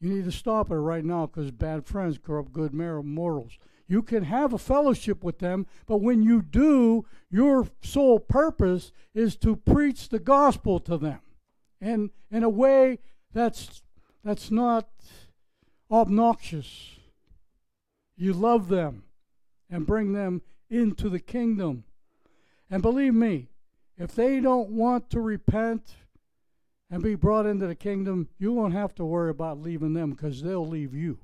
You 0.00 0.10
need 0.10 0.24
to 0.24 0.32
stop 0.32 0.70
it 0.70 0.76
right 0.76 1.04
now 1.04 1.26
because 1.26 1.50
bad 1.50 1.86
friends 1.86 2.18
corrupt 2.18 2.52
good 2.52 2.74
morals. 2.74 3.56
You 3.86 4.02
can 4.02 4.24
have 4.24 4.52
a 4.52 4.58
fellowship 4.58 5.24
with 5.24 5.38
them, 5.38 5.66
but 5.86 6.02
when 6.02 6.22
you 6.22 6.42
do, 6.42 7.06
your 7.30 7.68
sole 7.82 8.18
purpose 8.18 8.92
is 9.14 9.36
to 9.36 9.56
preach 9.56 10.10
the 10.10 10.18
gospel 10.18 10.78
to 10.80 10.98
them. 10.98 11.20
And 11.80 12.10
in 12.30 12.42
a 12.42 12.50
way 12.50 12.98
that's 13.32 13.82
that's 14.24 14.50
not 14.50 14.88
obnoxious. 15.90 16.96
You 18.16 18.32
love 18.32 18.68
them 18.68 19.04
and 19.70 19.86
bring 19.86 20.12
them 20.12 20.42
into 20.70 21.08
the 21.08 21.20
kingdom. 21.20 21.84
And 22.70 22.82
believe 22.82 23.14
me, 23.14 23.48
if 23.98 24.14
they 24.14 24.40
don't 24.40 24.70
want 24.70 25.10
to 25.10 25.20
repent 25.20 25.94
and 26.90 27.02
be 27.02 27.14
brought 27.14 27.46
into 27.46 27.66
the 27.66 27.74
kingdom, 27.74 28.28
you 28.38 28.52
won't 28.52 28.74
have 28.74 28.94
to 28.96 29.04
worry 29.04 29.30
about 29.30 29.60
leaving 29.60 29.94
them 29.94 30.10
because 30.10 30.42
they'll 30.42 30.66
leave 30.66 30.94
you. 30.94 31.18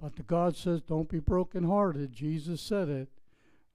But 0.00 0.16
the 0.16 0.22
God 0.22 0.56
says, 0.56 0.80
don't 0.82 1.08
be 1.08 1.20
brokenhearted. 1.20 2.12
Jesus 2.12 2.60
said 2.60 2.88
it. 2.88 3.08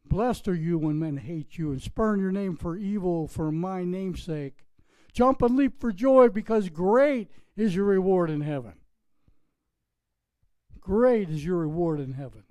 Blessed 0.06 0.48
are 0.48 0.56
you 0.56 0.78
when 0.78 1.00
men 1.00 1.18
hate 1.18 1.58
you 1.58 1.72
and 1.72 1.82
spurn 1.82 2.20
your 2.20 2.32
name 2.32 2.56
for 2.56 2.76
evil 2.76 3.28
for 3.28 3.52
my 3.52 3.84
name's 3.84 4.24
sake. 4.24 4.66
Jump 5.14 5.42
and 5.42 5.56
leap 5.56 5.80
for 5.80 5.92
joy 5.92 6.30
because 6.30 6.70
great 6.70 7.30
is 7.56 7.76
your 7.76 7.86
reward 7.86 8.30
in 8.30 8.42
heaven. 8.42 8.74
Great 10.80 11.30
is 11.30 11.46
your 11.46 11.58
reward 11.58 12.00
in 12.00 12.14
heaven. 12.14 12.44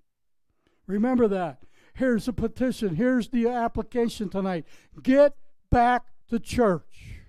Remember 0.87 1.29
that. 1.29 1.63
Here's 1.95 2.29
a 2.29 2.33
petition. 2.33 2.97
Here's 2.97 3.29
the 3.29 3.49
application 3.49 4.29
tonight. 4.29 4.65
Get 5.03 5.35
back 5.71 6.05
to 6.31 6.39
church. 6.39 7.23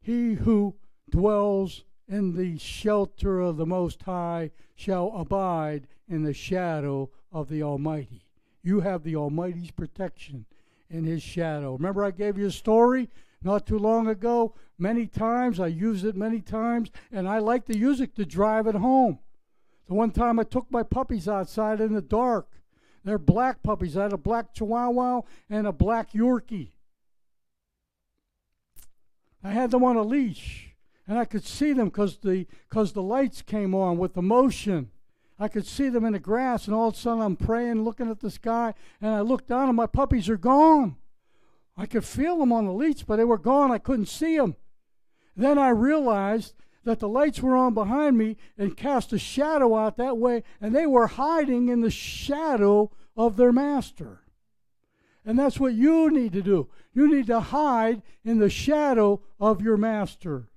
He 0.00 0.34
who 0.34 0.76
dwells 1.10 1.84
in 2.06 2.36
the 2.36 2.58
shelter 2.58 3.40
of 3.40 3.56
the 3.56 3.66
Most 3.66 4.02
High 4.02 4.50
shall 4.74 5.12
abide 5.14 5.86
in 6.08 6.22
the 6.22 6.32
shadow 6.32 7.10
of 7.32 7.48
the 7.48 7.62
Almighty. 7.62 8.24
You 8.62 8.80
have 8.80 9.02
the 9.02 9.16
Almighty's 9.16 9.70
protection 9.70 10.46
in 10.90 11.04
His 11.04 11.22
shadow. 11.22 11.74
Remember, 11.74 12.04
I 12.04 12.10
gave 12.10 12.38
you 12.38 12.46
a 12.46 12.52
story 12.52 13.08
not 13.42 13.66
too 13.66 13.78
long 13.78 14.08
ago? 14.08 14.54
Many 14.78 15.06
times. 15.06 15.60
I 15.60 15.66
used 15.66 16.04
it 16.04 16.16
many 16.16 16.40
times, 16.40 16.90
and 17.10 17.28
I 17.28 17.38
like 17.38 17.66
to 17.66 17.76
use 17.76 18.00
it 18.00 18.14
to 18.16 18.24
drive 18.24 18.66
it 18.66 18.74
home. 18.74 19.18
The 19.86 19.94
one 19.94 20.10
time 20.10 20.38
I 20.38 20.44
took 20.44 20.70
my 20.70 20.82
puppies 20.82 21.28
outside 21.28 21.80
in 21.80 21.94
the 21.94 22.02
dark, 22.02 22.52
they're 23.04 23.18
black 23.18 23.62
puppies. 23.62 23.96
I 23.96 24.04
had 24.04 24.12
a 24.12 24.18
black 24.18 24.52
Chihuahua 24.54 25.22
and 25.48 25.66
a 25.66 25.72
black 25.72 26.12
Yorkie. 26.12 26.72
I 29.42 29.50
had 29.50 29.70
them 29.70 29.84
on 29.84 29.96
a 29.96 30.02
leash, 30.02 30.74
and 31.06 31.18
I 31.18 31.24
could 31.24 31.44
see 31.44 31.72
them 31.72 31.86
because 31.88 32.18
the, 32.18 32.46
cause 32.68 32.92
the 32.92 33.02
lights 33.02 33.40
came 33.40 33.74
on 33.74 33.98
with 33.98 34.14
the 34.14 34.22
motion. 34.22 34.90
I 35.38 35.48
could 35.48 35.66
see 35.66 35.88
them 35.88 36.04
in 36.04 36.14
the 36.14 36.18
grass, 36.18 36.66
and 36.66 36.74
all 36.74 36.88
of 36.88 36.94
a 36.94 36.96
sudden 36.96 37.22
I'm 37.22 37.36
praying, 37.36 37.84
looking 37.84 38.10
at 38.10 38.20
the 38.20 38.30
sky, 38.30 38.74
and 39.00 39.14
I 39.14 39.20
look 39.20 39.46
down, 39.46 39.68
and 39.68 39.76
my 39.76 39.86
puppies 39.86 40.28
are 40.28 40.36
gone. 40.36 40.96
I 41.76 41.86
could 41.86 42.04
feel 42.04 42.38
them 42.38 42.52
on 42.52 42.66
the 42.66 42.72
leash, 42.72 43.04
but 43.04 43.16
they 43.16 43.24
were 43.24 43.38
gone. 43.38 43.70
I 43.70 43.78
couldn't 43.78 44.06
see 44.06 44.36
them. 44.36 44.56
Then 45.36 45.56
I 45.58 45.68
realized 45.68 46.54
that 46.82 46.98
the 46.98 47.08
lights 47.08 47.40
were 47.40 47.56
on 47.56 47.74
behind 47.74 48.18
me 48.18 48.36
and 48.56 48.76
cast 48.76 49.12
a 49.12 49.18
shadow 49.18 49.76
out 49.76 49.96
that 49.96 50.18
way, 50.18 50.42
and 50.60 50.74
they 50.74 50.86
were 50.86 51.06
hiding 51.06 51.68
in 51.68 51.82
the 51.82 51.90
shadow 51.90 52.90
of 53.16 53.36
their 53.36 53.52
master. 53.52 54.22
And 55.24 55.38
that's 55.38 55.60
what 55.60 55.74
you 55.74 56.10
need 56.10 56.32
to 56.32 56.42
do. 56.42 56.68
You 56.94 57.14
need 57.14 57.26
to 57.26 57.40
hide 57.40 58.02
in 58.24 58.38
the 58.38 58.50
shadow 58.50 59.20
of 59.38 59.60
your 59.60 59.76
master. 59.76 60.48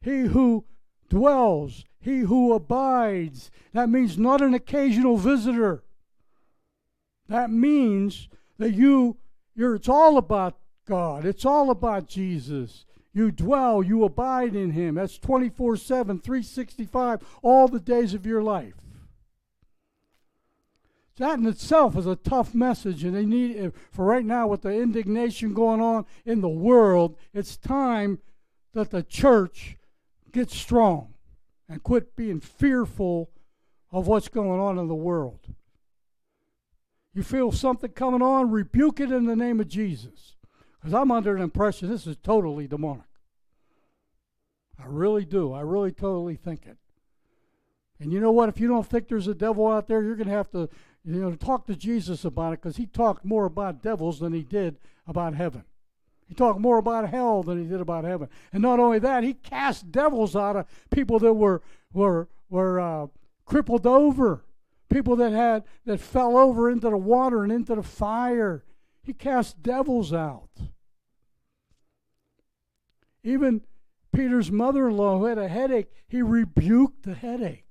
He 0.00 0.22
who 0.22 0.64
dwells, 1.08 1.84
he 2.00 2.20
who 2.20 2.52
abides, 2.52 3.50
that 3.72 3.88
means 3.88 4.18
not 4.18 4.40
an 4.40 4.54
occasional 4.54 5.16
visitor. 5.16 5.82
That 7.28 7.50
means 7.50 8.28
that 8.58 8.72
you, 8.72 9.16
you're, 9.54 9.74
it's 9.74 9.88
all 9.88 10.16
about 10.16 10.56
God. 10.86 11.24
It's 11.24 11.44
all 11.44 11.70
about 11.70 12.08
Jesus. 12.08 12.86
You 13.12 13.30
dwell, 13.30 13.82
you 13.82 14.04
abide 14.04 14.54
in 14.54 14.70
Him. 14.70 14.94
That's 14.94 15.18
24 15.18 15.76
7, 15.76 16.20
365, 16.20 17.20
all 17.42 17.68
the 17.68 17.80
days 17.80 18.14
of 18.14 18.26
your 18.26 18.42
life. 18.42 18.74
That 21.16 21.38
in 21.38 21.46
itself 21.46 21.96
is 21.96 22.06
a 22.06 22.14
tough 22.14 22.54
message, 22.54 23.02
and 23.02 23.14
they 23.14 23.26
need 23.26 23.60
uh, 23.60 23.70
for 23.90 24.04
right 24.04 24.24
now 24.24 24.46
with 24.46 24.62
the 24.62 24.70
indignation 24.70 25.52
going 25.52 25.80
on 25.80 26.06
in 26.24 26.40
the 26.40 26.48
world. 26.48 27.16
It's 27.34 27.56
time 27.56 28.20
that 28.72 28.90
the 28.90 29.02
church 29.02 29.76
gets 30.32 30.56
strong 30.56 31.14
and 31.68 31.82
quit 31.82 32.16
being 32.16 32.40
fearful 32.40 33.30
of 33.90 34.06
what's 34.06 34.28
going 34.28 34.60
on 34.60 34.78
in 34.78 34.88
the 34.88 34.94
world. 34.94 35.40
You 37.14 37.22
feel 37.22 37.52
something 37.52 37.90
coming 37.90 38.22
on, 38.22 38.50
rebuke 38.50 39.00
it 39.00 39.10
in 39.10 39.26
the 39.26 39.36
name 39.36 39.60
of 39.60 39.68
Jesus. 39.68 40.36
Because 40.78 40.94
I'm 40.94 41.10
under 41.10 41.34
an 41.34 41.42
impression 41.42 41.88
this 41.88 42.06
is 42.06 42.16
totally 42.16 42.68
demonic. 42.68 43.02
I 44.78 44.84
really 44.86 45.24
do. 45.24 45.52
I 45.52 45.62
really 45.62 45.90
totally 45.90 46.36
think 46.36 46.66
it. 46.66 46.76
And 48.00 48.12
you 48.12 48.20
know 48.20 48.30
what? 48.30 48.48
If 48.48 48.60
you 48.60 48.68
don't 48.68 48.86
think 48.86 49.08
there's 49.08 49.26
a 49.26 49.34
devil 49.34 49.66
out 49.66 49.88
there, 49.88 50.02
you're 50.02 50.14
going 50.14 50.28
to 50.28 50.34
have 50.34 50.50
to, 50.52 50.68
you 51.04 51.20
know, 51.20 51.34
talk 51.34 51.66
to 51.66 51.74
Jesus 51.74 52.24
about 52.24 52.52
it 52.52 52.62
because 52.62 52.76
he 52.76 52.86
talked 52.86 53.24
more 53.24 53.44
about 53.44 53.82
devils 53.82 54.20
than 54.20 54.32
he 54.32 54.44
did 54.44 54.78
about 55.06 55.34
heaven. 55.34 55.64
He 56.28 56.34
talked 56.34 56.60
more 56.60 56.78
about 56.78 57.08
hell 57.08 57.42
than 57.42 57.62
he 57.62 57.68
did 57.68 57.80
about 57.80 58.04
heaven. 58.04 58.28
And 58.52 58.62
not 58.62 58.78
only 58.78 58.98
that, 58.98 59.24
he 59.24 59.32
cast 59.34 59.90
devils 59.90 60.36
out 60.36 60.56
of 60.56 60.66
people 60.90 61.18
that 61.20 61.32
were 61.32 61.62
were 61.92 62.28
were 62.50 62.78
uh, 62.78 63.06
crippled 63.46 63.86
over, 63.86 64.44
people 64.90 65.16
that 65.16 65.32
had 65.32 65.64
that 65.86 66.00
fell 66.00 66.36
over 66.36 66.70
into 66.70 66.90
the 66.90 66.96
water 66.96 67.42
and 67.42 67.50
into 67.50 67.74
the 67.74 67.82
fire. 67.82 68.64
He 69.02 69.14
cast 69.14 69.62
devils 69.62 70.12
out. 70.12 70.50
Even 73.24 73.62
Peter's 74.12 74.52
mother 74.52 74.88
in 74.88 74.96
law, 74.96 75.18
who 75.18 75.24
had 75.24 75.38
a 75.38 75.48
headache, 75.48 75.90
he 76.06 76.20
rebuked 76.20 77.04
the 77.04 77.14
headache. 77.14 77.64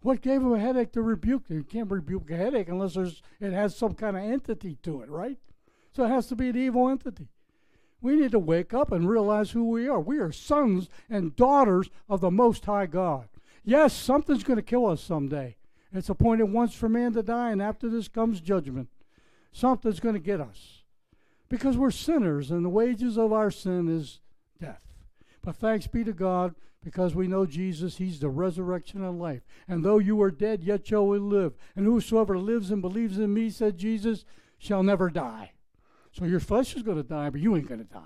What 0.00 0.22
gave 0.22 0.40
him 0.40 0.52
a 0.52 0.58
headache 0.58 0.92
to 0.92 1.02
rebuke? 1.02 1.44
You 1.48 1.64
can't 1.64 1.90
rebuke 1.90 2.30
a 2.30 2.36
headache 2.36 2.68
unless 2.68 2.94
there's, 2.94 3.20
it 3.40 3.52
has 3.52 3.76
some 3.76 3.94
kind 3.94 4.16
of 4.16 4.22
entity 4.22 4.78
to 4.84 5.02
it, 5.02 5.10
right? 5.10 5.38
So 5.92 6.04
it 6.04 6.08
has 6.08 6.28
to 6.28 6.36
be 6.36 6.48
an 6.48 6.56
evil 6.56 6.88
entity. 6.88 7.28
We 8.00 8.16
need 8.16 8.30
to 8.32 8.38
wake 8.38 8.72
up 8.72 8.92
and 8.92 9.08
realize 9.08 9.50
who 9.50 9.68
we 9.68 9.88
are. 9.88 10.00
We 10.00 10.18
are 10.18 10.30
sons 10.30 10.88
and 11.10 11.34
daughters 11.34 11.90
of 12.08 12.20
the 12.20 12.30
Most 12.30 12.64
High 12.64 12.86
God. 12.86 13.28
Yes, 13.64 13.92
something's 13.92 14.44
going 14.44 14.56
to 14.56 14.62
kill 14.62 14.86
us 14.86 15.02
someday. 15.02 15.56
It's 15.92 16.08
appointed 16.08 16.44
once 16.44 16.74
for 16.74 16.88
man 16.88 17.12
to 17.14 17.22
die, 17.22 17.50
and 17.50 17.62
after 17.62 17.88
this 17.88 18.08
comes 18.08 18.40
judgment. 18.40 18.88
Something's 19.52 20.00
going 20.00 20.14
to 20.14 20.20
get 20.20 20.40
us 20.40 20.82
because 21.48 21.76
we're 21.76 21.90
sinners, 21.90 22.50
and 22.50 22.64
the 22.64 22.70
wages 22.70 23.18
of 23.18 23.32
our 23.32 23.50
sin 23.50 23.88
is 23.88 24.20
death. 24.60 24.82
But 25.42 25.56
thanks 25.56 25.86
be 25.86 26.04
to 26.04 26.12
God 26.12 26.54
because 26.84 27.14
we 27.14 27.26
know 27.26 27.46
Jesus, 27.46 27.96
He's 27.96 28.20
the 28.20 28.28
resurrection 28.28 29.02
and 29.02 29.18
life. 29.18 29.42
And 29.66 29.84
though 29.84 29.98
you 29.98 30.20
are 30.22 30.30
dead, 30.30 30.62
yet 30.62 30.86
shall 30.86 31.06
we 31.06 31.18
live. 31.18 31.54
And 31.74 31.86
whosoever 31.86 32.38
lives 32.38 32.70
and 32.70 32.80
believes 32.80 33.18
in 33.18 33.34
me, 33.34 33.50
said 33.50 33.78
Jesus, 33.78 34.24
shall 34.58 34.82
never 34.82 35.10
die. 35.10 35.52
So 36.18 36.24
your 36.24 36.40
flesh 36.40 36.74
is 36.74 36.82
going 36.82 36.96
to 36.96 37.04
die, 37.04 37.30
but 37.30 37.40
you 37.40 37.54
ain't 37.54 37.68
going 37.68 37.78
to 37.78 37.86
die. 37.86 38.00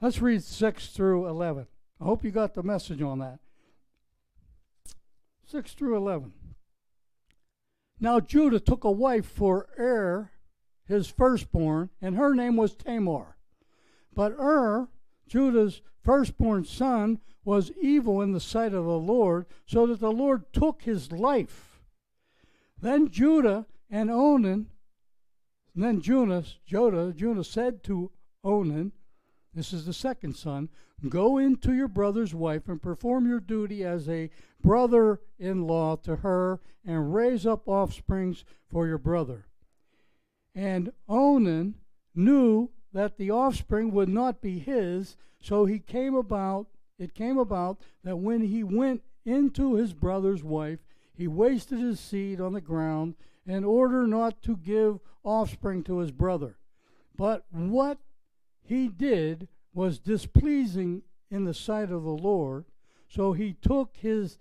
Let's 0.00 0.22
read 0.22 0.42
6 0.42 0.86
through 0.88 1.28
11. 1.28 1.66
I 2.00 2.04
hope 2.04 2.24
you 2.24 2.30
got 2.30 2.54
the 2.54 2.62
message 2.62 3.02
on 3.02 3.18
that. 3.18 3.38
6 5.44 5.72
through 5.72 5.96
11. 5.96 6.32
Now 8.00 8.20
Judah 8.20 8.60
took 8.60 8.84
a 8.84 8.90
wife 8.90 9.26
for 9.26 9.68
Er, 9.78 10.30
his 10.84 11.08
firstborn, 11.08 11.90
and 12.00 12.16
her 12.16 12.34
name 12.34 12.56
was 12.56 12.74
Tamar. 12.74 13.36
But 14.14 14.32
Er, 14.38 14.88
Judah's 15.28 15.82
firstborn 16.02 16.64
son, 16.64 17.18
was 17.44 17.72
evil 17.80 18.22
in 18.22 18.32
the 18.32 18.40
sight 18.40 18.72
of 18.72 18.84
the 18.84 18.98
Lord, 18.98 19.44
so 19.66 19.86
that 19.88 20.00
the 20.00 20.12
Lord 20.12 20.52
took 20.54 20.82
his 20.82 21.12
life. 21.12 21.82
Then 22.80 23.10
Judah 23.10 23.66
and 23.90 24.10
Onan, 24.10 24.68
and 25.78 25.84
then 25.84 26.00
Junus, 26.00 26.56
Judah, 26.66 27.12
Judah 27.12 27.44
said 27.44 27.84
to 27.84 28.10
Onan, 28.42 28.90
this 29.54 29.72
is 29.72 29.86
the 29.86 29.92
second 29.92 30.34
son, 30.34 30.70
go 31.08 31.38
into 31.38 31.72
your 31.72 31.86
brother's 31.86 32.34
wife 32.34 32.68
and 32.68 32.82
perform 32.82 33.28
your 33.28 33.38
duty 33.38 33.84
as 33.84 34.08
a 34.08 34.28
brother 34.60 35.20
in 35.38 35.68
law 35.68 35.94
to 35.94 36.16
her 36.16 36.58
and 36.84 37.14
raise 37.14 37.46
up 37.46 37.68
offsprings 37.68 38.44
for 38.68 38.88
your 38.88 38.98
brother. 38.98 39.46
And 40.52 40.90
Onan 41.08 41.76
knew 42.12 42.70
that 42.92 43.16
the 43.16 43.30
offspring 43.30 43.92
would 43.92 44.08
not 44.08 44.42
be 44.42 44.58
his, 44.58 45.16
so 45.40 45.64
he 45.64 45.78
came 45.78 46.16
about 46.16 46.66
it 46.98 47.14
came 47.14 47.38
about 47.38 47.78
that 48.02 48.16
when 48.16 48.40
he 48.40 48.64
went 48.64 49.04
into 49.24 49.74
his 49.74 49.92
brother's 49.92 50.42
wife, 50.42 50.80
he 51.14 51.28
wasted 51.28 51.78
his 51.78 52.00
seed 52.00 52.40
on 52.40 52.52
the 52.52 52.60
ground 52.60 53.14
in 53.48 53.64
order 53.64 54.06
not 54.06 54.42
to 54.42 54.56
give 54.56 55.00
offspring 55.24 55.82
to 55.82 55.98
his 55.98 56.12
brother. 56.12 56.58
But 57.16 57.46
what 57.50 57.98
he 58.62 58.88
did 58.88 59.48
was 59.72 59.98
displeasing 59.98 61.02
in 61.30 61.44
the 61.44 61.54
sight 61.54 61.90
of 61.90 62.04
the 62.04 62.10
Lord, 62.10 62.66
so 63.08 63.32
he 63.32 63.54
took 63.54 63.96
his 63.96 64.38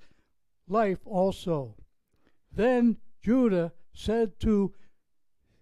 life 0.68 1.00
also. 1.06 1.76
Then 2.52 2.98
Judah 3.22 3.72
said 3.94 4.40
to 4.42 4.74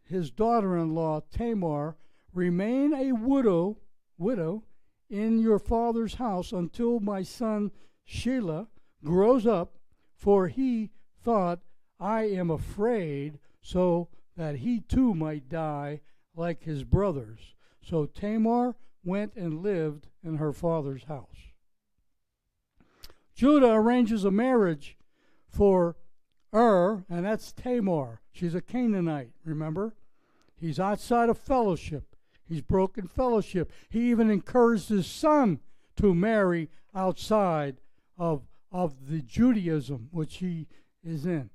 his 0.04 0.32
daughter 0.32 0.78
in 0.78 0.94
law 0.94 1.22
Tamar, 1.32 1.96
Remain 2.34 2.94
a 2.94 3.14
widow, 3.14 3.78
widow 4.18 4.64
in 5.10 5.40
your 5.40 5.60
father's 5.60 6.16
house 6.16 6.52
until 6.52 7.00
my 7.00 7.22
son 7.22 7.72
Shelah 8.08 8.68
grows 9.04 9.48
up, 9.48 9.78
for 10.16 10.48
he 10.48 10.92
thought, 11.22 11.60
I 12.00 12.24
am 12.24 12.50
afraid, 12.50 13.40
so 13.62 14.10
that 14.36 14.58
he 14.58 14.82
too 14.82 15.14
might 15.14 15.50
die 15.50 16.02
like 16.36 16.64
his 16.64 16.84
brothers. 16.84 17.56
So 17.82 18.06
Tamar 18.06 18.76
went 19.04 19.36
and 19.36 19.62
lived 19.62 20.08
in 20.24 20.38
her 20.38 20.52
father's 20.52 21.06
house. 21.06 21.54
Judah 23.34 23.72
arranges 23.72 24.24
a 24.24 24.32
marriage 24.32 24.98
for 25.48 25.96
Ur, 26.54 27.06
and 27.10 27.26
that's 27.26 27.52
Tamar. 27.52 28.22
She's 28.32 28.56
a 28.56 28.62
Canaanite, 28.62 29.32
remember? 29.44 29.96
He's 30.56 30.80
outside 30.80 31.30
of 31.30 31.38
fellowship. 31.38 32.16
He's 32.48 32.62
broken 32.62 33.08
fellowship. 33.08 33.72
He 33.90 34.10
even 34.10 34.30
encouraged 34.30 34.90
his 34.90 35.08
son 35.08 35.60
to 35.98 36.14
marry 36.14 36.70
outside 36.94 37.78
of, 38.18 38.44
of 38.72 39.10
the 39.10 39.22
Judaism 39.22 40.10
which 40.12 40.38
he 40.38 40.68
is 41.04 41.26
in. 41.26 41.50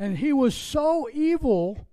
And 0.00 0.16
he 0.16 0.32
was 0.32 0.54
so 0.54 1.10
evil, 1.12 1.86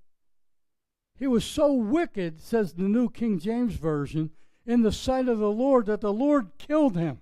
he 1.20 1.28
was 1.28 1.44
so 1.44 1.74
wicked, 1.74 2.40
says 2.40 2.74
the 2.74 2.84
New 2.84 3.10
King 3.10 3.38
James 3.38 3.76
Version, 3.76 4.32
in 4.66 4.82
the 4.82 4.94
sight 4.94 5.28
of 5.28 5.40
the 5.40 5.52
Lord 5.52 5.88
that 5.88 6.00
the 6.00 6.14
Lord 6.14 6.52
killed 6.58 6.96
him. 6.96 7.20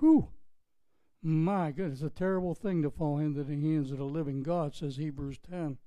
Whew. 0.00 0.28
My 1.22 1.70
goodness, 1.70 2.02
a 2.02 2.10
terrible 2.10 2.52
thing 2.52 2.82
to 2.82 2.90
fall 2.90 3.18
into 3.18 3.44
the 3.44 3.54
hands 3.54 3.92
of 3.92 3.98
the 3.98 4.04
living 4.04 4.42
God, 4.42 4.74
says 4.74 4.96
Hebrews 4.96 5.38
10. 5.48 5.78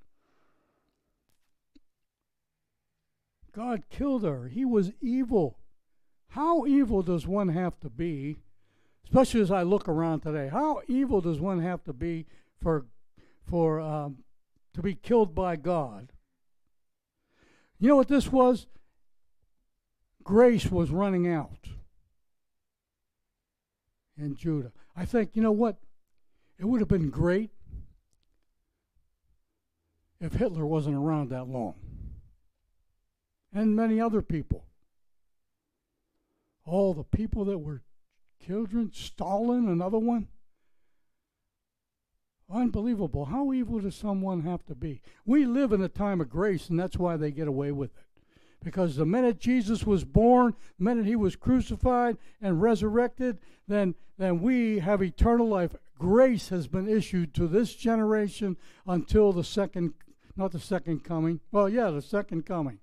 God 3.52 3.84
killed 3.90 4.24
her. 4.24 4.48
He 4.48 4.64
was 4.64 4.94
evil. 5.02 5.60
How 6.30 6.66
evil 6.66 7.02
does 7.02 7.28
one 7.28 7.50
have 7.50 7.78
to 7.82 7.90
be, 7.90 8.38
especially 9.04 9.42
as 9.42 9.52
I 9.52 9.64
look 9.64 9.90
around 9.90 10.22
today? 10.22 10.48
How 10.48 10.82
evil 10.88 11.20
does 11.20 11.42
one 11.42 11.60
have 11.60 11.84
to 11.84 11.92
be 11.92 12.28
for, 12.62 12.86
for 13.50 13.80
um, 13.80 14.18
to 14.74 14.82
be 14.82 14.96
killed 14.96 15.34
by 15.34 15.56
God? 15.56 16.12
You 17.80 17.88
know 17.88 17.96
what 17.96 18.08
this 18.08 18.32
was? 18.32 18.68
Grace 20.24 20.70
was 20.70 20.92
running 20.92 21.28
out 21.28 21.70
in 24.18 24.36
Judah. 24.36 24.72
I 24.96 25.06
think, 25.06 25.32
you 25.34 25.42
know 25.42 25.52
what? 25.52 25.78
It 26.60 26.66
would 26.66 26.82
have 26.82 26.90
been 26.90 27.10
great 27.10 27.52
if 30.20 30.34
Hitler 30.34 30.66
wasn't 30.66 30.98
around 30.98 31.30
that 31.30 31.48
long 31.48 31.76
and 33.54 33.76
many 33.76 34.00
other 34.00 34.22
people. 34.22 34.66
All 36.66 36.94
the 36.94 37.04
people 37.04 37.46
that 37.46 37.60
were 37.60 37.82
children, 38.46 38.92
Stalin, 38.94 39.68
another 39.68 39.98
one. 39.98 40.28
Unbelievable. 42.52 43.26
How 43.26 43.54
evil 43.54 43.80
does 43.80 43.96
someone 43.96 44.42
have 44.42 44.66
to 44.66 44.76
be? 44.76 45.02
We 45.26 45.46
live 45.46 45.72
in 45.72 45.82
a 45.84 45.90
time 45.90 46.20
of 46.20 46.30
grace, 46.30 46.70
and 46.70 46.80
that's 46.80 46.98
why 46.98 47.16
they 47.16 47.32
get 47.32 47.48
away 47.48 47.72
with 47.72 47.92
it. 47.96 48.06
Because 48.64 48.96
the 48.96 49.06
minute 49.06 49.40
Jesus 49.40 49.86
was 49.86 50.04
born, 50.04 50.56
the 50.78 50.84
minute 50.84 51.06
he 51.06 51.16
was 51.16 51.36
crucified 51.36 52.18
and 52.42 52.62
resurrected, 52.62 53.40
then, 53.68 53.96
then 54.18 54.42
we 54.42 54.80
have 54.80 55.02
eternal 55.02 55.48
life. 55.48 55.76
Grace 55.98 56.50
has 56.50 56.68
been 56.68 56.88
issued 56.88 57.34
to 57.36 57.48
this 57.48 57.76
generation 57.76 58.58
until 58.88 59.32
the 59.32 59.44
second, 59.44 59.94
not 60.36 60.52
the 60.52 60.60
second 60.60 61.04
coming. 61.04 61.40
Well, 61.52 61.70
yeah, 61.70 61.92
the 61.92 62.02
second 62.02 62.46
coming. 62.46 62.80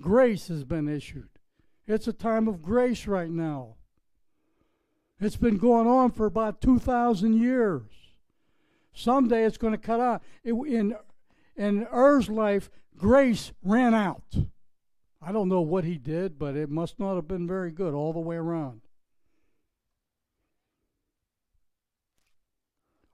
Grace 0.00 0.48
has 0.48 0.64
been 0.64 0.88
issued. 0.88 1.28
It's 1.86 2.08
a 2.08 2.12
time 2.12 2.48
of 2.48 2.62
grace 2.62 3.06
right 3.06 3.30
now. 3.30 3.76
It's 5.20 5.36
been 5.36 5.58
going 5.58 5.86
on 5.86 6.10
for 6.10 6.26
about 6.26 6.60
2,000 6.60 7.34
years. 7.34 7.82
Someday 8.94 9.44
it's 9.44 9.58
going 9.58 9.72
to 9.72 9.78
cut 9.78 10.00
out. 10.00 10.22
It, 10.42 10.52
in, 10.52 10.96
in 11.56 11.86
Er's 11.92 12.28
life, 12.28 12.70
grace 12.96 13.52
ran 13.62 13.92
out. 13.92 14.34
I 15.20 15.32
don't 15.32 15.48
know 15.48 15.60
what 15.60 15.84
he 15.84 15.98
did, 15.98 16.38
but 16.38 16.56
it 16.56 16.70
must 16.70 16.98
not 16.98 17.16
have 17.16 17.28
been 17.28 17.46
very 17.46 17.70
good 17.70 17.92
all 17.92 18.12
the 18.12 18.20
way 18.20 18.36
around. 18.36 18.80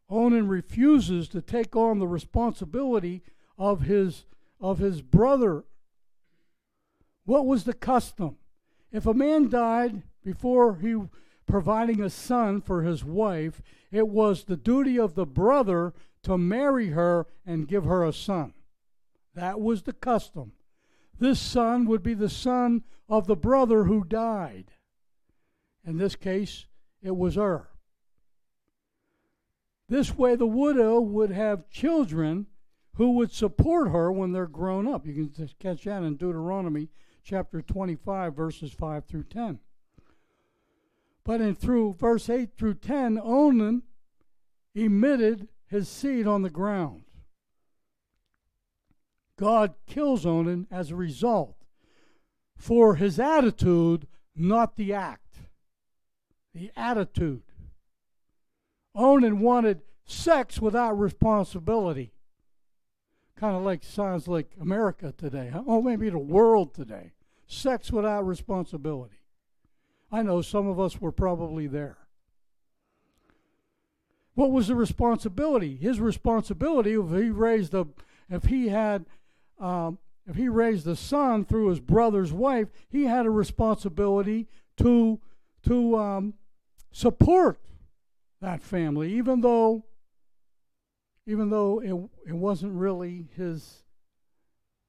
Onan 0.08 0.48
refuses 0.48 1.28
to 1.28 1.40
take 1.40 1.76
on 1.76 1.98
the 1.98 2.08
responsibility 2.08 3.22
of 3.56 3.82
his 3.82 4.26
of 4.60 4.78
his 4.78 5.00
brother 5.00 5.64
what 7.30 7.46
was 7.46 7.62
the 7.62 7.74
custom? 7.74 8.38
If 8.90 9.06
a 9.06 9.14
man 9.14 9.48
died 9.48 10.02
before 10.24 10.76
he 10.76 10.96
providing 11.50 12.00
a 12.00 12.08
son 12.08 12.60
for 12.60 12.82
his 12.82 13.04
wife, 13.04 13.60
it 13.90 14.08
was 14.08 14.44
the 14.44 14.56
duty 14.56 14.98
of 14.98 15.14
the 15.14 15.26
brother 15.26 15.92
to 16.22 16.38
marry 16.38 16.88
her 16.88 17.26
and 17.44 17.68
give 17.68 17.84
her 17.84 18.04
a 18.04 18.12
son. 18.12 18.54
That 19.34 19.60
was 19.60 19.82
the 19.82 19.92
custom. 19.92 20.52
This 21.18 21.40
son 21.40 21.86
would 21.86 22.02
be 22.02 22.14
the 22.14 22.28
son 22.28 22.84
of 23.08 23.26
the 23.26 23.36
brother 23.36 23.84
who 23.84 24.04
died. 24.04 24.72
In 25.84 25.98
this 25.98 26.16
case, 26.16 26.66
it 27.02 27.16
was 27.16 27.36
Ur. 27.36 27.68
This 29.88 30.16
way, 30.16 30.36
the 30.36 30.46
widow 30.46 31.00
would 31.00 31.30
have 31.30 31.68
children 31.68 32.46
who 32.94 33.12
would 33.12 33.32
support 33.32 33.90
her 33.90 34.12
when 34.12 34.32
they're 34.32 34.46
grown 34.46 34.86
up. 34.86 35.06
You 35.06 35.28
can 35.28 35.50
catch 35.58 35.84
that 35.84 36.02
in 36.02 36.16
Deuteronomy 36.16 36.88
chapter 37.24 37.60
25, 37.60 38.34
verses 38.34 38.72
5 38.72 39.04
through 39.04 39.24
10. 39.24 39.58
But 41.24 41.40
in 41.40 41.54
through 41.54 41.94
verse 41.94 42.28
8 42.28 42.50
through 42.56 42.74
10, 42.74 43.20
Onan 43.22 43.82
emitted 44.74 45.48
his 45.66 45.88
seed 45.88 46.26
on 46.26 46.42
the 46.42 46.50
ground. 46.50 47.02
God 49.38 49.74
kills 49.86 50.26
Onan 50.26 50.66
as 50.70 50.90
a 50.90 50.96
result 50.96 51.56
for 52.56 52.96
his 52.96 53.18
attitude, 53.18 54.06
not 54.36 54.76
the 54.76 54.92
act. 54.92 55.38
The 56.54 56.70
attitude. 56.76 57.42
Onan 58.94 59.40
wanted 59.40 59.82
sex 60.04 60.60
without 60.60 60.98
responsibility. 60.98 62.12
Kind 63.36 63.56
of 63.56 63.62
like 63.62 63.82
sounds 63.82 64.28
like 64.28 64.52
America 64.60 65.14
today. 65.16 65.50
Huh? 65.50 65.62
Oh, 65.66 65.80
maybe 65.80 66.10
the 66.10 66.18
world 66.18 66.74
today. 66.74 67.12
Sex 67.46 67.90
without 67.90 68.26
responsibility. 68.26 69.19
I 70.12 70.22
know 70.22 70.42
some 70.42 70.66
of 70.66 70.80
us 70.80 71.00
were 71.00 71.12
probably 71.12 71.66
there. 71.66 71.98
What 74.34 74.52
was 74.52 74.68
the 74.68 74.74
responsibility? 74.74 75.76
His 75.76 76.00
responsibility, 76.00 76.92
if 76.92 77.10
he 77.10 77.30
raised 77.30 77.74
a, 77.74 77.86
if 78.28 78.44
he 78.44 78.68
had, 78.68 79.06
um, 79.58 79.98
if 80.26 80.36
he 80.36 80.48
raised 80.48 80.86
a 80.86 80.96
son 80.96 81.44
through 81.44 81.68
his 81.68 81.80
brother's 81.80 82.32
wife, 82.32 82.68
he 82.88 83.04
had 83.04 83.26
a 83.26 83.30
responsibility 83.30 84.48
to 84.78 85.20
to 85.64 85.98
um, 85.98 86.34
support 86.90 87.60
that 88.40 88.62
family, 88.62 89.12
even 89.14 89.40
though 89.40 89.84
even 91.26 91.50
though 91.50 91.80
it, 91.80 92.30
it 92.30 92.34
wasn't 92.34 92.72
really 92.72 93.28
his 93.36 93.82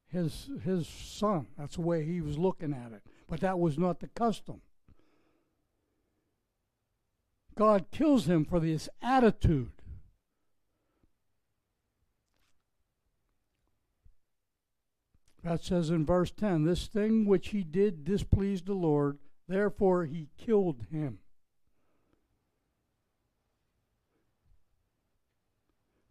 his 0.08 0.50
his 0.64 0.88
son. 0.88 1.48
That's 1.58 1.76
the 1.76 1.82
way 1.82 2.06
he 2.06 2.22
was 2.22 2.38
looking 2.38 2.74
at 2.74 2.94
it. 2.94 3.02
But 3.28 3.42
that 3.42 3.60
was 3.60 3.78
not 3.78 4.00
the 4.00 4.08
custom. 4.08 4.62
God 7.62 7.92
kills 7.92 8.26
him 8.26 8.44
for 8.44 8.60
this 8.60 8.90
attitude. 9.04 9.70
That 15.44 15.64
says 15.64 15.92
in 15.92 16.04
verse 16.04 16.32
10 16.32 16.66
This 16.66 16.88
thing 16.88 17.24
which 17.24 17.50
he 17.50 17.62
did 17.62 18.04
displeased 18.04 18.66
the 18.66 18.74
Lord, 18.74 19.20
therefore 19.48 20.06
he 20.06 20.30
killed 20.44 20.88
him. 20.92 21.20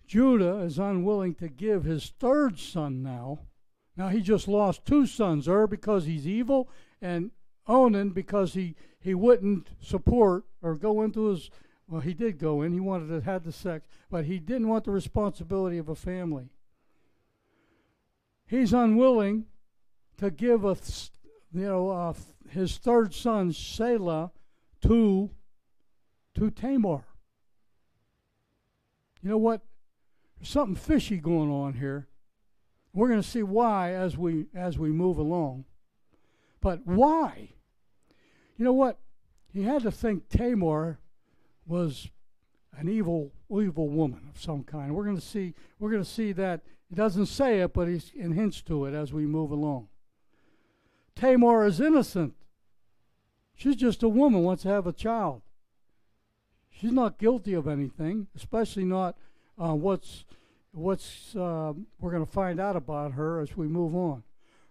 Judah 0.06 0.58
is 0.58 0.78
unwilling 0.78 1.34
to 1.34 1.48
give 1.48 1.82
his 1.82 2.12
third 2.20 2.60
son 2.60 3.02
now. 3.02 3.40
Now 3.96 4.06
he 4.10 4.20
just 4.20 4.46
lost 4.46 4.86
two 4.86 5.04
sons, 5.04 5.48
Er 5.48 5.66
because 5.66 6.04
he's 6.04 6.28
evil, 6.28 6.70
and 7.02 7.32
Onan 7.70 8.10
because 8.10 8.54
he, 8.54 8.74
he 8.98 9.14
wouldn't 9.14 9.68
support 9.80 10.44
or 10.60 10.74
go 10.74 11.02
into 11.02 11.26
his 11.26 11.50
well, 11.90 12.00
he 12.00 12.14
did 12.14 12.38
go 12.38 12.62
in. 12.62 12.72
He 12.72 12.78
wanted 12.78 13.08
to 13.08 13.20
have 13.24 13.42
the 13.42 13.50
sex, 13.50 13.84
but 14.08 14.24
he 14.24 14.38
didn't 14.38 14.68
want 14.68 14.84
the 14.84 14.92
responsibility 14.92 15.76
of 15.76 15.88
a 15.88 15.96
family. 15.96 16.50
He's 18.46 18.72
unwilling 18.72 19.46
to 20.18 20.30
give 20.30 20.64
a, 20.64 20.76
you 21.52 21.66
know, 21.66 21.90
uh, 21.90 22.14
his 22.48 22.76
third 22.76 23.12
son 23.12 23.52
Selah 23.52 24.30
to 24.82 25.30
to 26.34 26.50
Tamar. 26.50 27.04
You 29.20 29.30
know 29.30 29.38
what? 29.38 29.62
There's 30.38 30.48
something 30.48 30.76
fishy 30.76 31.16
going 31.16 31.50
on 31.50 31.74
here. 31.74 32.06
We're 32.92 33.08
going 33.08 33.22
to 33.22 33.28
see 33.28 33.42
why 33.42 33.94
as 33.94 34.16
we 34.16 34.46
as 34.54 34.78
we 34.78 34.90
move 34.90 35.18
along. 35.18 35.64
But 36.60 36.86
why? 36.86 37.50
You 38.60 38.66
know 38.66 38.74
what? 38.74 38.98
He 39.54 39.62
had 39.62 39.84
to 39.84 39.90
think 39.90 40.28
Tamar 40.28 40.98
was 41.66 42.10
an 42.76 42.90
evil 42.90 43.32
evil 43.50 43.88
woman 43.88 44.28
of 44.28 44.38
some 44.38 44.64
kind. 44.64 44.94
We're 44.94 45.04
going 45.04 45.16
to 45.16 45.22
see 45.22 45.54
we're 45.78 45.90
going 45.90 46.04
to 46.04 46.08
see 46.08 46.32
that 46.32 46.60
he 46.90 46.94
doesn't 46.94 47.24
say 47.24 47.60
it, 47.60 47.72
but 47.72 47.88
he's 47.88 48.12
in 48.14 48.32
hints 48.32 48.60
to 48.64 48.84
it 48.84 48.92
as 48.92 49.14
we 49.14 49.24
move 49.24 49.50
along. 49.50 49.88
Tamar 51.16 51.64
is 51.64 51.80
innocent. 51.80 52.34
She's 53.54 53.76
just 53.76 54.02
a 54.02 54.10
woman 54.10 54.42
wants 54.42 54.64
to 54.64 54.68
have 54.68 54.86
a 54.86 54.92
child. 54.92 55.40
She's 56.68 56.92
not 56.92 57.16
guilty 57.16 57.54
of 57.54 57.66
anything, 57.66 58.26
especially 58.36 58.84
not 58.84 59.16
uh, 59.56 59.72
what's 59.74 60.26
what's 60.72 61.34
uh, 61.34 61.72
we're 61.98 62.12
going 62.12 62.26
to 62.26 62.30
find 62.30 62.60
out 62.60 62.76
about 62.76 63.12
her 63.12 63.40
as 63.40 63.56
we 63.56 63.68
move 63.68 63.96
on. 63.96 64.22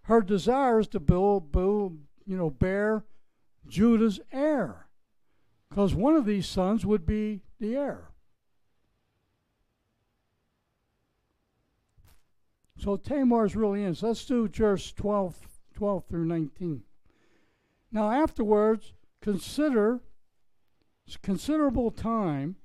Her 0.03 0.21
desire 0.21 0.79
is 0.79 0.87
to 0.89 0.99
build, 0.99 1.51
build 1.51 1.97
you 2.27 2.37
know, 2.37 2.51
bear 2.51 3.03
Judah's 3.67 4.19
heir, 4.31 4.87
because 5.69 5.93
one 5.93 6.15
of 6.15 6.25
these 6.25 6.47
sons 6.47 6.85
would 6.85 7.05
be 7.05 7.41
the 7.59 7.75
heir. 7.75 8.09
So 12.77 12.95
Tamar 12.95 13.45
is 13.45 13.55
really 13.55 13.83
in. 13.83 13.93
So 13.93 14.07
let's 14.07 14.25
do 14.25 14.47
verse 14.47 14.93
12, 14.93 15.35
12 15.73 16.05
through 16.05 16.25
19. 16.25 16.83
Now 17.91 18.09
afterwards, 18.11 18.93
consider 19.21 19.99
considerable 21.21 21.91
time 21.91 22.55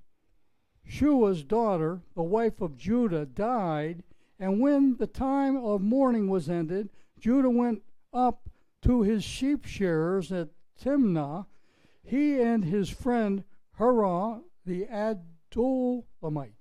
Shua's 0.86 1.42
daughter, 1.42 2.02
the 2.14 2.22
wife 2.22 2.60
of 2.60 2.76
Judah, 2.76 3.24
died, 3.24 4.02
and 4.38 4.60
when 4.60 4.96
the 4.98 5.06
time 5.06 5.56
of 5.56 5.80
mourning 5.80 6.28
was 6.28 6.50
ended, 6.50 6.90
Judah 7.18 7.50
went 7.50 7.82
up 8.12 8.50
to 8.82 9.02
his 9.02 9.24
sheep 9.24 9.64
shearers 9.64 10.30
at 10.30 10.50
Timnah, 10.80 11.46
he 12.02 12.40
and 12.40 12.64
his 12.64 12.90
friend 12.90 13.44
Hirah 13.78 14.42
the 14.64 14.86
Adullamite. 14.86 16.52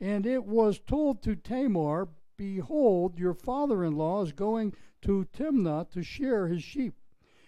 And 0.00 0.26
it 0.26 0.44
was 0.44 0.78
told 0.78 1.22
to 1.22 1.36
Tamar, 1.36 2.08
Behold, 2.36 3.18
your 3.18 3.34
father 3.34 3.84
in 3.84 3.96
law 3.96 4.22
is 4.22 4.32
going 4.32 4.74
to 5.02 5.26
Timnah 5.32 5.90
to 5.90 6.02
shear 6.02 6.48
his 6.48 6.62
sheep. 6.62 6.94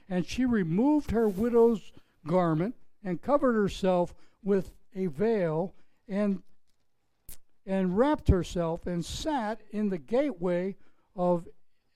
And 0.09 0.25
she 0.25 0.45
removed 0.45 1.11
her 1.11 1.29
widow's 1.29 1.93
garment 2.27 2.77
and 3.03 3.21
covered 3.21 3.55
herself 3.55 4.15
with 4.43 4.73
a 4.95 5.07
veil 5.07 5.75
and 6.09 6.43
and 7.67 7.99
wrapped 7.99 8.29
herself 8.29 8.87
and 8.87 9.05
sat 9.05 9.61
in 9.71 9.89
the 9.89 9.99
gateway 9.99 10.77
of 11.17 11.49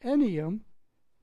Enaim, 0.02 0.61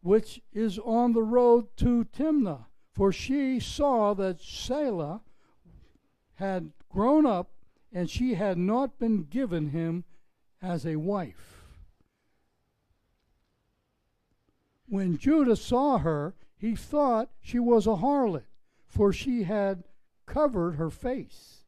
which 0.01 0.41
is 0.53 0.79
on 0.79 1.13
the 1.13 1.23
road 1.23 1.67
to 1.77 2.05
Timnah. 2.05 2.65
For 2.91 3.11
she 3.11 3.59
saw 3.59 4.13
that 4.15 4.41
Selah 4.41 5.21
had 6.35 6.71
grown 6.89 7.25
up, 7.25 7.51
and 7.91 8.09
she 8.09 8.33
had 8.35 8.57
not 8.57 8.99
been 8.99 9.23
given 9.23 9.69
him 9.69 10.03
as 10.61 10.85
a 10.85 10.95
wife. 10.95 11.63
When 14.89 15.17
Judah 15.17 15.55
saw 15.55 15.97
her, 15.99 16.33
he 16.57 16.75
thought 16.75 17.29
she 17.41 17.59
was 17.59 17.85
a 17.85 17.97
harlot, 17.97 18.45
for 18.87 19.13
she 19.13 19.43
had 19.43 19.83
covered 20.25 20.75
her 20.75 20.89
face. 20.89 21.65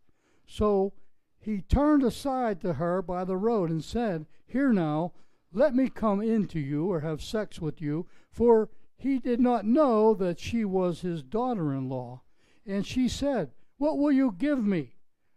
So 0.48 0.94
he 1.40 1.62
turned 1.62 2.04
aside 2.04 2.62
to 2.62 2.74
her 2.74 3.02
by 3.02 3.24
the 3.24 3.38
road 3.38 3.70
and 3.70 3.84
said, 3.84 4.26
Here 4.48 4.74
now, 4.74 5.14
let 5.52 5.76
me 5.76 5.90
come 5.90 6.22
in 6.22 6.48
to 6.48 6.60
you 6.60 6.92
or 6.92 7.00
have 7.00 7.22
sex 7.24 7.60
with 7.60 7.82
you, 7.82 8.08
for 8.32 8.70
he 8.96 9.18
did 9.18 9.40
not 9.40 9.66
know 9.66 10.14
that 10.14 10.40
she 10.40 10.64
was 10.66 11.02
his 11.02 11.24
daughter 11.24 11.74
in 11.74 11.90
law. 11.90 12.22
And 12.66 12.86
she 12.86 13.08
said, 13.08 13.52
What 13.78 13.98
will 13.98 14.12
you 14.12 14.36
give 14.38 14.64
me 14.64 14.96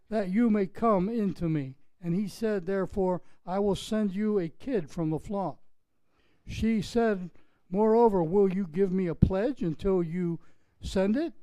that 0.09 0.29
you 0.29 0.49
may 0.49 0.67
come 0.67 1.09
into 1.09 1.49
me? 1.49 1.75
And 2.01 2.13
he 2.13 2.27
said, 2.27 2.65
Therefore, 2.65 3.21
I 3.45 3.59
will 3.59 3.75
send 3.75 4.13
you 4.13 4.37
a 4.37 4.49
kid 4.49 4.89
from 4.89 5.09
the 5.09 5.19
flock. 5.19 5.59
She 6.45 6.81
said, 6.81 7.31
Moreover, 7.69 8.21
will 8.21 8.53
you 8.53 8.67
give 8.67 8.91
me 8.91 9.07
a 9.07 9.15
pledge 9.15 9.63
until 9.63 10.03
you 10.03 10.39
send 10.81 11.17
it? 11.17 11.33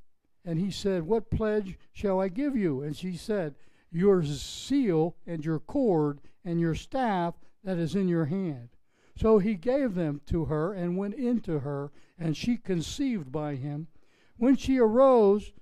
And 0.45 0.59
he 0.59 0.71
said, 0.71 1.03
What 1.03 1.31
pledge 1.31 1.79
shall 1.93 2.21
I 2.21 2.29
give 2.29 2.57
you? 2.57 2.83
And 2.83 2.97
she 2.97 3.17
said, 3.17 3.57
Your 3.91 4.23
seal 4.23 5.17
and 5.27 5.45
your 5.45 5.59
cord 5.59 6.21
and 6.45 6.61
your 6.61 6.75
staff 6.75 7.35
that 7.65 7.79
is 7.79 7.95
in 7.95 8.09
your 8.09 8.27
hand. 8.27 8.71
So 9.17 9.39
he 9.39 9.55
gave 9.55 9.95
them 9.95 10.21
to 10.27 10.47
her 10.47 10.73
and 10.73 10.97
went 10.97 11.15
into 11.15 11.61
her, 11.61 11.93
and 12.19 12.37
she 12.37 12.57
conceived 12.57 13.31
by 13.31 13.57
him. 13.57 13.89
When 14.37 14.57
she 14.57 14.79
arose 14.79 15.53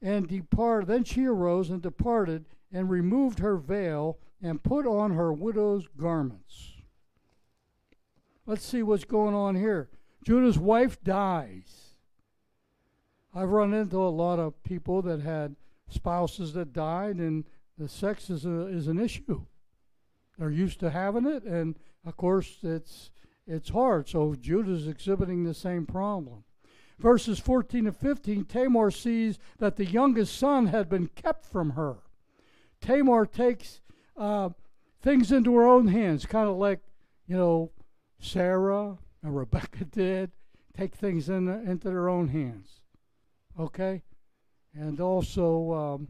and 0.00 0.28
departed, 0.28 0.88
then 0.88 1.04
she 1.04 1.26
arose 1.26 1.70
and 1.70 1.82
departed 1.82 2.44
and 2.72 2.88
removed 2.88 3.40
her 3.40 3.56
veil 3.56 4.18
and 4.42 4.62
put 4.62 4.86
on 4.86 5.14
her 5.14 5.32
widow's 5.32 5.88
garments. 5.96 6.74
Let's 8.44 8.64
see 8.64 8.82
what's 8.82 9.04
going 9.04 9.34
on 9.34 9.56
here. 9.56 9.88
Judah's 10.24 10.58
wife 10.58 11.02
dies. 11.02 11.94
I've 13.34 13.48
run 13.48 13.74
into 13.74 13.98
a 13.98 14.08
lot 14.08 14.38
of 14.38 14.62
people 14.62 15.02
that 15.02 15.20
had 15.20 15.56
spouses 15.88 16.52
that 16.52 16.72
died, 16.72 17.16
and 17.16 17.44
the 17.76 17.88
sex 17.88 18.30
is, 18.30 18.46
a, 18.46 18.66
is 18.66 18.86
an 18.86 18.98
issue. 18.98 19.46
They're 20.38 20.50
used 20.50 20.80
to 20.80 20.90
having 20.90 21.26
it, 21.26 21.44
and 21.44 21.78
of 22.04 22.16
course, 22.16 22.58
it's, 22.62 23.10
it's 23.46 23.70
hard. 23.70 24.08
So 24.08 24.34
Judah's 24.34 24.86
exhibiting 24.86 25.44
the 25.44 25.54
same 25.54 25.86
problem. 25.86 26.44
Verses 26.98 27.38
14 27.38 27.86
and 27.86 27.96
15 27.96 28.44
Tamar 28.44 28.90
sees 28.90 29.38
that 29.58 29.76
the 29.76 29.84
youngest 29.84 30.36
son 30.38 30.66
had 30.66 30.88
been 30.88 31.08
kept 31.08 31.44
from 31.44 31.70
her. 31.70 31.96
Tamar 32.80 33.26
takes 33.26 33.80
uh, 34.16 34.50
things 35.02 35.32
into 35.32 35.54
her 35.56 35.66
own 35.66 35.88
hands, 35.88 36.26
kind 36.26 36.48
of 36.48 36.56
like, 36.56 36.80
you 37.26 37.36
know, 37.36 37.70
Sarah 38.18 38.96
and 39.22 39.36
Rebecca 39.36 39.84
did, 39.90 40.32
take 40.76 40.94
things 40.94 41.28
in, 41.28 41.48
into 41.48 41.88
their 41.88 42.08
own 42.08 42.28
hands 42.28 42.80
okay? 43.58 44.02
And 44.74 45.00
also 45.00 45.72
um, 45.72 46.08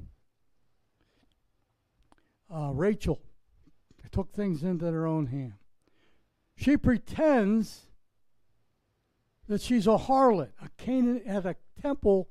uh, 2.53 2.73
Rachel 2.73 3.21
took 4.17 4.33
things 4.33 4.63
into 4.63 4.87
their 4.87 5.07
own 5.07 5.27
hand. 5.27 5.53
She 6.57 6.79
pretends 6.79 7.83
that 9.47 9.61
she's 9.61 9.87
a 9.87 9.99
harlot, 9.99 10.53
a 10.63 10.71
Canaan 10.79 11.21
at 11.27 11.45
a 11.45 11.55
temple 11.83 12.27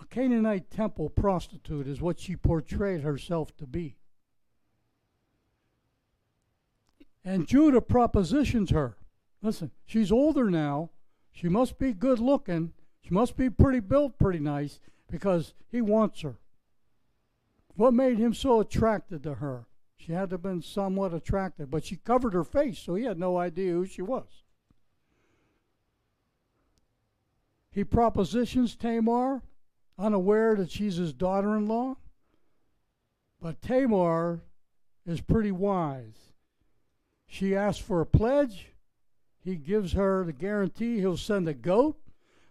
a 0.00 0.06
Canaanite 0.06 0.70
temple 0.70 1.10
prostitute, 1.10 1.88
is 1.88 2.00
what 2.00 2.20
she 2.20 2.36
portrayed 2.36 3.02
herself 3.02 3.54
to 3.58 3.66
be. 3.66 3.96
And 7.22 7.46
Judah 7.46 7.82
propositions 7.82 8.70
her. 8.70 8.96
Listen, 9.42 9.72
she's 9.84 10.10
older 10.10 10.48
now. 10.48 10.90
She 11.32 11.48
must 11.48 11.78
be 11.78 11.92
good 11.92 12.18
looking. 12.18 12.72
She 13.02 13.12
must 13.12 13.36
be 13.36 13.50
pretty 13.50 13.80
built, 13.80 14.18
pretty 14.18 14.38
nice, 14.38 14.80
because 15.10 15.52
he 15.68 15.82
wants 15.82 16.22
her. 16.22 16.36
What 17.74 17.92
made 17.92 18.18
him 18.18 18.32
so 18.32 18.60
attracted 18.60 19.24
to 19.24 19.34
her? 19.34 19.66
She 20.00 20.12
had 20.12 20.30
to 20.30 20.34
have 20.34 20.42
been 20.42 20.62
somewhat 20.62 21.12
attractive, 21.12 21.70
but 21.70 21.84
she 21.84 21.96
covered 21.96 22.32
her 22.32 22.44
face, 22.44 22.78
so 22.78 22.94
he 22.94 23.04
had 23.04 23.18
no 23.18 23.36
idea 23.36 23.72
who 23.72 23.84
she 23.84 24.00
was. 24.00 24.44
He 27.70 27.84
propositions 27.84 28.74
Tamar, 28.74 29.42
unaware 29.98 30.56
that 30.56 30.70
she's 30.70 30.96
his 30.96 31.12
daughter 31.12 31.54
in 31.54 31.68
law. 31.68 31.96
But 33.42 33.60
Tamar 33.60 34.40
is 35.06 35.20
pretty 35.20 35.52
wise. 35.52 36.32
She 37.26 37.54
asks 37.54 37.82
for 37.82 38.00
a 38.00 38.06
pledge. 38.06 38.68
He 39.44 39.54
gives 39.56 39.92
her 39.92 40.24
the 40.24 40.32
guarantee 40.32 40.98
he'll 40.98 41.18
send 41.18 41.46
a 41.46 41.54
goat. 41.54 42.00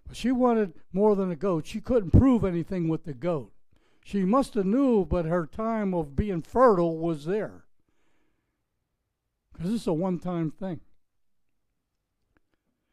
But 0.08 0.16
she 0.16 0.32
wanted 0.32 0.74
more 0.93 1.16
than 1.16 1.32
a 1.32 1.36
goat. 1.36 1.66
She 1.66 1.82
couldn't 1.82 2.12
prove 2.12 2.45
anything 2.45 2.88
with 2.88 3.06
the 3.06 3.14
goat. 3.14 3.52
She 4.10 4.26
must 4.26 4.55
have 4.55 4.66
knew, 4.66 5.05
but 5.05 5.26
her 5.26 5.45
time 5.45 5.93
of 5.93 6.16
being 6.16 6.41
fertile 6.41 6.97
was 6.97 7.26
there. 7.26 7.66
Because 9.53 9.70
is 9.70 9.86
a 9.86 9.93
one-time 9.93 10.49
thing. 10.49 10.80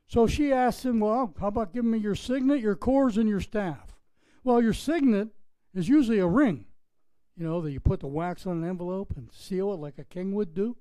So 0.06 0.26
she 0.26 0.52
asked 0.52 0.84
him, 0.84 1.00
Well, 1.00 1.32
how 1.40 1.46
about 1.46 1.72
giving 1.72 1.90
me 1.90 1.96
your 1.96 2.16
signet, 2.16 2.60
your 2.60 2.76
cords, 2.76 3.16
and 3.16 3.30
your 3.30 3.40
staff? 3.40 3.96
Well, 4.44 4.60
your 4.60 4.74
signet 4.74 5.28
is 5.72 5.88
usually 5.88 6.18
a 6.18 6.26
ring, 6.26 6.66
you 7.34 7.46
know, 7.46 7.62
that 7.62 7.72
you 7.72 7.80
put 7.80 8.00
the 8.00 8.08
wax 8.08 8.46
on 8.46 8.62
an 8.62 8.68
envelope 8.68 9.14
and 9.16 9.30
seal 9.32 9.72
it 9.72 9.80
like 9.80 9.96
a 9.96 10.04
king 10.04 10.34
would 10.34 10.52
do. 10.52 10.76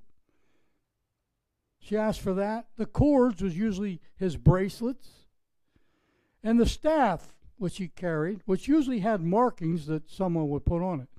She 1.80 1.96
asked 1.96 2.20
for 2.20 2.34
that. 2.34 2.68
The 2.76 2.86
cords 2.86 3.42
was 3.42 3.58
usually 3.58 4.02
his 4.18 4.36
bracelets. 4.36 5.08
And 6.44 6.60
the 6.60 6.66
staff, 6.66 7.34
which 7.58 7.78
he 7.78 7.88
carried, 7.88 8.42
which 8.46 8.68
usually 8.68 9.00
had 9.00 9.22
markings 9.22 9.86
that 9.88 10.10
someone 10.10 10.50
would 10.50 10.66
put 10.66 10.82
on 10.82 11.00
it. 11.00 11.10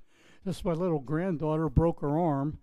This 0.45 0.63
my 0.63 0.73
little 0.73 0.99
granddaughter 0.99 1.69
broke 1.69 2.01
her 2.01 2.17
arm, 2.17 2.59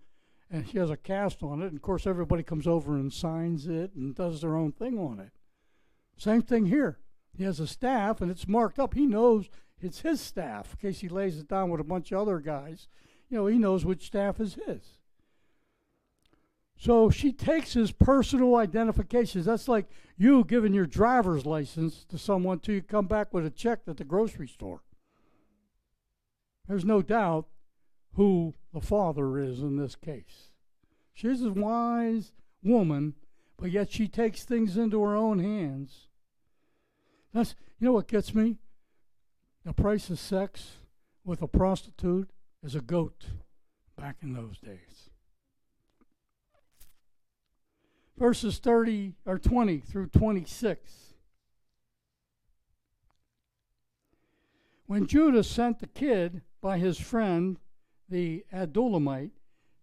and 0.49 0.67
she 0.67 0.77
has 0.77 0.89
a 0.89 0.97
cast 0.97 1.43
on 1.43 1.61
it. 1.61 1.67
And 1.67 1.75
of 1.75 1.81
course, 1.81 2.07
everybody 2.07 2.43
comes 2.43 2.67
over 2.67 2.95
and 2.95 3.11
signs 3.11 3.67
it 3.67 3.93
and 3.95 4.15
does 4.15 4.41
their 4.41 4.55
own 4.55 4.71
thing 4.71 4.97
on 4.97 5.19
it. 5.19 5.31
Same 6.17 6.41
thing 6.41 6.65
here. 6.65 6.99
He 7.37 7.43
has 7.43 7.59
a 7.59 7.67
staff, 7.67 8.21
and 8.21 8.31
it's 8.31 8.47
marked 8.47 8.79
up. 8.79 8.93
He 8.93 9.05
knows 9.05 9.49
it's 9.81 10.01
his 10.01 10.21
staff 10.21 10.71
in 10.71 10.89
case 10.89 11.01
he 11.01 11.09
lays 11.09 11.37
it 11.37 11.47
down 11.47 11.69
with 11.69 11.81
a 11.81 11.83
bunch 11.85 12.11
of 12.11 12.19
other 12.19 12.39
guys. 12.39 12.87
You 13.29 13.37
know, 13.37 13.47
he 13.47 13.57
knows 13.57 13.85
which 13.85 14.05
staff 14.05 14.39
is 14.39 14.57
his. 14.65 14.99
So 16.77 17.09
she 17.09 17.31
takes 17.31 17.73
his 17.73 17.91
personal 17.91 18.55
identifications. 18.55 19.45
That's 19.45 19.67
like 19.67 19.87
you 20.17 20.43
giving 20.43 20.73
your 20.73 20.85
driver's 20.85 21.45
license 21.45 22.05
to 22.09 22.17
someone 22.17 22.59
till 22.59 22.75
you 22.75 22.81
come 22.81 23.07
back 23.07 23.33
with 23.33 23.45
a 23.45 23.49
check 23.49 23.81
at 23.87 23.97
the 23.97 24.03
grocery 24.03 24.47
store. 24.47 24.81
There's 26.67 26.85
no 26.85 27.01
doubt 27.01 27.47
who 28.15 28.55
the 28.73 28.81
father 28.81 29.37
is 29.39 29.59
in 29.59 29.77
this 29.77 29.95
case. 29.95 30.51
She's 31.13 31.43
a 31.43 31.51
wise 31.51 32.33
woman, 32.63 33.13
but 33.57 33.71
yet 33.71 33.91
she 33.91 34.07
takes 34.07 34.43
things 34.43 34.75
into 34.75 35.01
her 35.01 35.15
own 35.15 35.39
hands. 35.39 36.07
That's 37.33 37.55
you 37.79 37.85
know 37.85 37.93
what 37.93 38.07
gets 38.07 38.33
me? 38.33 38.57
The 39.65 39.73
price 39.73 40.09
of 40.09 40.19
sex 40.19 40.77
with 41.23 41.41
a 41.41 41.47
prostitute 41.47 42.29
is 42.63 42.75
a 42.75 42.81
goat 42.81 43.25
back 43.97 44.17
in 44.21 44.33
those 44.33 44.59
days. 44.59 45.04
Verses 48.17 48.59
30 48.59 49.13
or 49.25 49.37
20 49.37 49.79
through 49.79 50.07
26. 50.07 51.13
When 54.87 55.07
Judah 55.07 55.43
sent 55.43 55.79
the 55.79 55.87
kid 55.87 56.41
by 56.61 56.77
his 56.77 56.99
friend, 56.99 57.57
the 58.07 58.45
Adullamite, 58.53 59.31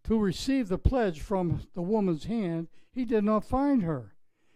to 0.05 0.19
receive 0.19 0.69
the 0.69 0.79
pledge 0.79 1.21
from 1.21 1.63
the 1.75 1.83
woman's 1.83 2.25
hand, 2.25 2.69
he 2.93 3.05
did 3.05 3.25
not 3.25 3.45
find 3.45 3.83
her. 3.83 4.15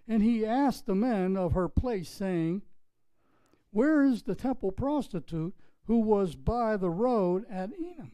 And 0.08 0.22
he 0.22 0.46
asked 0.46 0.86
the 0.86 0.94
men 0.94 1.36
of 1.36 1.52
her 1.52 1.68
place, 1.68 2.08
saying, 2.08 2.62
Where 3.70 4.04
is 4.04 4.22
the 4.22 4.34
temple 4.34 4.72
prostitute 4.72 5.54
who 5.86 5.98
was 5.98 6.36
by 6.36 6.76
the 6.76 6.90
road 6.90 7.44
at 7.50 7.70
Enam? 7.70 8.12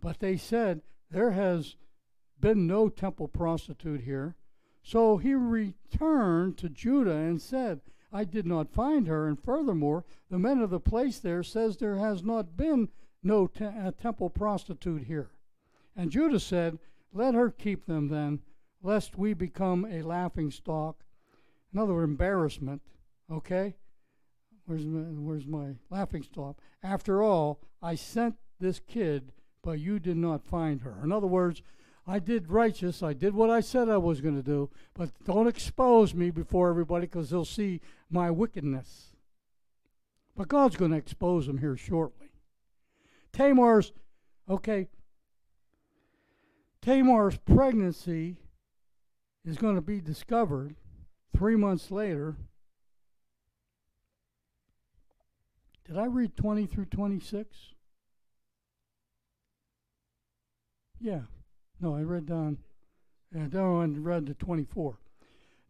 But 0.00 0.20
they 0.20 0.36
said, 0.36 0.82
There 1.10 1.32
has 1.32 1.76
been 2.40 2.66
no 2.66 2.88
temple 2.88 3.28
prostitute 3.28 4.02
here. 4.02 4.36
So 4.84 5.16
he 5.16 5.34
returned 5.34 6.58
to 6.58 6.68
Judah 6.68 7.16
and 7.16 7.40
said, 7.40 7.80
I 8.12 8.24
did 8.24 8.46
not 8.46 8.70
find 8.70 9.08
her, 9.08 9.26
and 9.26 9.42
furthermore, 9.42 10.04
the 10.30 10.38
men 10.38 10.60
of 10.60 10.70
the 10.70 10.78
place 10.78 11.18
there 11.18 11.42
says 11.42 11.78
there 11.78 11.96
has 11.96 12.22
not 12.22 12.56
been 12.56 12.90
no 13.22 13.46
te- 13.46 13.64
temple 14.00 14.28
prostitute 14.28 15.04
here. 15.04 15.30
And 15.96 16.10
Judah 16.10 16.38
said, 16.38 16.78
Let 17.14 17.34
her 17.34 17.50
keep 17.50 17.86
them 17.86 18.08
then, 18.08 18.40
lest 18.82 19.16
we 19.16 19.32
become 19.32 19.86
a 19.86 20.02
laughing 20.02 20.50
stock. 20.50 21.02
Another 21.72 22.02
embarrassment, 22.02 22.82
okay? 23.32 23.74
Where's 24.66 24.84
my, 24.84 25.00
where's 25.00 25.46
my 25.46 25.76
laughing 25.88 26.22
stock? 26.22 26.58
After 26.82 27.22
all, 27.22 27.58
I 27.82 27.94
sent 27.94 28.36
this 28.60 28.80
kid, 28.80 29.32
but 29.62 29.80
you 29.80 29.98
did 29.98 30.18
not 30.18 30.44
find 30.44 30.82
her. 30.82 31.00
In 31.02 31.10
other 31.10 31.26
words, 31.26 31.62
I 32.06 32.18
did 32.18 32.50
righteous. 32.50 33.02
I 33.02 33.14
did 33.14 33.34
what 33.34 33.50
I 33.50 33.60
said 33.60 33.88
I 33.88 33.96
was 33.96 34.20
going 34.20 34.36
to 34.36 34.42
do, 34.42 34.70
but 34.92 35.10
don't 35.24 35.46
expose 35.46 36.14
me 36.14 36.30
before 36.30 36.68
everybody 36.68 37.06
because 37.06 37.30
they'll 37.30 37.44
see 37.44 37.80
my 38.10 38.30
wickedness. 38.30 39.14
But 40.36 40.48
God's 40.48 40.76
going 40.76 40.90
to 40.90 40.96
expose 40.96 41.46
them 41.46 41.58
here 41.58 41.76
shortly. 41.76 42.28
Tamar's, 43.32 43.92
okay, 44.48 44.88
Tamar's 46.82 47.38
pregnancy 47.38 48.36
is 49.44 49.56
going 49.56 49.76
to 49.76 49.80
be 49.80 50.00
discovered 50.00 50.74
three 51.34 51.56
months 51.56 51.90
later. 51.90 52.36
Did 55.86 55.98
I 55.98 56.04
read 56.04 56.36
20 56.36 56.66
through 56.66 56.86
26? 56.86 57.56
Yeah. 61.00 61.20
No, 61.84 61.96
I 61.96 62.00
read 62.00 62.24
down, 62.24 62.56
uh, 63.36 63.40
and 63.40 63.52
then 63.52 64.02
read 64.02 64.24
to 64.28 64.32
24. 64.32 64.96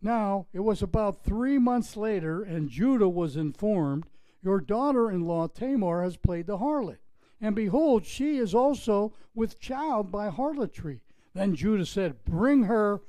Now, 0.01 0.47
it 0.53 0.61
was 0.61 0.81
about 0.81 1.25
three 1.25 1.59
months 1.59 1.97
later, 1.97 2.41
and 2.41 2.71
Judah 2.71 3.09
was 3.09 3.37
informed, 3.37 4.07
Your 4.41 4.61
daughter 4.61 5.11
in 5.11 5.23
law 5.23 5.49
Tamar 5.49 6.05
has 6.05 6.17
played 6.17 6.47
the 6.47 6.59
harlot. 6.59 6.99
And 7.41 7.57
behold, 7.57 8.07
she 8.07 8.37
is 8.37 8.55
also 8.55 9.12
with 9.35 9.59
child 9.59 10.12
by 10.12 10.29
harlotry. 10.29 11.01
Then 11.35 11.57
Judah 11.57 11.85
said, 11.85 12.25
Bring 12.25 12.62
her 12.65 13.01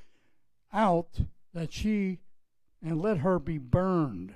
out 0.73 1.19
that 1.53 1.71
she 1.71 2.21
and 2.81 2.99
let 2.99 3.19
her 3.19 3.37
be 3.37 3.59
burned. 3.59 4.33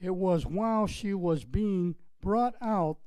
It 0.00 0.16
was 0.16 0.44
while 0.44 0.88
she 0.88 1.14
was 1.14 1.44
being 1.44 1.94
brought 2.20 2.56
out 2.60 2.98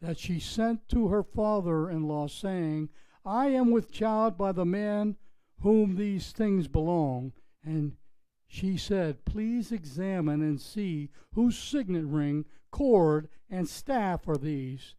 that 0.00 0.18
she 0.18 0.40
sent 0.40 0.88
to 0.88 1.08
her 1.08 1.22
father 1.22 1.90
in 1.90 2.08
law, 2.08 2.26
saying, 2.26 2.88
I 3.24 3.48
am 3.48 3.70
with 3.70 3.92
child 3.92 4.38
by 4.38 4.52
the 4.52 4.64
man 4.64 5.16
whom 5.60 5.96
these 5.96 6.32
things 6.32 6.68
belong. 6.68 7.32
And 7.62 7.96
she 8.46 8.76
said, 8.76 9.24
Please 9.24 9.70
examine 9.70 10.42
and 10.42 10.60
see 10.60 11.10
whose 11.34 11.58
signet 11.58 12.04
ring, 12.04 12.46
cord, 12.70 13.28
and 13.50 13.68
staff 13.68 14.26
are 14.26 14.38
these. 14.38 14.94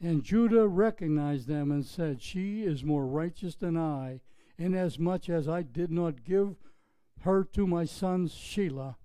And 0.00 0.24
Judah 0.24 0.66
recognized 0.66 1.46
them 1.46 1.70
and 1.70 1.86
said, 1.86 2.20
She 2.20 2.64
is 2.64 2.82
more 2.82 3.06
righteous 3.06 3.54
than 3.54 3.76
I, 3.76 4.20
inasmuch 4.58 5.28
as 5.28 5.48
I 5.48 5.62
did 5.62 5.92
not 5.92 6.24
give 6.24 6.56
her 7.20 7.44
to 7.44 7.66
my 7.66 7.84
son 7.84 8.28
Shelah, 8.28 8.96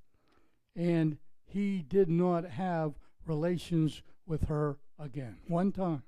and 0.76 1.18
he 1.46 1.84
did 1.88 2.10
not 2.10 2.46
have 2.46 2.94
relations 3.26 4.02
with 4.26 4.46
her 4.46 4.78
again. 5.00 5.38
One 5.48 5.72
time. 5.72 6.04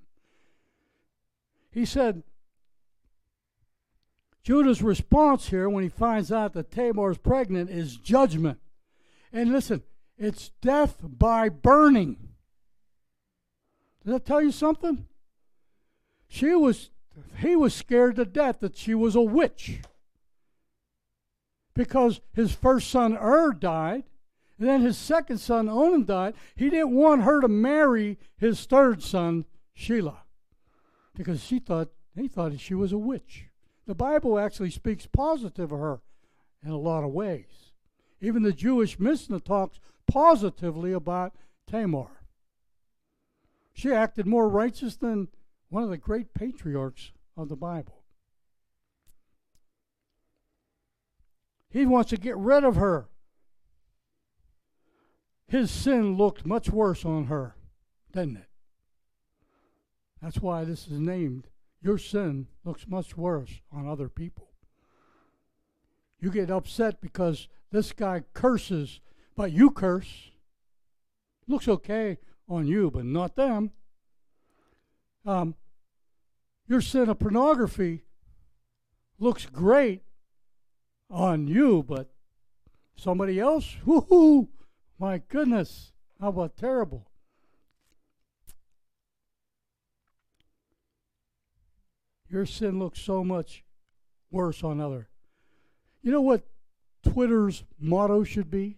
He 1.72 1.86
said, 1.86 2.24
Judah's 4.44 4.82
response 4.82 5.50
here 5.50 5.70
when 5.70 5.84
he 5.84 5.90
finds 5.90 6.32
out 6.32 6.54
that 6.54 6.72
Tamar 6.72 7.12
is 7.12 7.18
pregnant 7.18 7.70
is 7.70 7.98
judgment. 7.98 8.60
And 9.32 9.52
listen, 9.52 9.84
it's 10.18 10.50
death 10.62 10.98
by 11.04 11.50
burning. 11.50 12.18
Does 14.04 14.14
that 14.14 14.26
tell 14.26 14.42
you 14.42 14.52
something? 14.52 15.06
She 16.28 16.56
was 16.56 16.90
he 17.38 17.56
was 17.56 17.74
scared 17.74 18.16
to 18.16 18.26
death 18.26 18.60
that 18.62 18.78
she 18.78 18.96
was 18.96 19.16
a 19.16 19.22
witch. 19.22 19.82
Because 21.74 22.22
his 22.34 22.54
first 22.54 22.90
son 22.90 23.16
Ur 23.16 23.54
died, 23.54 24.04
And 24.60 24.68
then 24.68 24.82
his 24.82 24.98
second 24.98 25.38
son, 25.38 25.70
Onan, 25.70 26.04
died. 26.06 26.36
He 26.56 26.70
didn't 26.70 26.94
want 26.94 27.24
her 27.24 27.40
to 27.40 27.48
marry 27.48 28.18
his 28.38 28.66
third 28.66 29.02
son, 29.02 29.46
Sheila, 29.74 30.24
because 31.16 31.42
she 31.42 31.60
thought 31.60 31.90
he 32.14 32.28
thought 32.28 32.60
she 32.60 32.74
was 32.76 32.92
a 32.92 32.98
witch. 32.98 33.46
The 33.88 33.96
Bible 33.96 34.38
actually 34.38 34.72
speaks 34.72 35.08
positive 35.08 35.72
of 35.72 35.80
her 35.80 36.02
in 36.62 36.72
a 36.72 36.78
lot 36.78 37.06
of 37.06 37.12
ways. 37.12 37.72
Even 38.20 38.44
the 38.44 38.52
Jewish 38.52 39.00
Mishnah 39.00 39.40
talks 39.40 39.80
positively 40.06 40.92
about 40.92 41.34
Tamar. 41.66 42.26
She 43.72 43.94
acted 43.94 44.28
more 44.28 44.50
righteous 44.50 44.98
than 44.98 45.30
one 45.70 45.84
of 45.84 45.90
the 45.90 45.98
great 45.98 46.34
patriarchs 46.34 47.14
of 47.38 47.48
the 47.48 47.56
Bible. 47.56 48.04
He 51.70 51.86
wants 51.86 52.10
to 52.10 52.18
get 52.18 52.36
rid 52.36 52.66
of 52.66 52.76
her. 52.76 53.08
His 55.50 55.72
sin 55.72 56.16
looked 56.16 56.46
much 56.46 56.70
worse 56.70 57.04
on 57.04 57.26
her, 57.26 57.56
didn't 58.14 58.38
it? 58.38 58.50
That's 60.22 60.38
why 60.38 60.64
this 60.64 60.88
is 60.88 61.00
named 61.00 61.48
Your 61.82 61.98
Sin 61.98 62.46
Looks 62.64 62.88
Much 62.88 63.18
Worse 63.18 63.62
on 63.72 63.88
Other 63.88 64.10
People. 64.10 64.50
You 66.20 66.30
get 66.30 66.52
upset 66.52 67.02
because 67.02 67.48
this 67.72 67.92
guy 67.94 68.24
curses, 68.34 69.00
but 69.36 69.52
you 69.52 69.72
curse. 69.72 70.30
Looks 71.48 71.68
okay 71.68 72.20
on 72.48 72.68
you, 72.68 72.92
but 72.92 73.06
not 73.06 73.36
them. 73.36 73.72
Um, 75.26 75.56
your 76.68 76.82
sin 76.82 77.10
of 77.10 77.18
pornography 77.18 78.04
looks 79.18 79.48
great 79.48 80.04
on 81.10 81.48
you, 81.48 81.82
but 81.82 82.12
somebody 82.96 83.40
else, 83.40 83.78
whoo, 83.84 84.50
my 85.00 85.22
goodness, 85.30 85.94
how 86.20 86.28
about 86.30 86.58
terrible? 86.58 87.10
Your 92.30 92.46
sin 92.46 92.78
looks 92.78 93.00
so 93.02 93.24
much 93.24 93.64
worse 94.30 94.64
on 94.64 94.80
other. 94.80 95.10
You 96.04 96.12
know 96.12 96.22
what 96.22 96.44
Twitter's 97.02 97.64
motto 97.80 98.24
should 98.24 98.52
be? 98.52 98.78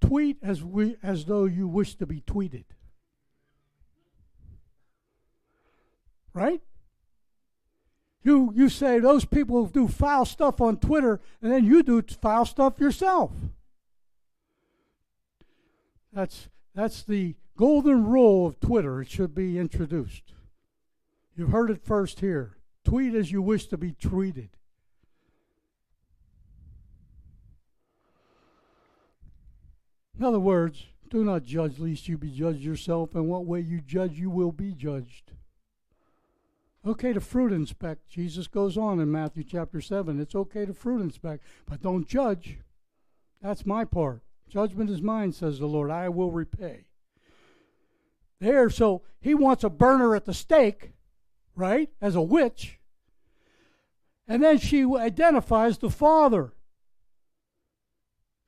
Tweet 0.00 0.36
as 0.42 0.62
we 0.62 0.96
as 1.02 1.24
though 1.24 1.46
you 1.46 1.66
wish 1.66 1.96
to 1.96 2.06
be 2.06 2.20
tweeted. 2.20 2.64
Right? 6.32 6.60
You 8.22 8.52
you 8.54 8.68
say 8.68 8.98
those 9.00 9.24
people 9.24 9.66
do 9.66 9.88
foul 9.88 10.26
stuff 10.26 10.60
on 10.60 10.76
Twitter 10.76 11.20
and 11.40 11.50
then 11.50 11.64
you 11.64 11.82
do 11.82 12.02
foul 12.02 12.44
stuff 12.44 12.78
yourself. 12.78 13.32
That's 16.16 16.48
that's 16.74 17.02
the 17.02 17.36
golden 17.58 18.06
rule 18.06 18.46
of 18.46 18.58
Twitter. 18.58 19.02
It 19.02 19.10
should 19.10 19.34
be 19.34 19.58
introduced. 19.58 20.32
You've 21.36 21.50
heard 21.50 21.70
it 21.70 21.84
first 21.84 22.20
here. 22.20 22.56
Tweet 22.86 23.14
as 23.14 23.30
you 23.30 23.42
wish 23.42 23.66
to 23.66 23.76
be 23.76 23.92
tweeted. 23.92 24.48
In 30.18 30.24
other 30.24 30.40
words, 30.40 30.86
do 31.10 31.22
not 31.22 31.44
judge 31.44 31.78
lest 31.78 32.08
you 32.08 32.16
be 32.16 32.30
judged 32.30 32.62
yourself, 32.62 33.14
and 33.14 33.28
what 33.28 33.44
way 33.44 33.60
you 33.60 33.82
judge, 33.82 34.18
you 34.18 34.30
will 34.30 34.52
be 34.52 34.72
judged. 34.72 35.32
Okay 36.86 37.12
to 37.12 37.20
fruit 37.20 37.52
inspect. 37.52 38.08
Jesus 38.08 38.46
goes 38.46 38.78
on 38.78 39.00
in 39.00 39.12
Matthew 39.12 39.44
chapter 39.44 39.82
7. 39.82 40.18
It's 40.18 40.34
okay 40.34 40.64
to 40.64 40.72
fruit 40.72 41.02
inspect, 41.02 41.44
but 41.68 41.82
don't 41.82 42.08
judge. 42.08 42.60
That's 43.42 43.66
my 43.66 43.84
part. 43.84 44.22
Judgment 44.48 44.90
is 44.90 45.02
mine, 45.02 45.32
says 45.32 45.58
the 45.58 45.66
Lord. 45.66 45.90
I 45.90 46.08
will 46.08 46.30
repay. 46.30 46.86
There, 48.40 48.70
so 48.70 49.02
he 49.20 49.34
wants 49.34 49.64
a 49.64 49.70
burner 49.70 50.14
at 50.14 50.24
the 50.24 50.34
stake, 50.34 50.92
right, 51.54 51.90
as 52.00 52.14
a 52.14 52.22
witch. 52.22 52.78
And 54.28 54.42
then 54.42 54.58
she 54.58 54.84
identifies 54.84 55.78
the 55.78 55.90
father. 55.90 56.52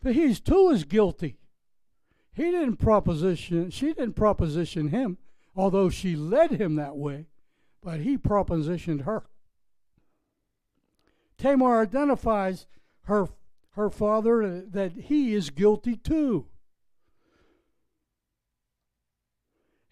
But 0.02 0.14
he's 0.14 0.40
too 0.40 0.70
is 0.70 0.84
guilty. 0.84 1.38
He 2.32 2.44
didn't 2.44 2.76
proposition, 2.76 3.70
she 3.70 3.86
didn't 3.88 4.12
proposition 4.12 4.88
him, 4.88 5.18
although 5.56 5.90
she 5.90 6.14
led 6.14 6.52
him 6.52 6.76
that 6.76 6.96
way, 6.96 7.26
but 7.82 8.00
he 8.00 8.16
propositioned 8.16 9.04
her. 9.04 9.24
Tamar 11.36 11.80
identifies 11.80 12.66
her, 13.02 13.28
her 13.72 13.90
father 13.90 14.60
that 14.60 14.92
he 14.92 15.34
is 15.34 15.50
guilty 15.50 15.96
too. 15.96 16.46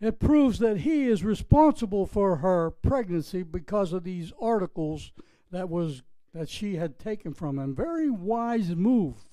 It 0.01 0.21
proves 0.21 0.59
that 0.59 0.79
he 0.79 1.05
is 1.05 1.25
responsible 1.25 2.07
for 2.07 2.37
her 2.37 2.71
pregnancy 2.71 3.43
because 3.43 3.93
of 3.93 4.05
these 4.05 4.33
articles 4.41 5.13
that 5.51 5.71
was 5.71 6.03
that 6.35 6.51
she 6.51 6.77
had 6.77 6.99
taken 6.99 7.33
from 7.33 7.59
him. 7.59 7.75
Very 7.75 8.11
wise 8.11 8.77
move. 8.77 9.25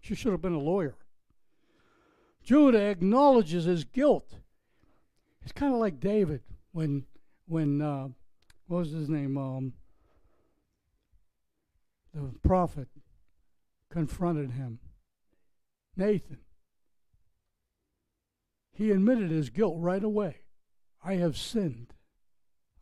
She 0.00 0.14
should 0.14 0.30
have 0.30 0.42
been 0.42 0.52
a 0.52 0.60
lawyer. 0.60 0.94
Judah 2.44 2.90
acknowledges 2.90 3.64
his 3.64 3.84
guilt. 3.84 4.38
It's 5.42 5.52
kind 5.52 5.74
of 5.74 5.80
like 5.80 5.98
David 5.98 6.42
when 6.72 7.06
when 7.46 7.82
uh, 7.82 8.08
what 8.68 8.78
was 8.78 8.92
his 8.92 9.08
name? 9.08 9.36
Um, 9.36 9.72
the 12.12 12.32
prophet 12.46 12.88
confronted 13.94 14.50
him. 14.50 14.80
Nathan. 15.96 16.38
He 18.72 18.90
admitted 18.90 19.30
his 19.30 19.50
guilt 19.50 19.76
right 19.78 20.02
away. 20.02 20.38
I 21.04 21.14
have 21.14 21.36
sinned. 21.36 21.94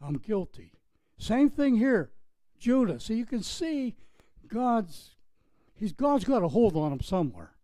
I'm 0.00 0.14
guilty. 0.14 0.72
Same 1.18 1.50
thing 1.50 1.76
here. 1.76 2.12
Judah. 2.58 2.98
So 2.98 3.12
you 3.12 3.26
can 3.26 3.42
see 3.42 3.94
God's 4.48 5.10
he's 5.74 5.92
God's 5.92 6.24
got 6.24 6.42
a 6.42 6.48
hold 6.48 6.76
on 6.76 6.92
him 6.92 7.02
somewhere. 7.02 7.56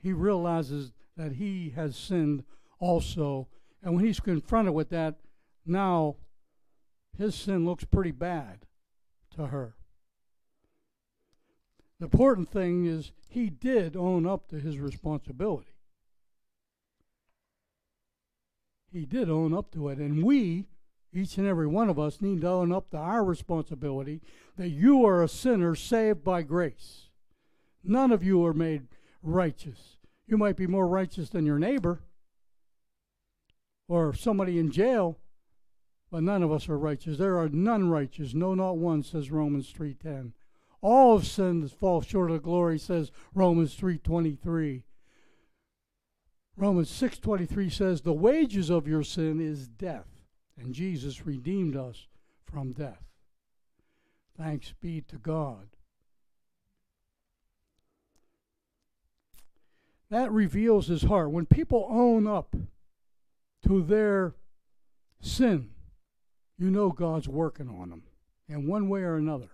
He 0.00 0.12
realizes 0.12 0.92
that 1.16 1.32
he 1.32 1.70
has 1.70 1.96
sinned 1.96 2.44
also. 2.78 3.48
And 3.82 3.96
when 3.96 4.04
he's 4.04 4.20
confronted 4.20 4.74
with 4.74 4.90
that, 4.90 5.16
now 5.64 6.16
his 7.18 7.34
sin 7.34 7.64
looks 7.64 7.84
pretty 7.84 8.12
bad 8.12 8.66
to 9.34 9.48
her. 9.48 9.75
The 11.98 12.04
important 12.04 12.50
thing 12.50 12.86
is 12.86 13.12
he 13.28 13.48
did 13.48 13.96
own 13.96 14.26
up 14.26 14.48
to 14.48 14.56
his 14.56 14.78
responsibility. 14.78 15.74
He 18.92 19.04
did 19.04 19.30
own 19.30 19.54
up 19.54 19.70
to 19.72 19.88
it. 19.88 19.98
And 19.98 20.24
we, 20.24 20.66
each 21.12 21.38
and 21.38 21.46
every 21.46 21.66
one 21.66 21.88
of 21.88 21.98
us, 21.98 22.20
need 22.20 22.42
to 22.42 22.48
own 22.48 22.72
up 22.72 22.90
to 22.90 22.98
our 22.98 23.24
responsibility 23.24 24.20
that 24.56 24.68
you 24.70 25.04
are 25.04 25.22
a 25.22 25.28
sinner 25.28 25.74
saved 25.74 26.22
by 26.22 26.42
grace. 26.42 27.08
None 27.82 28.12
of 28.12 28.22
you 28.22 28.44
are 28.44 28.54
made 28.54 28.88
righteous. 29.22 29.96
You 30.26 30.36
might 30.36 30.56
be 30.56 30.66
more 30.66 30.88
righteous 30.88 31.30
than 31.30 31.46
your 31.46 31.58
neighbor 31.58 32.00
or 33.88 34.12
somebody 34.12 34.58
in 34.58 34.70
jail, 34.70 35.18
but 36.10 36.22
none 36.22 36.42
of 36.42 36.52
us 36.52 36.68
are 36.68 36.78
righteous. 36.78 37.18
There 37.18 37.38
are 37.38 37.48
none 37.48 37.88
righteous, 37.88 38.34
no, 38.34 38.54
not 38.54 38.76
one, 38.76 39.02
says 39.02 39.30
Romans 39.30 39.72
3.10. 39.72 40.32
All 40.88 41.16
of 41.16 41.26
sins 41.26 41.72
fall 41.72 42.00
short 42.00 42.30
of 42.30 42.44
glory, 42.44 42.78
says 42.78 43.10
Romans 43.34 43.74
3.23. 43.74 44.84
Romans 46.56 46.88
6.23 46.92 47.72
says, 47.72 48.02
the 48.02 48.12
wages 48.12 48.70
of 48.70 48.86
your 48.86 49.02
sin 49.02 49.40
is 49.40 49.66
death, 49.66 50.06
and 50.56 50.72
Jesus 50.72 51.26
redeemed 51.26 51.74
us 51.74 52.06
from 52.44 52.70
death. 52.70 53.02
Thanks 54.38 54.74
be 54.80 55.00
to 55.08 55.16
God. 55.16 55.70
that 60.08 60.30
reveals 60.30 60.86
his 60.86 61.02
heart. 61.02 61.32
When 61.32 61.46
people 61.46 61.88
own 61.90 62.28
up 62.28 62.54
to 63.66 63.82
their 63.82 64.36
sin, 65.20 65.70
you 66.56 66.70
know 66.70 66.90
God's 66.90 67.26
working 67.26 67.68
on 67.68 67.90
them 67.90 68.04
in 68.48 68.68
one 68.68 68.88
way 68.88 69.00
or 69.00 69.16
another. 69.16 69.50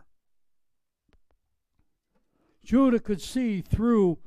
Judah 2.64 3.00
could 3.00 3.20
see 3.20 3.60
through 3.60 4.18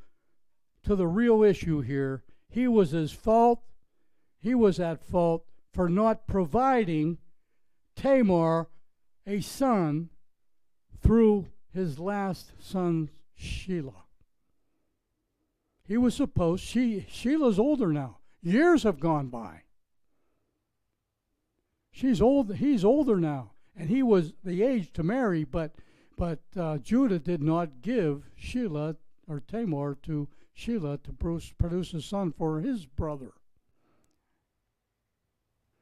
to 0.83 0.95
the 0.95 1.07
real 1.07 1.43
issue 1.43 1.81
here. 1.81 2.23
He 2.49 2.67
was 2.67 2.91
his 2.91 3.11
fault. 3.11 3.61
He 4.39 4.53
was 4.53 4.79
at 4.79 5.03
fault 5.03 5.45
for 5.71 5.89
not 5.89 6.27
providing 6.27 7.17
Tamar 7.95 8.67
a 9.25 9.41
son 9.41 10.09
through 11.01 11.47
his 11.73 11.99
last 11.99 12.51
son, 12.59 13.09
Sheila. 13.35 14.05
He 15.87 15.97
was 15.97 16.15
supposed, 16.15 16.63
she, 16.63 17.05
Sheila's 17.09 17.59
older 17.59 17.91
now. 17.91 18.17
Years 18.41 18.83
have 18.83 18.99
gone 18.99 19.27
by. 19.27 19.61
She's 21.91 22.21
old, 22.21 22.55
he's 22.55 22.83
older 22.83 23.17
now. 23.17 23.51
And 23.75 23.89
he 23.89 24.01
was 24.01 24.33
the 24.43 24.63
age 24.63 24.93
to 24.93 25.03
marry, 25.03 25.43
but, 25.43 25.75
but 26.17 26.39
uh, 26.57 26.77
Judah 26.77 27.19
did 27.19 27.41
not 27.41 27.81
give 27.81 28.29
Sheila 28.35 28.95
or 29.27 29.39
Tamar 29.39 29.97
to 30.03 30.27
Sheila 30.53 30.97
to 30.99 31.11
produce, 31.11 31.53
produce 31.57 31.93
a 31.93 32.01
son 32.01 32.31
for 32.31 32.61
his 32.61 32.85
brother. 32.85 33.33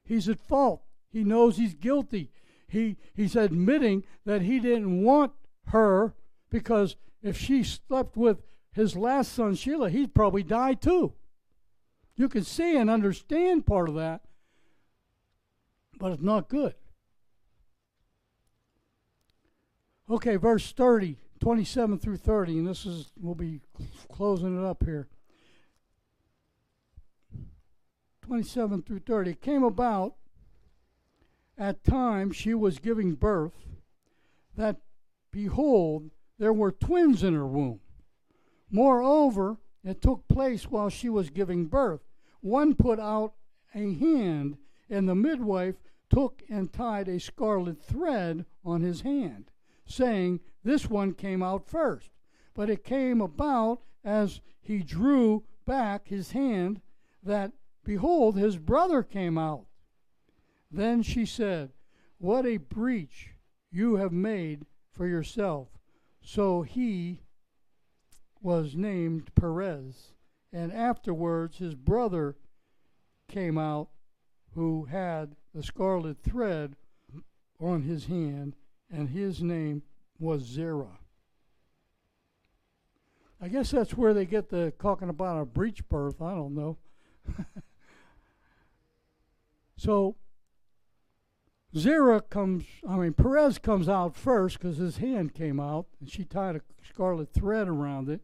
He's 0.04 0.28
at 0.28 0.40
fault. 0.40 0.82
He 1.12 1.24
knows 1.24 1.58
he's 1.58 1.76
guilty. 1.76 2.32
He, 2.68 2.98
he's 3.14 3.36
admitting 3.36 4.04
that 4.26 4.42
he 4.42 4.60
didn't 4.60 5.04
want 5.04 5.34
her 5.68 6.16
because 6.50 6.96
if 7.22 7.38
she 7.38 7.64
slept 7.64 8.18
with 8.18 8.42
his 8.72 8.96
last 8.96 9.34
son, 9.34 9.56
Sheila, 9.56 9.90
he'd 9.90 10.16
probably 10.16 10.44
die 10.44 10.74
too. 10.74 11.14
You 12.16 12.28
can 12.28 12.44
see 12.44 12.76
and 12.76 12.90
understand 12.90 13.66
part 13.66 13.90
of 13.90 13.96
that, 13.96 14.22
but 16.00 16.12
it's 16.12 16.22
not 16.22 16.50
good. 16.50 16.74
Okay, 20.14 20.36
verse 20.36 20.72
30, 20.74 21.18
27 21.40 21.98
through 21.98 22.18
30, 22.18 22.60
and 22.60 22.68
this 22.68 22.86
is, 22.86 23.12
we'll 23.20 23.34
be 23.34 23.62
closing 24.12 24.56
it 24.56 24.64
up 24.64 24.84
here. 24.86 25.08
27 28.22 28.84
through 28.84 29.00
30. 29.00 29.32
It 29.32 29.42
came 29.42 29.64
about 29.64 30.14
at 31.58 31.84
times 31.84 32.36
she 32.36 32.54
was 32.54 32.78
giving 32.78 33.16
birth 33.16 33.56
that, 34.56 34.82
behold, 35.32 36.12
there 36.38 36.54
were 36.54 36.72
twins 36.72 37.24
in 37.24 37.34
her 37.34 37.48
womb. 37.48 37.80
Moreover, 38.70 39.58
it 39.84 40.00
took 40.00 40.28
place 40.28 40.70
while 40.70 40.90
she 40.90 41.10
was 41.10 41.32
giving 41.32 41.66
birth. 41.66 42.02
One 42.42 42.76
put 42.76 43.00
out 43.00 43.34
a 43.74 43.96
hand, 43.96 44.58
and 44.92 45.10
the 45.10 45.16
midwife 45.16 45.78
took 46.12 46.44
and 46.52 46.72
tied 46.72 47.08
a 47.08 47.20
scarlet 47.20 47.82
thread 47.82 48.46
on 48.64 48.82
his 48.82 49.02
hand, 49.02 49.50
saying, 49.86 50.40
This 50.64 50.90
one 50.90 51.14
came 51.14 51.44
out 51.44 51.68
first. 51.68 52.10
But 52.54 52.70
it 52.70 52.84
came 52.84 53.22
about 53.22 53.82
as 54.04 54.42
he 54.62 54.80
drew 54.80 55.44
back 55.66 56.08
his 56.08 56.32
hand 56.32 56.82
that, 57.24 57.52
behold, 57.84 58.38
his 58.38 58.58
brother 58.58 59.04
came 59.04 59.38
out. 59.38 59.66
Then 60.72 61.04
she 61.04 61.26
said, 61.26 61.72
What 62.18 62.46
a 62.46 62.58
breach 62.58 63.32
you 63.72 63.96
have 63.96 64.12
made 64.12 64.66
for 64.92 65.08
yourself. 65.08 65.70
So 66.22 66.62
he 66.62 67.22
was 68.42 68.76
named 68.76 69.34
Perez. 69.36 70.14
And 70.52 70.72
afterwards, 70.72 71.58
his 71.58 71.76
brother 71.76 72.36
came 73.28 73.58
out 73.58 73.90
who 74.54 74.86
had 74.86 75.36
the 75.54 75.64
scarlet 75.64 76.18
thread 76.22 76.76
on 77.60 77.82
his 77.82 78.06
hand, 78.06 78.56
and 78.94 79.10
his 79.10 79.42
name 79.42 79.82
was 80.20 80.44
Zerah. 80.44 81.00
I 83.42 83.50
guess 83.50 83.72
that's 83.72 83.98
where 83.98 84.14
they 84.14 84.26
get 84.26 84.50
the 84.50 84.72
talking 84.80 85.10
about 85.10 85.42
a 85.42 85.46
breech 85.46 85.88
birth. 85.90 86.22
I 86.22 86.34
don't 86.34 86.56
know. 86.56 86.78
so 89.78 90.16
Zerah 91.76 92.22
comes, 92.22 92.64
I 92.88 92.96
mean, 92.96 93.14
Perez 93.14 93.58
comes 93.58 93.90
out 93.90 94.16
first 94.16 94.60
because 94.60 94.78
his 94.78 94.98
hand 94.98 95.34
came 95.34 95.60
out, 95.60 95.88
and 96.00 96.10
she 96.10 96.24
tied 96.24 96.56
a 96.56 96.62
scarlet 96.88 97.34
thread 97.34 97.68
around 97.68 98.10
it. 98.10 98.22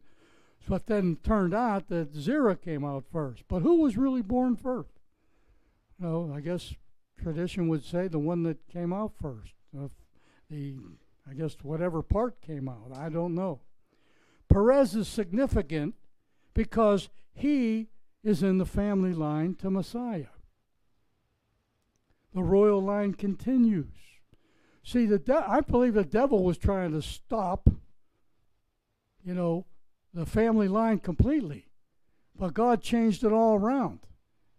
But 0.68 0.86
then 0.86 1.18
turned 1.24 1.52
out 1.52 1.88
that 1.88 2.14
Zerah 2.14 2.56
came 2.56 2.84
out 2.84 3.04
first. 3.10 3.42
But 3.48 3.62
who 3.62 3.80
was 3.80 3.96
really 3.96 4.22
born 4.22 4.56
first? 4.56 5.00
No, 5.98 6.32
I 6.34 6.40
guess 6.40 6.74
tradition 7.20 7.66
would 7.68 7.84
say 7.84 8.08
the 8.08 8.18
one 8.18 8.44
that 8.44 8.68
came 8.68 8.92
out 8.92 9.12
first. 9.20 9.54
The, 10.50 10.74
I 11.28 11.34
guess 11.34 11.56
whatever 11.62 12.02
part 12.02 12.40
came 12.40 12.68
out. 12.68 12.92
I 12.94 13.08
don't 13.08 13.34
know. 13.34 13.60
Perez 14.48 14.94
is 14.94 15.08
significant 15.08 15.94
because 16.54 17.08
he 17.32 17.88
is 18.22 18.42
in 18.42 18.58
the 18.58 18.66
family 18.66 19.14
line 19.14 19.54
to 19.56 19.70
Messiah. 19.70 20.26
The 22.34 22.42
royal 22.42 22.82
line 22.82 23.14
continues. 23.14 23.86
See, 24.82 25.06
the 25.06 25.18
de- 25.18 25.48
I 25.48 25.60
believe 25.60 25.94
the 25.94 26.04
devil 26.04 26.44
was 26.44 26.58
trying 26.58 26.92
to 26.92 27.02
stop, 27.02 27.68
you 29.24 29.34
know, 29.34 29.66
the 30.12 30.26
family 30.26 30.68
line 30.68 30.98
completely. 30.98 31.66
But 32.36 32.54
God 32.54 32.82
changed 32.82 33.22
it 33.24 33.32
all 33.32 33.56
around. 33.56 34.00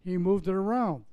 He 0.04 0.18
moved 0.18 0.48
it 0.48 0.54
around. 0.54 1.06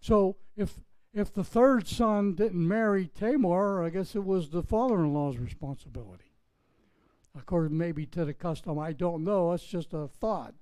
So 0.00 0.36
if 0.56 0.80
if 1.16 1.32
the 1.32 1.42
third 1.42 1.88
son 1.88 2.34
didn't 2.34 2.68
marry 2.68 3.06
Tamar, 3.06 3.82
I 3.82 3.88
guess 3.88 4.14
it 4.14 4.24
was 4.24 4.50
the 4.50 4.62
father-in-law's 4.62 5.38
responsibility. 5.38 6.34
According 7.34 7.76
maybe 7.76 8.04
to 8.06 8.26
the 8.26 8.34
custom, 8.34 8.78
I 8.78 8.92
don't 8.92 9.24
know. 9.24 9.52
It's 9.52 9.64
just 9.64 9.94
a 9.94 10.08
thought. 10.08 10.54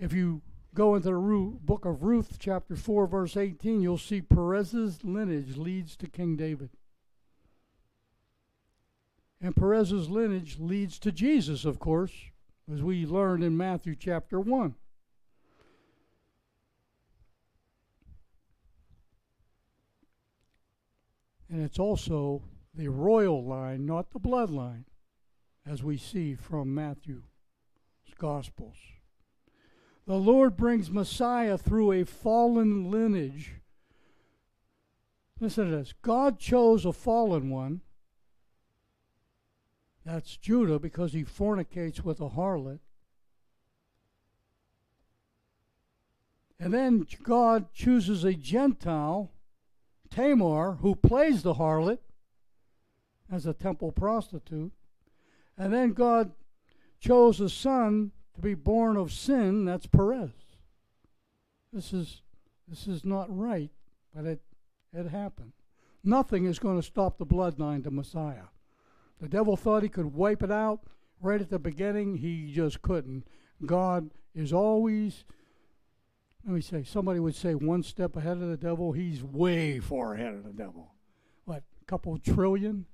If 0.00 0.12
you 0.12 0.42
go 0.74 0.96
into 0.96 1.10
the 1.10 1.56
book 1.60 1.84
of 1.84 2.02
Ruth, 2.02 2.38
chapter 2.40 2.74
4, 2.74 3.06
verse 3.06 3.36
18, 3.36 3.80
you'll 3.80 3.98
see 3.98 4.20
Perez's 4.20 5.04
lineage 5.04 5.56
leads 5.56 5.96
to 5.98 6.08
King 6.08 6.36
David. 6.36 6.70
And 9.40 9.54
Perez's 9.54 10.10
lineage 10.10 10.58
leads 10.58 10.98
to 10.98 11.12
Jesus, 11.12 11.64
of 11.64 11.78
course, 11.78 12.12
as 12.72 12.82
we 12.82 13.06
learned 13.06 13.44
in 13.44 13.56
Matthew 13.56 13.94
chapter 13.94 14.40
1. 14.40 14.74
And 21.54 21.62
it's 21.62 21.78
also 21.78 22.42
the 22.74 22.88
royal 22.88 23.44
line, 23.44 23.86
not 23.86 24.10
the 24.10 24.18
bloodline, 24.18 24.86
as 25.64 25.84
we 25.84 25.96
see 25.96 26.34
from 26.34 26.74
Matthew's 26.74 27.22
Gospels. 28.18 28.74
The 30.04 30.16
Lord 30.16 30.56
brings 30.56 30.90
Messiah 30.90 31.56
through 31.56 31.92
a 31.92 32.04
fallen 32.04 32.90
lineage. 32.90 33.52
Listen 35.38 35.70
to 35.70 35.76
this 35.76 35.94
God 36.02 36.40
chose 36.40 36.84
a 36.84 36.92
fallen 36.92 37.50
one. 37.50 37.82
That's 40.04 40.36
Judah 40.36 40.80
because 40.80 41.12
he 41.12 41.22
fornicates 41.22 42.02
with 42.02 42.20
a 42.20 42.30
harlot. 42.30 42.80
And 46.58 46.74
then 46.74 47.06
God 47.22 47.72
chooses 47.72 48.24
a 48.24 48.34
Gentile, 48.34 49.30
Tamar, 50.14 50.78
who 50.80 50.94
plays 50.94 51.42
the 51.42 51.54
harlot 51.54 51.98
as 53.30 53.46
a 53.46 53.52
temple 53.52 53.90
prostitute. 53.90 54.72
And 55.58 55.72
then 55.72 55.92
God 55.92 56.32
chose 57.00 57.40
a 57.40 57.48
son 57.48 58.12
to 58.34 58.40
be 58.40 58.54
born 58.54 58.96
of 58.96 59.12
sin, 59.12 59.64
that's 59.64 59.86
Perez. 59.86 60.30
This 61.72 61.92
is 61.92 62.22
this 62.68 62.86
is 62.86 63.04
not 63.04 63.26
right, 63.36 63.70
but 64.14 64.24
it 64.24 64.40
it 64.92 65.08
happened. 65.08 65.52
Nothing 66.04 66.44
is 66.44 66.58
going 66.58 66.76
to 66.76 66.86
stop 66.86 67.18
the 67.18 67.26
bloodline 67.26 67.82
to 67.84 67.90
Messiah. 67.90 68.48
The 69.20 69.28
devil 69.28 69.56
thought 69.56 69.82
he 69.82 69.88
could 69.88 70.14
wipe 70.14 70.42
it 70.42 70.50
out 70.52 70.84
right 71.20 71.40
at 71.40 71.50
the 71.50 71.58
beginning. 71.58 72.18
He 72.18 72.52
just 72.52 72.82
couldn't. 72.82 73.26
God 73.64 74.10
is 74.34 74.52
always, 74.52 75.24
let 76.46 76.54
me 76.54 76.60
say, 76.60 76.82
somebody 76.82 77.20
would 77.20 77.34
say 77.34 77.54
one 77.54 77.82
step 77.82 78.16
ahead 78.16 78.38
of 78.38 78.48
the 78.48 78.56
devil. 78.56 78.92
He's 78.92 79.22
way 79.22 79.80
far 79.80 80.14
ahead 80.14 80.34
of 80.34 80.44
the 80.44 80.52
devil. 80.52 80.92
What, 81.44 81.62
a 81.80 81.84
couple 81.86 82.16
trillion? 82.18 82.86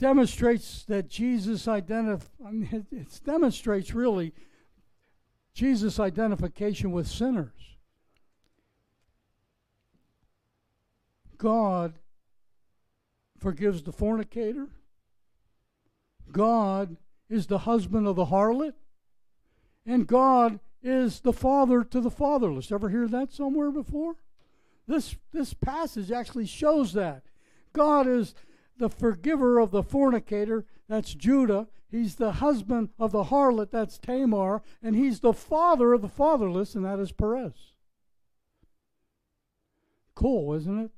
demonstrates 0.00 0.84
that 0.84 1.10
Jesus 1.10 1.66
identif- 1.66 2.30
it 2.90 3.20
demonstrates 3.22 3.94
really 3.94 4.32
Jesus' 5.52 6.00
identification 6.00 6.90
with 6.90 7.06
sinners. 7.06 7.76
God 11.36 11.98
forgives 13.38 13.82
the 13.82 13.92
fornicator. 13.92 14.68
God 16.32 16.96
is 17.28 17.46
the 17.46 17.58
husband 17.58 18.06
of 18.06 18.16
the 18.16 18.26
harlot. 18.26 18.72
And 19.84 20.06
God 20.06 20.60
is 20.82 21.20
the 21.20 21.32
father 21.32 21.84
to 21.84 22.00
the 22.00 22.10
fatherless. 22.10 22.72
Ever 22.72 22.88
hear 22.88 23.06
that 23.08 23.32
somewhere 23.32 23.70
before? 23.70 24.16
This, 24.86 25.16
this 25.32 25.54
passage 25.54 26.10
actually 26.10 26.46
shows 26.46 26.92
that. 26.94 27.22
God 27.72 28.06
is 28.06 28.34
the 28.78 28.88
forgiver 28.88 29.58
of 29.58 29.70
the 29.70 29.82
fornicator, 29.82 30.64
that's 30.88 31.14
Judah. 31.14 31.68
He's 31.90 32.16
the 32.16 32.32
husband 32.32 32.88
of 32.98 33.12
the 33.12 33.24
harlot, 33.24 33.70
that's 33.70 33.98
Tamar. 33.98 34.62
And 34.82 34.96
he's 34.96 35.20
the 35.20 35.32
father 35.32 35.92
of 35.92 36.02
the 36.02 36.08
fatherless, 36.08 36.74
and 36.74 36.84
that 36.84 36.98
is 36.98 37.12
Perez. 37.12 37.52
Cool, 40.14 40.54
isn't 40.54 40.78
it? 40.78 40.90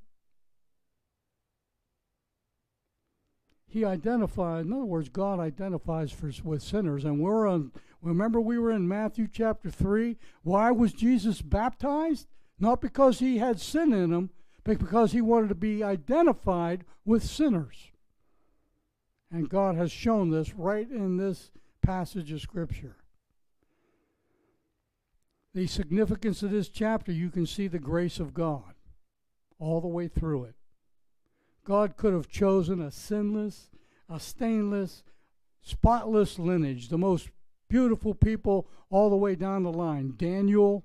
He 3.73 3.87
identified, 3.87 4.67
in 4.67 4.73
other 4.75 4.85
words, 4.85 5.09
God 5.09 5.41
identifies 5.41 6.13
for, 6.13 6.31
with 6.45 6.63
sinners. 6.63 7.07
And 7.07 7.21
we're 7.21 7.49
on, 7.49 7.73
remember 8.03 8.39
we 8.39 8.59
were 8.59 8.71
in 8.71 8.87
Matthew 8.87 9.27
chapter 9.33 9.71
3? 9.71 10.19
Why 10.43 10.71
was 10.71 10.93
Jesus 10.93 11.41
baptized? 11.41 12.27
Not 12.61 12.83
because 12.83 13.21
he 13.21 13.39
had 13.39 13.59
sin 13.59 13.95
in 13.95 14.13
him, 14.13 14.29
but 14.63 14.79
because 14.79 15.13
he 15.13 15.23
wanted 15.23 15.49
to 15.49 15.55
be 15.55 15.83
identified 15.83 16.85
with 17.07 17.25
sinners. 17.25 17.91
And 19.31 19.49
God 19.49 19.75
has 19.77 19.91
shown 19.91 20.31
this 20.31 20.53
right 20.55 20.91
in 20.91 21.17
this 21.17 21.51
passage 21.81 22.31
of 22.31 22.43
Scripture. 22.43 22.97
The 25.55 25.67
significance 25.67 26.43
of 26.43 26.51
this 26.51 26.69
chapter, 26.69 27.11
you 27.11 27.31
can 27.31 27.47
see 27.47 27.69
the 27.69 27.79
grace 27.79 28.21
of 28.21 28.35
God 28.35 28.75
all 29.59 29.81
the 29.81 29.89
way 29.89 30.09
through 30.09 30.45
it. 30.45 30.57
God 31.65 31.97
could 31.97 32.13
have 32.13 32.29
chosen 32.29 32.81
a 32.81 32.91
sinless, 32.91 33.71
a 34.09 34.19
stainless, 34.19 35.03
spotless 35.63 36.39
lineage, 36.39 36.89
the 36.89 36.99
most 36.99 37.31
beautiful 37.69 38.15
people 38.15 38.67
all 38.91 39.09
the 39.09 39.17
way 39.17 39.35
down 39.35 39.63
the 39.63 39.73
line 39.73 40.15
Daniel, 40.17 40.85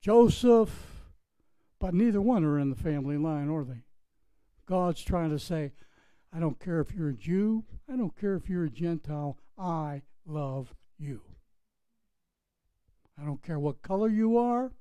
Joseph, 0.00 0.92
but 1.78 1.94
neither 1.94 2.20
one 2.20 2.44
are 2.44 2.58
in 2.58 2.70
the 2.70 2.76
family 2.76 3.16
line, 3.16 3.48
are 3.48 3.64
they? 3.64 3.82
God's 4.66 5.02
trying 5.02 5.30
to 5.30 5.38
say, 5.38 5.72
I 6.32 6.40
don't 6.40 6.58
care 6.58 6.80
if 6.80 6.92
you're 6.92 7.10
a 7.10 7.14
Jew, 7.14 7.64
I 7.92 7.96
don't 7.96 8.16
care 8.16 8.34
if 8.34 8.48
you're 8.48 8.64
a 8.64 8.70
Gentile, 8.70 9.38
I 9.58 10.02
love 10.26 10.74
you. 10.98 11.22
I 13.20 13.24
don't 13.24 13.42
care 13.42 13.58
what 13.58 13.82
color 13.82 14.08
you 14.08 14.38
are, 14.38 14.72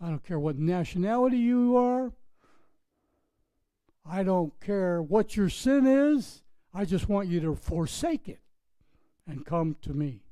I 0.00 0.08
don't 0.08 0.24
care 0.24 0.38
what 0.38 0.58
nationality 0.58 1.36
you 1.38 1.76
are, 1.76 2.12
I 4.04 4.22
don't 4.22 4.58
care 4.60 5.02
what 5.02 5.36
your 5.36 5.48
sin 5.48 5.86
is, 5.86 6.42
I 6.72 6.84
just 6.84 7.08
want 7.08 7.28
you 7.28 7.40
to 7.40 7.54
forsake 7.54 8.28
it 8.28 8.40
and 9.26 9.44
come 9.44 9.76
to 9.82 9.92
me. 9.92 10.22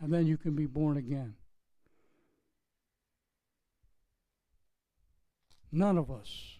And 0.00 0.12
then 0.12 0.26
you 0.26 0.36
can 0.36 0.54
be 0.54 0.66
born 0.66 0.96
again. 0.96 1.34
None 5.72 5.98
of 5.98 6.10
us 6.10 6.58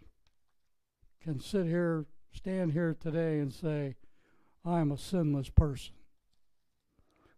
can 1.23 1.41
sit 1.41 1.67
here, 1.67 2.07
stand 2.33 2.73
here 2.73 2.97
today 2.99 3.39
and 3.39 3.53
say, 3.53 3.97
I'm 4.65 4.93
a 4.93 4.99
sinless 4.99 5.49
person. 5.49 5.95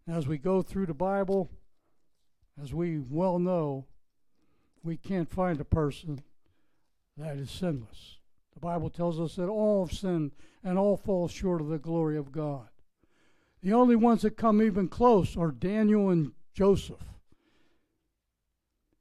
As 0.07 0.27
we 0.27 0.37
go 0.37 0.61
through 0.61 0.87
the 0.87 0.93
Bible, 0.93 1.49
as 2.61 2.73
we 2.73 2.99
well 2.99 3.39
know, 3.39 3.85
we 4.83 4.97
can't 4.97 5.29
find 5.29 5.59
a 5.59 5.65
person 5.65 6.21
that 7.17 7.37
is 7.37 7.49
sinless. 7.49 8.17
The 8.53 8.59
Bible 8.59 8.89
tells 8.89 9.19
us 9.19 9.35
that 9.35 9.47
all 9.47 9.85
have 9.85 9.95
sinned 9.95 10.31
and 10.63 10.77
all 10.77 10.97
fall 10.97 11.27
short 11.27 11.61
of 11.61 11.67
the 11.67 11.79
glory 11.79 12.17
of 12.17 12.31
God. 12.31 12.67
The 13.61 13.73
only 13.73 13.95
ones 13.95 14.21
that 14.23 14.37
come 14.37 14.61
even 14.61 14.87
close 14.87 15.37
are 15.37 15.51
Daniel 15.51 16.09
and 16.09 16.33
Joseph. 16.53 17.03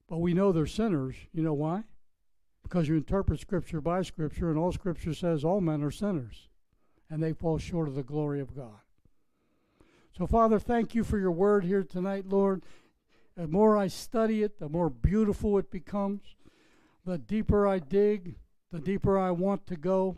But 0.09 0.19
we 0.19 0.35
know 0.35 0.53
they're 0.53 0.67
sinners. 0.67 1.17
You 1.33 1.43
know 1.43 1.55
why? 1.55 1.85
Because 2.63 2.89
you 2.89 2.97
interpret 2.97 3.41
Scripture 3.41 3.81
by 3.81 4.03
Scripture, 4.03 4.51
and 4.51 4.59
all 4.59 4.73
Scripture 4.73 5.15
says 5.15 5.45
all 5.45 5.61
men 5.61 5.83
are 5.83 5.91
sinners, 5.91 6.49
and 7.11 7.23
they 7.23 7.33
fall 7.33 7.59
short 7.59 7.89
of 7.89 7.95
the 7.95 8.03
glory 8.03 8.41
of 8.41 8.55
God. 8.55 8.81
So, 10.17 10.27
Father, 10.27 10.59
thank 10.59 10.95
you 10.95 11.05
for 11.05 11.19
your 11.19 11.31
word 11.31 11.65
here 11.65 11.83
tonight, 11.83 12.27
Lord. 12.29 12.63
The 13.37 13.49
more 13.49 13.77
I 13.77 13.89
study 13.89 14.43
it, 14.43 14.59
the 14.59 14.69
more 14.69 14.91
beautiful 14.91 15.57
it 15.59 15.71
becomes. 15.71 16.23
The 17.05 17.19
deeper 17.19 17.67
I 17.67 17.79
dig, 17.79 18.37
the 18.73 18.81
deeper 18.81 19.19
I 19.19 19.31
want 19.31 19.67
to 19.67 19.77
go. 19.77 20.17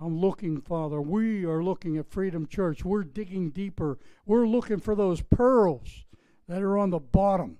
I'm 0.00 0.18
looking, 0.18 0.62
Father. 0.62 1.02
We 1.02 1.44
are 1.44 1.62
looking 1.62 1.98
at 1.98 2.10
Freedom 2.10 2.46
Church. 2.46 2.82
We're 2.82 3.04
digging 3.04 3.50
deeper. 3.50 3.98
We're 4.24 4.48
looking 4.48 4.80
for 4.80 4.94
those 4.94 5.20
pearls 5.20 6.06
that 6.48 6.62
are 6.62 6.78
on 6.78 6.88
the 6.88 6.98
bottom. 6.98 7.58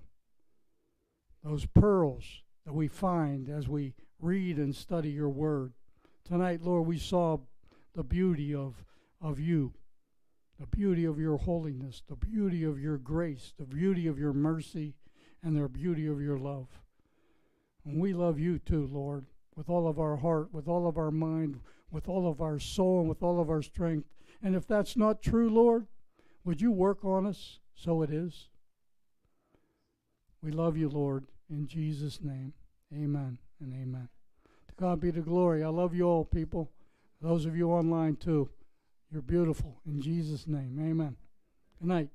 Those 1.43 1.67
pearls 1.67 2.41
that 2.65 2.73
we 2.73 2.87
find 2.87 3.49
as 3.49 3.69
we 3.69 3.93
read 4.19 4.57
and 4.57 4.75
study 4.75 5.11
your 5.11 5.29
word. 5.29 5.73
Tonight, 6.25 6.63
Lord, 6.63 6.87
we 6.87 6.97
saw 6.97 7.37
the 7.93 8.03
beauty 8.03 8.55
of, 8.55 8.83
of 9.21 9.39
you, 9.39 9.73
the 10.59 10.65
beauty 10.65 11.05
of 11.05 11.19
your 11.19 11.37
holiness, 11.37 12.01
the 12.09 12.15
beauty 12.15 12.63
of 12.63 12.79
your 12.79 12.97
grace, 12.97 13.53
the 13.59 13.65
beauty 13.65 14.07
of 14.07 14.17
your 14.17 14.33
mercy, 14.33 14.95
and 15.43 15.55
the 15.55 15.69
beauty 15.69 16.07
of 16.07 16.19
your 16.19 16.39
love. 16.39 16.67
And 17.85 18.01
we 18.01 18.13
love 18.13 18.39
you 18.39 18.57
too, 18.57 18.89
Lord 18.91 19.25
with 19.55 19.69
all 19.69 19.87
of 19.87 19.99
our 19.99 20.17
heart, 20.17 20.53
with 20.53 20.67
all 20.67 20.87
of 20.87 20.97
our 20.97 21.11
mind, 21.11 21.59
with 21.91 22.07
all 22.07 22.29
of 22.29 22.41
our 22.41 22.59
soul, 22.59 23.01
and 23.01 23.09
with 23.09 23.21
all 23.21 23.41
of 23.41 23.49
our 23.49 23.61
strength. 23.61 24.07
And 24.41 24.55
if 24.55 24.65
that's 24.65 24.95
not 24.95 25.21
true, 25.21 25.49
Lord, 25.49 25.87
would 26.43 26.61
you 26.61 26.71
work 26.71 27.03
on 27.03 27.25
us 27.25 27.59
so 27.75 28.01
it 28.01 28.09
is? 28.11 28.47
We 30.41 30.51
love 30.51 30.77
you, 30.77 30.89
Lord, 30.89 31.25
in 31.49 31.67
Jesus' 31.67 32.19
name. 32.21 32.53
Amen 32.93 33.37
and 33.59 33.73
amen. 33.73 34.09
To 34.69 34.73
God 34.75 34.99
be 34.99 35.11
the 35.11 35.21
glory. 35.21 35.63
I 35.63 35.67
love 35.67 35.93
you 35.93 36.07
all, 36.07 36.25
people. 36.25 36.71
Those 37.21 37.45
of 37.45 37.55
you 37.55 37.69
online, 37.69 38.15
too. 38.15 38.49
You're 39.11 39.21
beautiful. 39.21 39.81
In 39.85 40.01
Jesus' 40.01 40.47
name. 40.47 40.79
Amen. 40.81 41.15
Good 41.79 41.87
night. 41.87 42.09